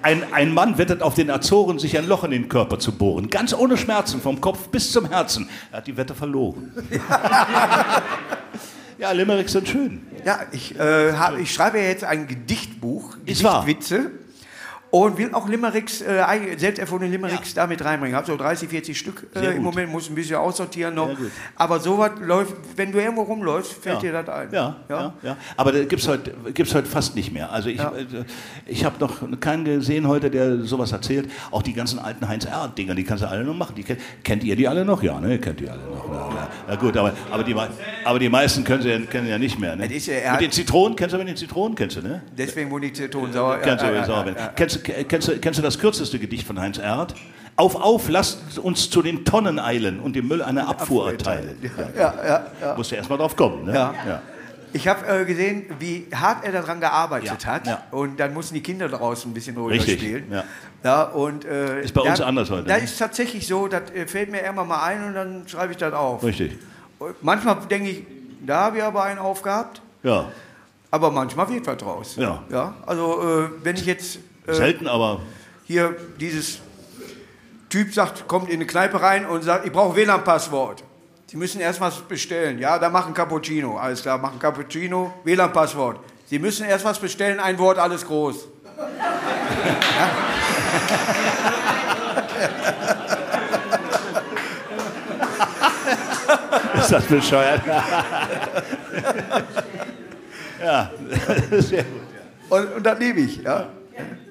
ein, 0.03 0.33
ein 0.33 0.55
Mann 0.55 0.79
wettet 0.79 1.03
auf 1.03 1.15
den 1.15 1.31
Azoren, 1.31 1.79
sich 1.79 1.97
ein 1.99 2.07
Loch 2.07 2.25
in 2.25 2.31
den 2.31 2.49
Körper 2.49 2.79
zu 2.79 2.93
bohren. 2.93 3.29
Ganz 3.29 3.53
ohne 3.53 3.77
Schmerzen, 3.77 4.21
vom 4.21 4.41
Kopf 4.41 4.69
bis 4.69 4.93
zum 4.93 5.09
Herzen. 5.09 5.49
Er 5.73 5.79
hat 5.79 5.87
die 5.87 5.97
Wette 5.97 6.15
verloren. 6.15 6.73
ja, 8.99 9.13
Limericks 9.13 9.53
sind 9.53 9.69
schön. 9.69 10.07
Ja, 10.25 10.41
ich, 10.53 10.79
äh, 10.79 11.13
hab, 11.15 11.39
ich 11.39 11.53
schreibe 11.53 11.81
jetzt 11.81 12.05
ein 12.05 12.29
Gedichtbuch, 12.29 13.17
Ist 13.25 13.43
wahr. 13.43 13.65
Gedichtwitze. 13.65 14.11
Und 14.93 15.19
will 15.19 15.33
auch 15.35 15.49
Limericks, 15.49 16.01
äh, 16.01 16.25
selbst 16.57 16.81
erfundene 16.81 17.13
Limericks 17.13 17.55
da 17.55 17.69
mit 17.69 17.85
reinbringen. 17.85 18.17
Habe 18.17 18.27
so 18.27 18.37
30, 18.37 18.69
40 18.69 18.99
Stück 18.99 19.25
äh, 19.37 19.55
im 19.57 19.63
Moment, 19.63 19.93
muss 19.93 20.09
ein 20.09 20.17
bisschen 20.17 20.35
aussortieren 20.35 20.97
noch. 20.97 21.11
Aber 21.55 21.79
sowas 21.79 22.11
läuft, 22.21 22.55
wenn 22.75 22.91
du 22.91 22.99
irgendwo 22.99 23.23
rumläufst, 23.23 23.73
fällt 23.75 24.03
dir 24.03 24.11
das 24.13 24.29
ein. 24.29 24.49
Ja, 24.51 24.77
ja, 24.89 25.15
ja. 25.23 25.37
Aber 25.57 25.71
da 25.71 25.85
gibt 25.85 26.03
es 26.03 26.09
heute, 26.09 26.35
gibt's 26.53 26.75
heute 26.75 26.89
fast 26.89 27.15
nicht 27.15 27.33
mehr. 27.33 27.53
Also 27.53 27.69
ich, 27.69 27.79
Ja. 27.79 27.93
äh, 27.93 28.25
ich 28.67 28.85
habe 28.85 28.97
noch 28.99 29.21
keinen 29.39 29.65
gesehen 29.65 30.09
heute, 30.09 30.29
der 30.29 30.65
sowas 30.65 30.91
erzählt. 30.91 31.31
Auch 31.53 31.63
die 31.63 31.73
ganzen 31.73 32.01
alten 32.01 32.27
Heinz-Erhardt-Dinger, 32.27 32.97
die 32.97 33.05
kannst 33.05 33.23
du 33.23 33.29
alle 33.29 33.45
noch 33.45 33.55
machen. 33.55 33.77
Die, 33.77 33.85
kennt- 34.25 34.43
ihr 34.43 34.57
die 34.57 34.67
alle 34.67 34.85
noch? 34.85 35.05
Ja, 35.05 35.21
ne? 35.21 35.39
Kennt 35.39 35.61
ihr 35.61 35.71
alle 35.71 35.83
noch. 35.83 36.09
Ja, 36.13 36.29
ja. 36.35 36.49
ja 36.71 36.75
gut, 36.75 36.97
aber, 36.97 37.13
aber, 37.31 37.45
die, 37.45 37.55
aber 38.05 38.19
die 38.19 38.29
meisten 38.29 38.65
können 38.65 38.83
sie 38.83 38.89
ja, 38.91 38.99
kennen 38.99 39.29
ja 39.29 39.39
nicht 39.39 39.57
mehr. 39.57 39.77
Ne? 39.77 39.87
Das 39.87 39.97
ist 39.97 40.07
ja- 40.09 40.33
mit 40.33 40.41
den 40.41 40.51
Zitronen, 40.51 40.97
kennst 40.97 41.15
du 41.15 41.19
mit 41.19 41.29
den 41.29 41.37
Zitronen? 41.37 41.77
Kennst 41.77 41.97
du, 41.97 42.03
ne? 42.03 42.23
Deswegen 42.37 42.69
wurde 42.73 42.87
die 42.89 42.93
Zitronen 42.93 43.33
sauer. 43.33 43.59
Kennst, 43.59 43.85
Ja, 43.85 43.91
du, 43.91 43.97
ja, 43.97 44.80
ja, 44.89 44.95
ja. 44.99 45.05
Kennst, 45.05 45.29
du- 45.29 45.33
kennst, 45.33 45.43
kennst 45.43 45.59
du 45.59 45.63
das 45.63 45.79
kürzeste 45.79 46.19
Gedicht 46.19 46.47
von 46.47 46.59
Heinz 46.61 46.79
Erhardt? 46.79 47.15
Auf, 47.57 47.75
auf, 47.77 48.09
lasst 48.09 48.59
uns 48.59 48.89
zu 48.89 49.03
den 49.03 49.25
Tonnen 49.25 49.59
eilen 49.59 50.01
und 50.01 50.17
dem 50.17 50.29
Müll 50.29 50.43
eine 50.43 50.67
Abfuhr 50.67 51.11
erteilen. 51.11 51.57
Ja, 51.97 52.15
ja, 52.27 52.47
ja. 52.61 52.75
Musst 52.77 52.91
du 52.91 52.97
erst 52.97 53.11
mal 53.11 53.19
drauf 53.19 53.37
kommen. 53.37 53.65
Ne? 53.67 53.75
Ja. 53.75 54.23
Ich 54.73 54.87
habe 54.87 55.05
äh, 55.07 55.25
gesehen, 55.25 55.65
wie 55.81 56.07
hart 56.15 56.45
er 56.45 56.53
daran 56.53 56.81
gearbeitet 56.81 57.43
Ja, 57.43 57.53
hat. 57.53 57.67
ja. 57.67 57.83
Und 57.91 58.19
dann 58.21 58.33
mussten 58.33 58.55
die 58.55 58.63
Kinder 58.63 58.89
draußen 58.89 59.31
ein 59.31 59.35
bisschen 59.35 59.57
ruhiger 59.57 59.75
Richtig, 59.81 59.99
spielen. 60.01 60.31
ja. 60.31 60.45
Ja, 60.85 61.03
und, 61.03 61.45
äh, 61.45 61.83
Ist 61.83 61.93
bei 61.93 62.03
uns 62.03 62.19
da, 62.21 62.27
anders 62.27 62.49
heute, 62.51 62.69
Da 62.69 62.77
ne? 62.79 62.85
ist 62.85 62.97
tatsächlich 62.99 63.47
so, 63.47 63.67
das 63.67 63.91
äh, 63.91 64.07
fällt 64.07 64.31
mir 64.31 64.41
irgendwann 64.43 64.69
mal 64.69 64.83
ein 64.85 65.05
und 65.09 65.15
dann 65.15 65.43
schreibe 65.49 65.73
ich 65.73 65.79
das 65.79 65.93
auf. 65.93 66.23
Richtig. 66.23 66.57
Und 67.01 67.15
manchmal 67.23 67.57
denke 67.69 67.91
ich, 67.91 68.03
da 68.47 68.61
habe 68.67 68.79
ich 68.79 68.83
aber 68.85 69.03
einen 69.03 69.19
aufgehabt, 69.19 69.83
Ja. 70.05 70.27
aber 70.91 71.11
manchmal 71.11 71.49
wird 71.51 71.67
was 71.67 71.77
draus. 71.77 72.17
Ja. 72.17 72.43
ja 72.51 72.73
also 72.87 73.21
äh, 73.23 73.49
wenn 73.65 73.75
ich 73.77 73.85
jetzt 73.87 74.21
Selten, 74.47 74.87
aber 74.87 75.21
hier 75.65 75.97
dieses 76.19 76.59
Typ 77.69 77.95
sagt, 77.95 78.27
kommt 78.27 78.49
in 78.49 78.57
eine 78.57 78.67
Kneipe 78.67 79.01
rein 79.01 79.27
und 79.27 79.43
sagt, 79.43 79.65
ich 79.65 79.73
brauche 79.73 79.95
WLAN-Passwort. 79.95 80.83
Sie 81.27 81.37
müssen 81.37 81.61
erst 81.61 81.81
was 81.81 82.01
bestellen. 82.01 82.59
Ja, 82.59 82.79
da 82.79 82.91
machen 82.91 83.15
Cappuccino. 83.15 83.79
Alles 83.79 84.03
klar, 84.03 84.19
machen 84.19 84.41
Cappuccino, 84.41 85.15
WLAN-Passwort. 85.23 86.01
Sie 86.27 86.41
müssen 86.41 86.67
erst 86.67 86.85
was 86.85 86.99
bestellen, 86.99 87.39
ein 87.39 87.59
Wort, 87.59 87.79
alles 87.79 88.05
groß. 88.05 88.37
ist 96.81 96.93
das 96.93 97.05
bescheuert? 97.05 97.63
ja, 100.65 100.91
sehr 101.51 101.85
gut. 101.85 102.01
Und, 102.49 102.73
und 102.75 102.85
das 102.85 102.99
liebe 102.99 103.21
ich. 103.21 103.43
Ja. 103.43 103.69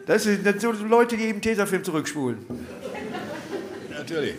Das, 0.06 0.24
sind, 0.24 0.46
das 0.46 0.62
sind 0.62 0.90
Leute, 0.90 1.18
die 1.18 1.26
eben 1.26 1.42
Tesafilm 1.42 1.84
zurückspulen. 1.84 2.40
Natürlich. 3.92 4.36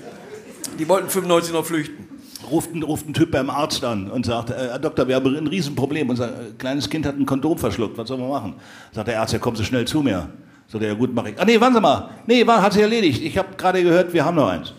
Die 0.79 0.89
wollten 0.89 1.09
95 1.09 1.53
noch 1.53 1.65
flüchten. 1.65 2.09
Ruft 2.51 2.75
ein, 2.75 2.83
ruft 2.83 3.09
ein 3.09 3.15
Typ 3.15 3.31
beim 3.31 3.51
Arzt 3.51 3.85
an 3.85 4.11
und 4.11 4.27
sagt, 4.27 4.51
äh, 4.51 4.55
Herr 4.55 4.79
Doktor, 4.79 5.07
wir 5.07 5.15
haben 5.15 5.37
ein 5.37 5.47
Riesenproblem. 5.47 6.09
Unser 6.09 6.29
äh, 6.29 6.51
kleines 6.59 6.89
Kind 6.89 7.07
hat 7.07 7.17
ein 7.17 7.27
Kondom 7.27 7.59
verschluckt. 7.59 7.97
Was 7.99 8.09
sollen 8.09 8.21
wir 8.21 8.29
machen? 8.29 8.55
Sagt 8.93 9.09
der 9.09 9.21
Arzt, 9.21 9.33
ja, 9.33 9.39
kommen 9.39 9.57
Sie 9.57 9.65
schnell 9.65 9.85
zu 9.85 10.03
mir. 10.03 10.29
Sagt 10.67 10.83
er, 10.83 10.91
ja 10.91 10.97
gut, 10.97 11.15
mache 11.15 11.31
ich. 11.31 11.39
Ah 11.39 11.45
nee, 11.45 11.61
warten 11.61 11.75
Sie 11.75 11.81
mal. 11.81 12.11
Nee, 12.27 12.47
war, 12.47 12.63
hat 12.63 12.73
sich 12.73 12.83
erledigt. 12.83 13.23
Ich 13.23 13.37
habe 13.39 13.55
gerade 13.57 13.83
gehört, 13.83 14.13
wir 14.13 14.25
haben 14.25 14.37
noch 14.37 14.49
eins. 14.49 14.73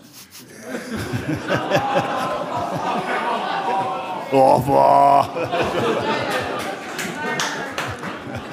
oh, 4.32 4.58
boah. 4.58 5.28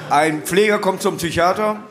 Ein 0.08 0.42
Pfleger 0.42 0.78
kommt 0.78 1.02
zum 1.02 1.18
Psychiater 1.18 1.82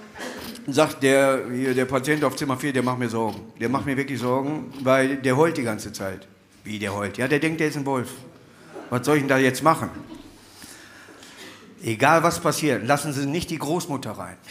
sagt, 0.74 1.04
der, 1.04 1.42
hier, 1.52 1.74
der 1.74 1.86
Patient 1.86 2.24
auf 2.24 2.36
Zimmer 2.36 2.58
4, 2.58 2.74
der 2.74 2.84
macht 2.84 3.00
mir 3.00 3.10
Sorgen. 3.10 3.42
Der 3.60 3.70
macht 3.70 3.86
mir 3.86 3.98
wirklich 3.98 4.20
Sorgen, 4.20 4.74
weil 4.82 5.18
der 5.18 5.38
heult 5.38 5.58
die 5.58 5.64
ganze 5.64 5.92
Zeit. 5.94 6.28
Wie 6.64 6.80
der 6.80 6.94
heult? 6.94 7.18
Ja, 7.18 7.28
der 7.28 7.40
denkt, 7.40 7.60
der 7.60 7.68
ist 7.68 7.78
ein 7.78 7.86
Wolf. 7.86 8.10
Was 8.90 9.06
soll 9.06 9.18
ich 9.18 9.22
denn 9.22 9.30
da 9.30 9.38
jetzt 9.38 9.64
machen? 9.64 9.90
Egal 11.84 12.24
was 12.24 12.40
passiert, 12.40 12.86
lassen 12.86 13.14
Sie 13.14 13.26
nicht 13.26 13.50
die 13.50 13.58
Großmutter 13.58 14.12
rein. 14.12 14.38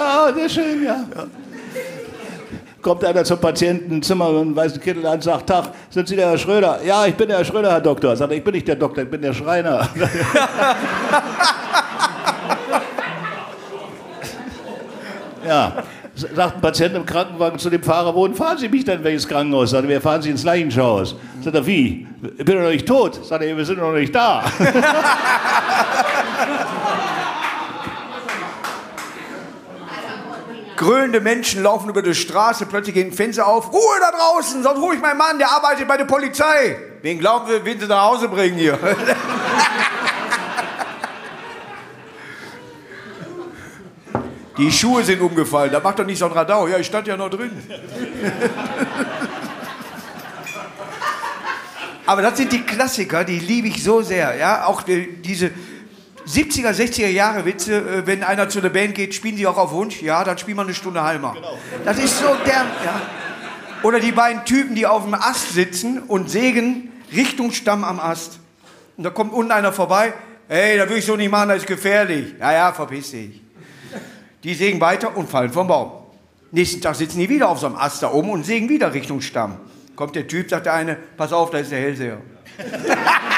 Ah, 0.00 0.32
sehr 0.32 0.48
schön, 0.48 0.84
ja. 0.84 1.04
Kommt 2.80 3.04
einer 3.04 3.24
zum 3.24 3.38
Patientenzimmer 3.38 4.28
und 4.28 4.54
weiß 4.54 4.74
den 4.74 4.82
Kittel 4.82 5.04
an 5.04 5.14
und 5.14 5.22
sagt, 5.22 5.48
Tag, 5.48 5.70
sind 5.90 6.06
Sie 6.06 6.14
der 6.14 6.30
Herr 6.30 6.38
Schröder? 6.38 6.78
Ja, 6.84 7.06
ich 7.06 7.14
bin 7.16 7.26
der 7.28 7.38
Herr 7.38 7.44
Schröder, 7.44 7.72
Herr 7.72 7.80
Doktor. 7.80 8.14
Sagt 8.14 8.30
er, 8.30 8.38
ich 8.38 8.44
bin 8.44 8.54
nicht 8.54 8.68
der 8.68 8.76
Doktor, 8.76 9.02
ich 9.02 9.10
bin 9.10 9.20
der 9.20 9.34
Schreiner. 9.34 9.80
ja, 15.46 15.72
sagt 16.14 16.54
ein 16.54 16.60
Patient 16.60 16.94
im 16.94 17.04
Krankenwagen 17.04 17.58
zu 17.58 17.68
dem 17.68 17.82
Fahrer, 17.82 18.14
wohin 18.14 18.34
fahren 18.34 18.58
Sie 18.58 18.68
mich 18.68 18.84
denn, 18.84 19.02
welches 19.02 19.26
Krankenhaus? 19.26 19.70
Sagt 19.70 19.82
er, 19.82 19.88
wir 19.88 20.00
fahren 20.00 20.22
Sie 20.22 20.30
ins 20.30 20.44
Leichenschauhaus. 20.44 21.16
Sagt 21.42 21.56
er, 21.56 21.66
wie? 21.66 22.06
Ich 22.36 22.44
bin 22.44 22.54
doch 22.56 22.62
noch 22.62 22.70
nicht 22.70 22.86
tot. 22.86 23.24
Sagt 23.24 23.42
er, 23.42 23.56
wir 23.56 23.64
sind 23.64 23.78
noch 23.78 23.92
nicht 23.92 24.14
da. 24.14 24.44
Grölende 30.78 31.20
Menschen 31.20 31.62
laufen 31.64 31.90
über 31.90 32.02
die 32.02 32.14
Straße, 32.14 32.64
plötzlich 32.64 32.94
gehen 32.94 33.12
Fenster 33.12 33.48
auf. 33.48 33.72
Ruhe 33.72 33.98
da 34.00 34.12
draußen, 34.12 34.62
sonst 34.62 34.78
rufe 34.78 34.94
ich 34.94 35.00
meinen 35.00 35.18
Mann, 35.18 35.36
der 35.36 35.50
arbeitet 35.50 35.88
bei 35.88 35.96
der 35.96 36.04
Polizei. 36.04 36.78
Wen 37.02 37.18
glauben 37.18 37.48
Sie, 37.48 37.64
wen 37.64 37.80
Sie 37.80 37.86
nach 37.88 38.04
Hause 38.04 38.28
bringen 38.28 38.56
hier? 38.56 38.78
Die 44.56 44.70
Schuhe 44.70 45.02
sind 45.02 45.20
umgefallen, 45.20 45.72
da 45.72 45.80
macht 45.80 45.98
doch 45.98 46.06
nicht 46.06 46.18
so 46.18 46.26
ein 46.26 46.32
Radau. 46.32 46.68
Ja, 46.68 46.78
ich 46.78 46.86
stand 46.86 47.08
ja 47.08 47.16
noch 47.16 47.30
drin. 47.30 47.50
Aber 52.06 52.22
das 52.22 52.36
sind 52.38 52.52
die 52.52 52.62
Klassiker, 52.62 53.24
die 53.24 53.40
liebe 53.40 53.66
ich 53.66 53.82
so 53.82 54.00
sehr. 54.02 54.36
Ja? 54.36 54.66
Auch 54.66 54.82
die, 54.82 55.20
diese 55.22 55.50
70er, 56.28 56.70
60er 56.70 57.08
Jahre 57.08 57.44
Witze, 57.44 57.76
äh, 57.76 58.06
wenn 58.06 58.22
einer 58.22 58.48
zu 58.48 58.58
einer 58.58 58.68
Band 58.68 58.94
geht, 58.94 59.14
spielen 59.14 59.36
die 59.36 59.46
auch 59.46 59.56
auf 59.56 59.72
Wunsch? 59.72 60.02
Ja, 60.02 60.24
dann 60.24 60.36
spielen 60.36 60.58
wir 60.58 60.62
eine 60.62 60.74
Stunde 60.74 61.02
Halmer. 61.02 61.36
Das 61.84 61.98
ist 61.98 62.18
so 62.18 62.26
der. 62.44 62.66
Ja. 62.84 63.00
Oder 63.82 64.00
die 64.00 64.12
beiden 64.12 64.44
Typen, 64.44 64.74
die 64.74 64.86
auf 64.86 65.04
dem 65.04 65.14
Ast 65.14 65.52
sitzen 65.52 66.00
und 66.00 66.28
sägen 66.28 66.92
Richtung 67.14 67.52
Stamm 67.52 67.84
am 67.84 68.00
Ast. 68.00 68.40
Und 68.96 69.04
da 69.04 69.10
kommt 69.10 69.32
unten 69.32 69.52
einer 69.52 69.72
vorbei. 69.72 70.12
Hey, 70.48 70.76
da 70.76 70.88
will 70.88 70.98
ich 70.98 71.06
so 71.06 71.16
nicht 71.16 71.30
machen, 71.30 71.50
das 71.50 71.58
ist 71.58 71.66
gefährlich. 71.66 72.34
Ja, 72.40 72.52
ja, 72.52 72.72
verpiss 72.72 73.12
dich. 73.12 73.40
Die 74.42 74.54
sägen 74.54 74.80
weiter 74.80 75.16
und 75.16 75.28
fallen 75.28 75.52
vom 75.52 75.68
Baum. 75.68 75.92
Nächsten 76.50 76.80
Tag 76.80 76.96
sitzen 76.96 77.18
die 77.18 77.28
wieder 77.28 77.48
auf 77.48 77.58
so 77.58 77.66
einem 77.66 77.76
Ast 77.76 78.02
da 78.02 78.10
oben 78.10 78.30
und 78.30 78.44
sägen 78.44 78.68
wieder 78.68 78.92
Richtung 78.92 79.20
Stamm. 79.20 79.56
Kommt 79.94 80.16
der 80.16 80.26
Typ, 80.26 80.48
sagt 80.48 80.66
der 80.66 80.74
eine, 80.74 80.96
pass 81.16 81.32
auf, 81.32 81.50
da 81.50 81.58
ist 81.58 81.70
der 81.70 81.80
Hellseher. 81.80 82.18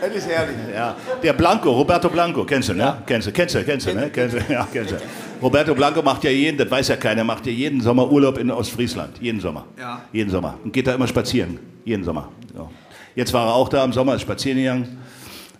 Das 0.00 0.14
ist 0.14 0.28
herrlich. 0.28 0.56
Ja, 0.74 0.96
der 1.22 1.32
Blanco, 1.34 1.70
Roberto 1.70 2.08
Blanco, 2.08 2.44
kennst 2.44 2.70
du, 2.70 2.74
ne? 2.74 3.02
Kennst 3.04 3.26
du, 3.26 3.32
kennst 3.32 3.54
du, 3.54 3.64
kennst 3.64 3.86
du, 3.86 3.94
ne? 3.94 4.10
Kennst 4.10 4.36
du, 4.36 4.52
ja, 4.52 4.66
kennst 4.72 4.92
du. 4.92 4.96
Roberto 5.42 5.74
Blanco 5.74 6.02
macht 6.02 6.24
ja 6.24 6.30
jeden, 6.30 6.56
das 6.56 6.70
weiß 6.70 6.88
ja 6.88 6.96
keiner, 6.96 7.24
macht 7.24 7.46
ja 7.46 7.52
jeden 7.52 7.80
Sommer 7.80 8.10
Urlaub 8.10 8.38
in 8.38 8.50
Ostfriesland. 8.50 9.18
Jeden 9.20 9.40
Sommer. 9.40 9.66
Ja. 9.78 10.02
Jeden 10.12 10.30
Sommer. 10.30 10.58
Und 10.64 10.72
geht 10.72 10.86
da 10.86 10.94
immer 10.94 11.06
spazieren. 11.06 11.58
Jeden 11.84 12.04
Sommer. 12.04 12.28
Ja. 12.54 12.68
Jetzt 13.14 13.32
war 13.32 13.48
er 13.48 13.54
auch 13.54 13.68
da 13.68 13.84
im 13.84 13.92
Sommer, 13.92 14.14
ist 14.14 14.22
spazieren 14.22 14.58
gegangen. 14.58 14.98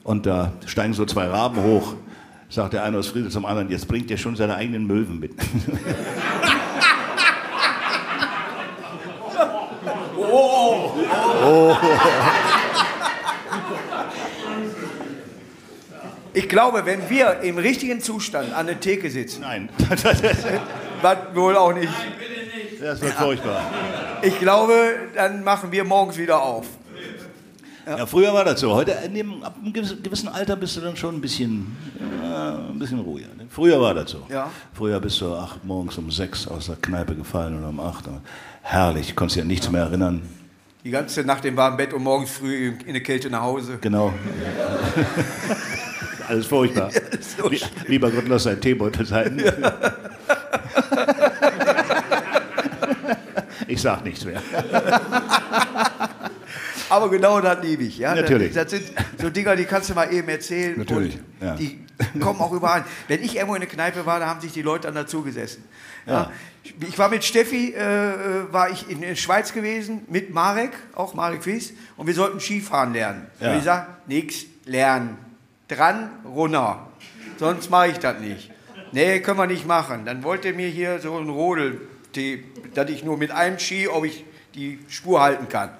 Und 0.04 0.26
da 0.26 0.52
steigen 0.66 0.94
so 0.94 1.04
zwei 1.04 1.26
Raben 1.26 1.62
hoch. 1.62 1.94
Sagt 2.48 2.72
der 2.72 2.82
eine 2.82 2.98
aus 2.98 3.08
Friesland 3.08 3.32
zum 3.32 3.44
anderen, 3.44 3.70
jetzt 3.70 3.86
bringt 3.86 4.10
er 4.10 4.16
schon 4.16 4.36
seine 4.36 4.56
eigenen 4.56 4.86
Möwen 4.86 5.20
mit. 5.20 5.32
Ich 16.32 16.48
glaube, 16.48 16.86
wenn 16.86 17.10
wir 17.10 17.40
im 17.40 17.58
richtigen 17.58 18.00
Zustand 18.00 18.52
an 18.52 18.66
der 18.66 18.78
Theke 18.78 19.10
sitzen, 19.10 19.42
Nein, 19.42 19.68
was 21.02 21.16
wohl 21.34 21.56
auch 21.56 21.72
nicht, 21.72 21.92
das 22.80 23.00
wird 23.00 23.14
furchtbar. 23.14 23.62
ich 24.22 24.38
glaube, 24.38 24.74
dann 25.14 25.42
machen 25.42 25.72
wir 25.72 25.84
morgens 25.84 26.16
wieder 26.18 26.40
auf. 26.42 26.66
Ja, 27.86 28.06
früher 28.06 28.32
war 28.32 28.44
das 28.44 28.60
so. 28.60 28.72
Heute, 28.72 28.96
ab 28.96 29.04
einem 29.04 29.72
gewissen 29.72 30.28
Alter 30.28 30.54
bist 30.54 30.76
du 30.76 30.80
dann 30.80 30.96
schon 30.96 31.16
ein 31.16 31.20
bisschen, 31.20 31.76
ja, 32.22 32.58
ein 32.70 32.78
bisschen 32.78 33.00
ruhiger. 33.00 33.28
Ne? 33.36 33.46
Früher 33.48 33.80
war 33.80 33.94
das 33.94 34.12
so. 34.12 34.24
Ja. 34.28 34.48
Früher 34.74 35.00
bist 35.00 35.20
du 35.20 35.34
ach, 35.34 35.56
morgens 35.64 35.98
um 35.98 36.10
sechs 36.10 36.46
aus 36.46 36.66
der 36.66 36.76
Kneipe 36.76 37.16
gefallen 37.16 37.58
oder 37.58 37.68
um 37.70 37.80
acht. 37.80 38.04
Herrlich, 38.62 39.16
konntest 39.16 39.36
dich 39.36 39.42
an 39.42 39.48
nichts 39.48 39.68
mehr 39.70 39.82
erinnern. 39.82 40.22
Die 40.84 40.90
ganze 40.90 41.24
Nacht 41.24 41.44
im 41.44 41.56
warmen 41.56 41.76
Bett 41.76 41.92
und 41.92 42.02
morgens 42.04 42.30
früh 42.30 42.74
in 42.86 42.92
der 42.92 43.02
Kälte 43.02 43.28
nach 43.28 43.42
Hause. 43.42 43.78
Genau. 43.80 44.12
Alles 46.30 46.46
furchtbar. 46.46 46.90
Lie- 47.50 47.60
Lieber 47.88 48.08
Gott, 48.10 48.28
lass 48.28 48.44
dein 48.44 48.60
Teebeutel 48.60 49.04
sein. 49.04 49.42
Ich 53.66 53.80
sag 53.82 54.04
nichts 54.04 54.24
mehr. 54.24 54.40
Aber 56.88 57.08
genau 57.08 57.40
das 57.40 57.62
liebe 57.62 57.84
ich. 57.84 57.98
Ja? 57.98 58.14
Natürlich. 58.16 58.52
Das, 58.52 58.64
das 58.64 58.72
sind 58.80 58.90
so 59.20 59.30
Dinger, 59.30 59.54
die 59.54 59.64
kannst 59.64 59.90
du 59.90 59.94
mal 59.94 60.12
eben 60.12 60.28
erzählen. 60.28 60.76
Natürlich, 60.76 61.18
ja. 61.40 61.54
Die 61.54 61.78
kommen 62.18 62.40
auch 62.40 62.50
überall. 62.52 62.84
Wenn 63.06 63.22
ich 63.22 63.36
irgendwo 63.36 63.54
in 63.54 63.60
der 63.60 63.70
Kneipe 63.70 64.04
war, 64.06 64.18
da 64.18 64.26
haben 64.26 64.40
sich 64.40 64.50
die 64.52 64.62
Leute 64.62 64.88
dann 64.88 64.96
dazu 64.96 65.22
gesessen. 65.22 65.62
Ja. 66.06 66.32
Ich 66.88 66.98
war 66.98 67.08
mit 67.10 67.22
Steffi, 67.24 67.74
äh, 67.74 68.52
war 68.52 68.70
ich 68.70 68.90
in 68.90 69.02
der 69.02 69.14
Schweiz 69.14 69.52
gewesen, 69.52 70.00
mit 70.08 70.34
Marek, 70.34 70.72
auch 70.96 71.14
Marek 71.14 71.46
Wies, 71.46 71.72
und 71.96 72.08
wir 72.08 72.14
sollten 72.14 72.40
Skifahren 72.40 72.92
lernen. 72.92 73.26
Ja. 73.38 73.52
Und 73.52 73.58
ich 73.58 73.64
sag, 73.64 74.08
nix 74.08 74.46
lernen. 74.64 75.16
Dran, 75.70 76.10
runter. 76.24 76.88
Sonst 77.38 77.70
mache 77.70 77.88
ich 77.88 77.98
das 77.98 78.18
nicht. 78.18 78.50
Nee, 78.92 79.20
können 79.20 79.38
wir 79.38 79.46
nicht 79.46 79.66
machen. 79.66 80.04
Dann 80.04 80.24
wollte 80.24 80.48
er 80.48 80.54
mir 80.54 80.68
hier 80.68 80.98
so 80.98 81.16
ein 81.16 81.28
Rodel, 81.28 81.80
dass 82.74 82.90
ich 82.90 83.04
nur 83.04 83.16
mit 83.16 83.30
einem 83.30 83.58
Ski, 83.58 83.86
ob 83.86 84.04
ich 84.04 84.24
die 84.54 84.80
Spur 84.88 85.20
halten 85.20 85.48
kann. 85.48 85.70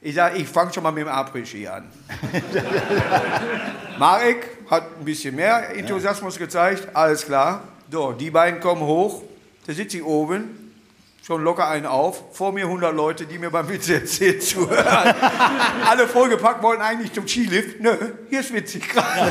Ich 0.00 0.14
sage, 0.14 0.38
ich 0.38 0.46
fange 0.48 0.72
schon 0.72 0.84
mal 0.84 0.92
mit 0.92 1.04
dem 1.04 1.08
Après-Ski 1.08 1.66
an. 1.66 1.84
Marek 3.98 4.58
hat 4.70 4.84
ein 4.98 5.04
bisschen 5.04 5.34
mehr 5.34 5.76
Enthusiasmus 5.76 6.38
gezeigt, 6.38 6.88
alles 6.94 7.26
klar. 7.26 7.64
So, 7.90 8.12
die 8.12 8.30
beiden 8.30 8.60
kommen 8.60 8.82
hoch, 8.82 9.24
da 9.66 9.74
sitze 9.74 9.98
ich 9.98 10.04
oben, 10.04 10.69
schon 11.22 11.42
locker 11.44 11.68
einen 11.68 11.86
auf, 11.86 12.24
vor 12.32 12.52
mir 12.52 12.64
100 12.64 12.94
Leute, 12.94 13.26
die 13.26 13.38
mir 13.38 13.50
beim 13.50 13.68
Witze 13.68 13.94
erzählen 13.94 14.40
zuhören. 14.40 15.14
Alle 15.88 16.06
vollgepackt, 16.08 16.62
wollten 16.62 16.82
eigentlich 16.82 17.12
zum 17.12 17.26
Skilift. 17.28 17.80
Nö, 17.80 17.94
hier 18.28 18.40
ist 18.40 18.52
witzig 18.52 18.88
gerade. 18.88 19.30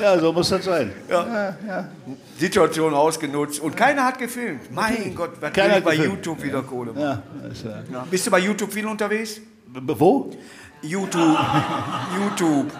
Ja, 0.00 0.18
so 0.18 0.32
muss 0.32 0.48
das 0.48 0.64
sein. 0.64 0.92
Situation 2.38 2.94
ausgenutzt 2.94 3.60
und 3.60 3.76
keiner 3.76 4.04
hat 4.04 4.18
gefilmt. 4.18 4.72
Mein 4.72 5.14
Gott, 5.14 5.32
was 5.40 5.52
Keiner 5.52 5.72
will 5.74 5.78
ich 5.80 5.84
bei 5.84 5.96
gefilmt. 5.96 6.14
YouTube 6.26 6.42
wieder 6.42 6.62
Kohle 6.62 6.92
machen? 6.92 7.02
Ja, 7.02 7.22
äh, 7.46 7.92
Ja. 7.92 8.06
Bist 8.10 8.26
du 8.26 8.30
bei 8.30 8.38
YouTube 8.38 8.72
viel 8.72 8.86
unterwegs? 8.86 9.40
b- 9.66 9.80
Wo? 9.98 10.30
YouTube. 10.80 11.38
YouTube. 12.18 12.70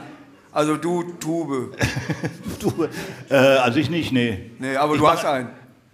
Also 0.53 0.77
du 0.77 1.03
Tube. 1.21 1.77
Du, 2.59 2.89
äh, 3.29 3.35
also 3.37 3.79
ich 3.79 3.91
nicht, 3.91 4.13
nee. 4.13 4.51
Nee, 4.59 4.77
aber 4.77 4.95
Ich 4.95 5.01
du 5.01 5.09
hast 5.09 5.25
einen, 5.27 5.49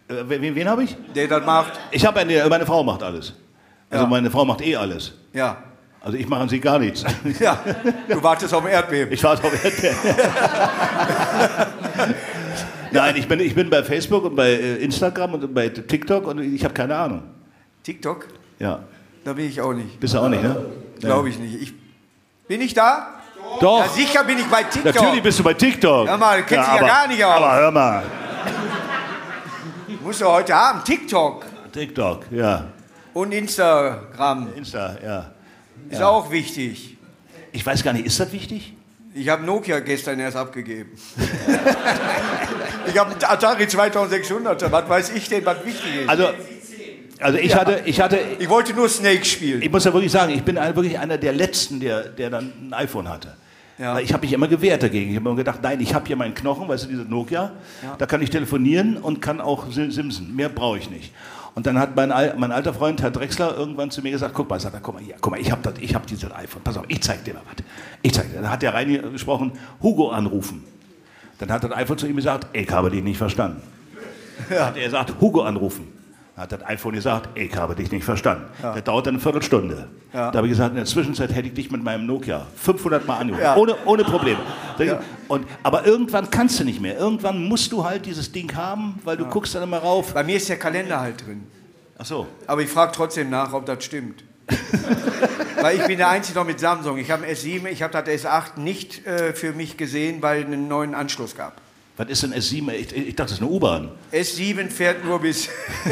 wen 0.09 0.55
wen 0.55 0.69
habe 0.69 0.85
ich? 0.85 0.97
der 1.15 1.27
das 1.29 1.45
macht. 1.45 1.73
Ich 1.91 2.05
habe 2.07 2.21
eine, 2.21 2.47
meine 2.49 2.67
Frau 2.67 2.83
macht 2.85 3.03
alles. 3.03 3.33
Also 3.91 4.05
Ja. 4.05 4.11
meine 4.11 4.31
Frau 4.31 4.45
macht 4.45 4.61
eh 4.63 4.77
alles. 4.77 5.13
Ja. 5.33 5.57
Also 6.01 6.17
ich 6.19 6.29
mache 6.29 6.43
an 6.43 6.49
sie 6.49 6.61
gar 6.61 6.79
nichts. 6.79 7.05
Ja, 7.41 7.59
du 8.09 8.23
wartest 8.23 8.55
auf 8.55 8.65
Erdbeben. 8.69 9.13
Ich 9.13 9.23
warte 9.25 9.45
auf 9.45 9.65
Erdbeeren. 9.65 9.97
Nein, 12.93 13.17
ich 13.17 13.27
bin, 13.29 13.41
ich 13.41 13.55
bin 13.55 13.69
bei 13.69 13.83
Facebook 13.83 14.25
und 14.25 14.37
bei 14.37 14.51
äh, 14.51 14.77
Instagram 14.77 15.35
und 15.35 15.53
bei 15.55 15.69
TikTok 15.69 16.27
und 16.29 16.39
ich 16.41 16.63
habe 16.65 16.73
keine 16.73 16.97
Ahnung. 16.97 17.23
TikTok? 17.83 18.27
Ja, 18.59 18.81
Da 19.25 19.33
bin 19.33 19.49
ich 19.49 19.61
auch 19.61 19.73
nicht. 19.73 19.99
bist 20.01 20.15
du 20.15 20.19
auch 20.19 20.29
nicht, 20.29 20.43
ne? 20.43 20.57
Glaube 21.01 21.29
ich 21.29 21.39
nicht. 21.39 21.61
Ich, 21.61 21.75
bin 22.49 22.61
ich 22.61 22.73
da? 22.75 23.09
Doch, 23.61 23.81
Ja, 23.81 23.89
sicher 23.89 24.25
bin 24.25 24.39
ich 24.39 24.47
bei 24.47 24.63
TikTok. 24.63 24.95
natürlich 24.95 25.23
bist 25.23 25.39
du 25.39 25.43
bei 25.45 25.55
TikTok. 25.55 26.09
Hör 26.09 26.17
mal, 26.17 26.39
du 26.39 26.45
kennst 26.45 26.69
dich 26.69 26.75
ja 26.75 26.81
aber- 26.81 26.87
gar 26.87 27.09
nicht 27.09 27.25
aus. 27.25 27.35
Aber 27.37 27.55
hör 27.57 27.71
mal, 27.71 28.03
Musst 30.07 30.21
du 30.21 30.27
heute 30.27 30.55
haben. 30.55 30.85
TikTok 30.85 31.45
TikTok, 31.73 32.27
ja. 32.31 32.69
und 33.13 33.33
Instagram 33.33 34.49
Insta, 34.55 34.97
ja. 35.05 35.33
ist 35.91 36.01
auch 36.01 36.31
wichtig. 36.31 36.97
Ich 37.51 37.67
weiß 37.67 37.83
gar 37.83 37.93
nicht, 37.93 38.07
ist 38.07 38.21
das 38.21 38.33
wichtig? 38.33 38.73
Ich 39.15 39.29
habe 39.29 39.45
Nokia 39.45 39.81
gestern 39.81 40.21
erst 40.21 40.37
abgegeben. 40.37 40.93
ich 42.87 42.97
habe 42.97 43.11
einen 43.11 43.25
Atari 43.25 43.67
2600. 43.67 44.71
Was 44.71 44.89
weiß 44.89 45.11
ich 45.17 45.29
denn, 45.29 45.45
was 45.45 45.65
wichtig 45.65 46.03
ist? 46.03 46.09
Also, 46.09 46.29
also 47.19 47.39
ich 47.39 47.57
hatte, 47.57 47.83
ich 47.85 48.01
hatte, 48.01 48.21
Ich 48.39 48.49
wollte 48.49 48.75
nur 48.75 48.89
Snake 48.89 49.25
spielen. 49.25 49.61
ich 49.61 49.73
muss 49.73 49.87
ja 49.87 49.93
wirklich 49.93 50.13
sagen, 50.13 50.33
ich 50.33 50.45
bin 50.45 50.55
wirklich 50.55 51.01
einer 51.01 51.19
der 51.19 51.33
Letzten, 51.33 51.81
der, 51.81 52.05
der 52.05 52.31
dann 52.31 52.53
ein 52.69 52.75
iPhone 52.75 53.09
hatte. 53.09 53.37
Ja. 53.79 53.95
Weil 53.95 54.05
ich 54.05 54.13
habe 54.13 54.23
mich 54.25 54.33
immer 54.33 54.49
gewehrt 54.49 54.83
dagegen. 54.83 55.11
Ich 55.11 55.17
habe 55.17 55.29
immer 55.29 55.37
gedacht, 55.37 55.61
nein, 55.63 55.81
ich 55.81 55.95
habe 55.95 56.07
hier 56.07 56.17
meinen 56.17 56.35
Knochen, 56.35 56.67
weißt 56.69 56.85
du, 56.85 56.89
diese 56.89 57.03
Nokia, 57.03 57.53
da 57.99 58.07
kann 58.07 58.23
ich 58.23 58.31
telefonieren 58.31 58.97
und 58.97 59.21
kann 59.21 59.41
auch 59.41 59.71
Sim- 59.71 59.91
Simsen. 59.91 60.35
Mehr 60.35 60.49
brauche 60.49 60.79
ich 60.79 60.89
nicht. 60.91 61.13
Und 61.55 61.67
dann 61.67 61.79
hat 61.79 61.95
mein, 61.97 62.11
mein 62.39 62.53
alter 62.53 62.75
Freund, 62.75 63.01
Herr 63.03 63.11
Drexler, 63.11 63.57
irgendwann 63.57 63.91
zu 63.91 64.03
mir 64.03 64.11
gesagt, 64.11 64.35
guck 64.35 64.49
mal, 64.49 64.61
sagt 64.61 64.75
er, 64.75 64.81
guck 64.81 64.95
mal 64.95 65.03
hier, 65.03 65.15
guck 65.21 65.31
mal, 65.33 65.41
ich 65.41 65.51
habe 65.51 65.71
hab 65.95 66.07
dieses 66.07 66.31
iPhone, 66.33 66.63
pass 66.63 66.77
auf, 66.77 66.85
ich 66.89 67.03
zeig 67.03 67.25
dir 67.25 67.35
mal 67.35 67.43
was. 67.47 67.65
Ich 68.03 68.13
zeig 68.13 68.31
dir. 68.31 68.41
Dann 68.41 68.51
hat 68.51 68.63
der 68.63 68.75
reingesprochen, 68.75 69.53
Hugo 69.83 70.11
anrufen. 70.11 70.65
Dann 71.39 71.51
hat 71.51 71.65
das 71.65 71.73
iPhone 71.73 71.99
zu 71.99 72.07
ihm 72.07 72.17
gesagt, 72.17 72.47
ich 72.55 72.71
habe 72.71 72.91
dich 72.91 73.03
nicht 73.03 73.19
verstanden. 73.19 73.63
Dann 74.51 74.67
hat 74.67 74.77
er 74.77 74.85
gesagt, 74.85 75.15
Hugo 75.21 75.43
anrufen. 75.43 75.87
Hat 76.37 76.53
das 76.53 76.63
iPhone 76.67 76.93
gesagt, 76.93 77.31
ich 77.35 77.57
habe 77.57 77.75
dich 77.75 77.91
nicht 77.91 78.05
verstanden. 78.05 78.45
Das 78.61 78.85
dauert 78.85 79.09
eine 79.09 79.19
Viertelstunde. 79.19 79.89
Ja. 80.13 80.31
Da 80.31 80.37
habe 80.39 80.47
ich 80.47 80.53
gesagt, 80.53 80.71
in 80.71 80.77
der 80.77 80.85
Zwischenzeit 80.85 81.35
hätte 81.35 81.49
ich 81.49 81.55
dich 81.55 81.71
mit 81.71 81.83
meinem 81.83 82.05
Nokia 82.05 82.47
500 82.57 83.07
Mal 83.07 83.19
angerufen. 83.19 83.43
Ja. 83.43 83.57
Ohne, 83.57 83.75
ohne 83.87 84.05
Probleme. 84.05 84.41
Ja. 84.79 85.01
Und, 85.29 85.47
aber 85.63 85.87
irgendwann 85.87 86.29
kannst 86.29 86.61
du 86.61 86.65
nicht 86.65 86.79
mehr. 86.79 86.99
Irgendwann 86.99 87.43
musst 87.43 87.73
du 87.73 87.85
halt 87.85 88.05
dieses 88.05 88.33
Ding 88.33 88.55
haben, 88.55 89.01
weil 89.05 89.17
du 89.17 89.25
guckst 89.25 89.55
dann 89.55 89.63
immer 89.63 89.79
rauf. 89.79 90.13
Bei 90.13 90.23
mir 90.23 90.37
ist 90.37 90.49
der 90.51 90.59
Kalender 90.59 91.01
halt 91.01 91.27
drin. 91.27 91.45
Ach 91.97 92.05
so. 92.05 92.27
Aber 92.47 92.61
ich 92.61 92.69
frage 92.69 92.93
trotzdem 92.93 93.31
nach, 93.31 93.55
ob 93.55 93.65
das 93.65 93.83
stimmt. 93.83 94.23
weil 95.61 95.79
ich 95.79 95.87
bin 95.87 95.97
der 95.97 96.11
Einzige 96.11 96.39
noch 96.39 96.47
mit 96.47 96.61
Samsung. 96.61 96.99
Ich 96.99 97.11
habe 97.11 97.25
ein 97.25 97.35
S7, 97.35 97.67
ich 97.67 97.83
habe 97.83 97.93
das 97.93 98.07
S8 98.07 98.61
nicht 98.61 99.07
äh, 99.07 99.33
für 99.33 99.53
mich 99.53 99.79
gesehen, 99.79 100.21
weil 100.21 100.41
es 100.41 100.47
einen 100.47 100.69
neuen 100.69 100.95
Anschluss 100.95 101.35
gab. 101.35 101.63
Was 101.99 102.09
ist 102.11 102.23
denn 102.25 102.35
S7? 102.35 102.71
Ich, 102.73 102.95
ich 102.95 103.17
dachte, 103.17 103.31
das 103.31 103.33
ist 103.33 103.41
eine 103.41 103.51
U-Bahn. 103.51 103.89
S7 104.13 104.69
fährt 104.69 105.03
nur 105.05 105.19
bis, 105.19 105.49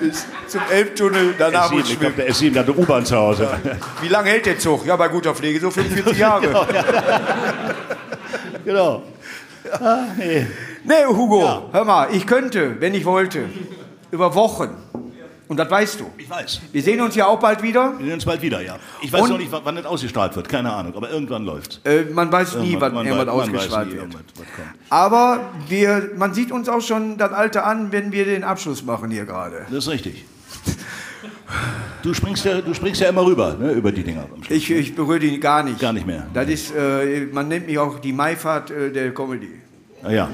bis 0.00 0.24
zum 0.46 0.60
Elbtunnel, 0.70 1.34
danach 1.38 1.70
muss 1.70 1.82
S7, 1.84 1.90
ich 1.92 2.00
glaube, 2.00 2.14
der 2.16 2.30
S7 2.30 2.50
der 2.52 2.62
hat 2.62 2.68
eine 2.70 2.78
U-Bahn 2.78 3.04
zu 3.04 3.16
Hause. 3.16 3.48
Wie 4.00 4.08
lange 4.08 4.30
hält 4.30 4.46
der 4.46 4.58
Zug? 4.58 4.86
Ja, 4.86 4.96
bei 4.96 5.08
guter 5.08 5.34
Pflege 5.34 5.60
so 5.60 5.70
45 5.70 6.16
Jahre. 6.18 6.66
genau. 8.64 9.02
Ah, 9.72 10.04
nee. 10.16 10.46
Nee, 10.84 11.04
Hugo, 11.06 11.42
Ja. 11.42 11.62
hör 11.72 11.84
mal, 11.84 12.08
ich 12.12 12.26
könnte, 12.26 12.80
wenn 12.80 12.94
ich 12.94 13.04
wollte, 13.04 13.44
über 14.10 14.34
Wochen. 14.34 14.70
Und 15.50 15.56
das 15.56 15.68
weißt 15.68 15.98
du. 15.98 16.08
Ich 16.16 16.30
weiß. 16.30 16.60
Wir 16.70 16.80
sehen 16.80 17.00
uns 17.00 17.16
ja 17.16 17.26
auch 17.26 17.40
bald 17.40 17.60
wieder. 17.60 17.94
Wir 17.98 18.04
sehen 18.06 18.14
uns 18.14 18.24
bald 18.24 18.40
wieder, 18.40 18.62
ja. 18.62 18.78
Ich 19.02 19.12
weiß 19.12 19.22
Und- 19.22 19.30
noch 19.30 19.38
nicht, 19.38 19.50
wann 19.50 19.74
das 19.74 19.84
ausgestrahlt 19.84 20.36
wird. 20.36 20.48
Keine 20.48 20.72
Ahnung. 20.72 20.94
Aber 20.94 21.10
irgendwann 21.10 21.44
läuft's. 21.44 21.80
Äh, 21.82 22.04
man 22.04 22.30
weiß 22.30 22.54
nie, 22.58 22.76
wann 22.78 22.94
irgendwas 22.94 23.26
ausgestrahlt 23.26 23.88
nie, 23.88 23.96
wird. 23.96 24.10
Aber 24.90 25.40
wir, 25.66 26.10
man 26.16 26.34
sieht 26.34 26.52
uns 26.52 26.68
auch 26.68 26.80
schon 26.80 27.18
das 27.18 27.32
Alte 27.32 27.64
an, 27.64 27.90
wenn 27.90 28.12
wir 28.12 28.26
den 28.26 28.44
Abschluss 28.44 28.84
machen 28.84 29.10
hier 29.10 29.24
gerade. 29.24 29.66
Das 29.68 29.86
ist 29.86 29.88
richtig. 29.88 30.24
Du 32.04 32.14
springst 32.14 32.44
ja, 32.44 32.60
du 32.60 32.72
springst 32.72 33.00
ja 33.00 33.08
immer 33.08 33.26
rüber, 33.26 33.56
ne, 33.58 33.72
über 33.72 33.90
die 33.90 34.04
Dinger. 34.04 34.26
Ich, 34.48 34.70
ich 34.70 34.94
berühre 34.94 35.18
die 35.18 35.40
gar 35.40 35.64
nicht. 35.64 35.80
Gar 35.80 35.92
nicht 35.92 36.06
mehr. 36.06 36.28
Das 36.32 36.48
ist, 36.48 36.72
äh, 36.72 37.26
man 37.32 37.48
nennt 37.48 37.66
mich 37.66 37.76
auch 37.76 37.98
die 37.98 38.12
Maifahrt 38.12 38.70
äh, 38.70 38.92
der 38.92 39.12
Comedy. 39.12 39.50
Ah, 40.04 40.12
ja. 40.12 40.30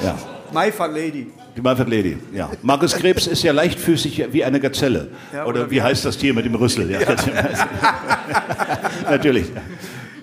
Ja. 0.00 0.16
Maifahrt 0.52 0.94
Lady. 0.94 1.26
Die 1.60 1.62
Manfred 1.62 1.90
Lady, 1.90 2.16
ja. 2.32 2.50
Markus 2.62 2.94
Krebs 2.94 3.26
ist 3.26 3.42
ja 3.42 3.52
leichtfüßig 3.52 4.32
wie 4.32 4.42
eine 4.42 4.60
Gazelle. 4.60 5.10
Ja, 5.30 5.44
oder, 5.44 5.60
oder 5.60 5.70
wie 5.70 5.82
heißt 5.82 6.06
das 6.06 6.16
Tier 6.16 6.32
mit 6.32 6.46
dem 6.46 6.54
Rüssel? 6.54 6.90
Ja. 6.90 7.00
Natürlich. 9.10 9.52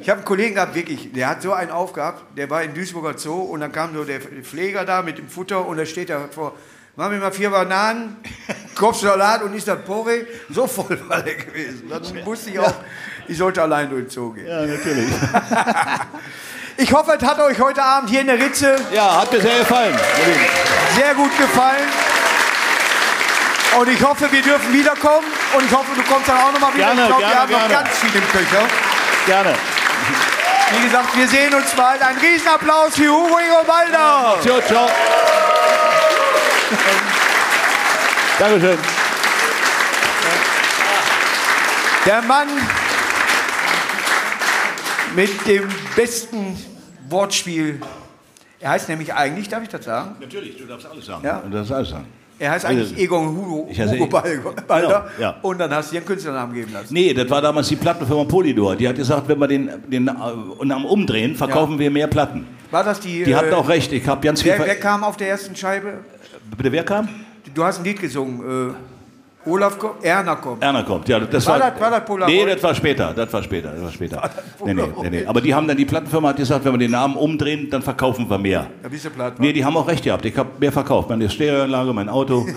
Ich 0.01 0.09
habe 0.09 0.17
einen 0.17 0.25
Kollegen 0.25 0.55
gehabt, 0.55 0.73
wirklich, 0.73 1.13
der 1.13 1.29
hat 1.29 1.43
so 1.43 1.53
einen 1.53 1.69
aufgehabt, 1.69 2.35
der 2.35 2.49
war 2.49 2.63
in 2.63 2.73
Duisburger 2.73 3.19
Zoo 3.19 3.39
und 3.39 3.59
dann 3.59 3.71
kam 3.71 3.93
so 3.93 4.03
der 4.03 4.19
Pfleger 4.19 4.83
da 4.83 5.03
mit 5.03 5.19
dem 5.19 5.27
Futter 5.27 5.63
und 5.67 5.77
da 5.77 5.85
steht 5.85 6.09
da 6.09 6.27
vor, 6.31 6.55
mach 6.95 7.11
mir 7.11 7.19
mal 7.19 7.31
vier 7.31 7.51
Bananen, 7.51 8.15
Kopf 8.73 8.99
Salat 8.99 9.43
und 9.43 9.53
ist 9.53 9.67
das 9.67 9.83
Porree. 9.83 10.23
So 10.49 10.65
voll 10.65 10.99
war 11.07 11.21
der 11.21 11.35
gewesen. 11.35 11.83
Dann 11.87 12.01
wusste 12.25 12.49
ich 12.49 12.57
auch, 12.57 12.73
ich 13.27 13.37
sollte 13.37 13.61
allein 13.61 13.91
durch 13.91 14.05
den 14.05 14.09
Zoo 14.09 14.33
gehen. 14.33 14.47
Ja, 14.47 14.65
natürlich. 14.65 15.07
Ich 16.79 16.93
hoffe, 16.93 17.17
es 17.19 17.27
hat 17.27 17.39
euch 17.39 17.59
heute 17.59 17.81
Abend 17.83 18.09
hier 18.09 18.21
in 18.21 18.27
der 18.27 18.37
Ritze 18.37 18.75
Ja, 18.91 19.21
hat 19.21 19.31
mir 19.31 19.41
sehr 19.41 19.59
gefallen. 19.59 19.97
sehr 20.95 21.15
gut 21.15 21.35
gefallen. 21.37 21.87
Und 23.79 23.89
ich 23.89 24.03
hoffe, 24.03 24.31
wir 24.31 24.41
dürfen 24.43 24.71
wiederkommen. 24.71 25.25
Und 25.55 25.65
ich 25.65 25.71
hoffe, 25.71 25.87
du 25.95 26.03
kommst 26.03 26.29
dann 26.29 26.37
auch 26.37 26.51
nochmal 26.51 26.73
wieder. 26.75 26.85
Gerne, 26.85 27.01
ich 27.01 27.07
glaube, 27.07 27.21
wir 27.23 27.39
haben 27.39 27.51
noch 27.51 27.59
gerne. 27.67 27.73
ganz 27.73 27.89
viel 27.97 28.15
im 28.15 28.27
Köcher. 28.31 28.63
Gerne. 29.25 29.55
Wie 30.77 30.83
gesagt, 30.85 31.17
wir 31.17 31.27
sehen 31.27 31.53
uns 31.55 31.71
bald. 31.71 32.01
Ein 32.01 32.17
Riesenapplaus 32.17 32.95
für 32.95 33.07
Hugo 33.09 33.37
Ingobalder. 33.39 34.37
Ciao, 34.41 34.61
ciao. 34.61 34.89
Dankeschön. 38.39 38.77
Der 42.05 42.21
Mann 42.21 42.47
mit 45.15 45.29
dem 45.47 45.63
besten 45.95 46.57
Wortspiel. 47.09 47.79
Er 48.59 48.71
heißt 48.71 48.89
nämlich 48.89 49.13
eigentlich, 49.13 49.49
darf 49.49 49.63
ich 49.63 49.69
das 49.69 49.85
sagen? 49.85 50.15
Natürlich, 50.19 50.57
du 50.57 50.65
darfst 50.65 50.87
alles 50.87 51.05
sagen. 51.05 51.23
Ja. 51.25 51.41
Du 51.45 51.49
darfst 51.55 51.71
alles 51.71 51.89
sagen. 51.89 52.05
Er 52.39 52.51
heißt 52.51 52.65
eigentlich 52.65 52.89
Also, 52.91 53.01
Egon 53.01 53.27
Hugo, 53.35 53.67
Ich 53.71 53.79
heiße 53.79 53.93
Hugo 53.97 54.05
E- 54.05 54.09
Balder. 54.09 54.51
Balder. 54.67 55.07
Ja. 55.19 55.35
Und 55.41 55.57
dann 55.59 55.73
hast 55.73 55.89
du 55.89 55.93
dir 55.93 55.97
einen 55.99 56.05
Künstlernamen 56.07 56.53
geben 56.53 56.71
lassen. 56.71 56.93
Nee, 56.93 57.13
das 57.13 57.27
war 57.31 57.41
damals 57.41 57.67
die 57.67 57.75
Plattenfirma 57.75 58.25
Polydor. 58.25 58.75
Die 58.75 58.87
hat 58.87 58.95
gesagt, 58.95 59.27
wenn 59.27 59.39
wir 59.39 59.47
den, 59.47 59.71
den 59.87 60.07
äh, 60.07 60.11
Namen 60.65 60.85
umdrehen, 60.85 61.35
verkaufen 61.35 61.73
Ja. 61.73 61.79
wir 61.79 61.91
mehr 61.91 62.07
Platten. 62.07 62.45
War 62.69 62.83
das 62.83 62.99
die. 62.99 63.23
Die 63.23 63.31
äh, 63.31 63.35
hatten 63.35 63.53
auch 63.53 63.67
recht. 63.67 63.91
Ich 63.91 64.07
habe 64.07 64.21
ganz 64.21 64.41
viel. 64.43 64.51
Wer, 64.51 64.57
ver- 64.59 64.65
wer 64.67 64.79
kam 64.79 65.03
auf 65.03 65.17
der 65.17 65.29
ersten 65.29 65.55
Scheibe? 65.55 65.99
Bitte, 66.55 66.71
wer 66.71 66.83
kam? 66.83 67.09
Du 67.55 67.63
hast 67.63 67.79
ein 67.79 67.85
Lied 67.85 67.99
gesungen. 67.99 68.69
Äh, 68.71 68.73
Olaf 69.47 69.77
kommt, 69.79 70.03
Erna 70.03 70.35
kommt. 70.35 70.61
Erna 70.63 70.83
kommt. 70.83 71.07
Ja, 71.09 71.19
das 71.19 71.45
War 71.47 71.59
war, 71.59 71.71
das- 71.71 71.79
war 71.81 71.91
das 71.91 72.05
Polaroid? 72.05 72.35
Nee, 72.35 72.53
das 72.53 72.61
war 72.63 72.75
später. 72.75 73.13
Das 73.15 73.31
war 73.31 73.41
später. 73.43 73.69
Das 73.71 73.81
war 73.83 73.91
später. 73.91 74.29
Nee, 74.65 74.73
nee, 74.73 74.83
nee, 75.01 75.09
nee. 75.09 75.25
Aber 75.25 75.41
die 75.41 75.53
haben 75.53 75.67
dann, 75.67 75.77
die 75.77 75.85
Plattenfirma 75.85 76.29
hat 76.29 76.37
gesagt, 76.37 76.65
wenn 76.65 76.73
wir 76.73 76.79
den 76.79 76.91
Namen 76.91 77.15
umdrehen, 77.15 77.69
dann 77.69 77.81
verkaufen 77.81 78.29
wir 78.29 78.37
mehr. 78.37 78.67
Da 78.83 78.89
bist 78.89 79.05
du 79.05 79.09
platt. 79.09 79.39
Nee, 79.39 79.53
die 79.53 79.63
haben 79.63 79.75
auch 79.77 79.87
recht 79.87 80.03
gehabt. 80.03 80.25
Ich 80.25 80.37
habe 80.37 80.49
mehr 80.59 80.71
verkauft. 80.71 81.09
Meine 81.09 81.29
Stereoanlage, 81.29 81.93
mein 81.93 82.09
Auto. 82.09 82.45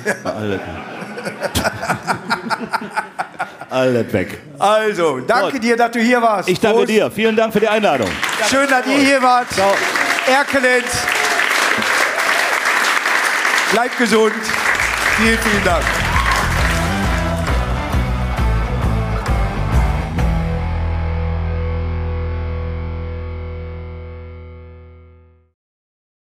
alles, 3.70 4.12
weg. 4.12 4.40
Also, 4.58 5.20
danke 5.20 5.52
Gut. 5.52 5.62
dir, 5.62 5.76
dass 5.76 5.90
du 5.92 6.00
hier 6.00 6.20
warst. 6.20 6.48
Ich 6.48 6.58
danke 6.60 6.78
Prost. 6.78 6.90
dir. 6.90 7.10
Vielen 7.10 7.36
Dank 7.36 7.52
für 7.52 7.60
die 7.60 7.68
Einladung. 7.68 8.08
Schön, 8.48 8.68
dass 8.68 8.86
ihr 8.86 8.98
hier 8.98 9.22
wart. 9.22 9.50
Ciao. 9.52 9.72
Erkelenz. 10.26 10.86
Bleibt 13.72 13.96
gesund. 13.98 14.32
Vielen, 15.18 15.38
vielen 15.38 15.64
Dank. 15.64 15.84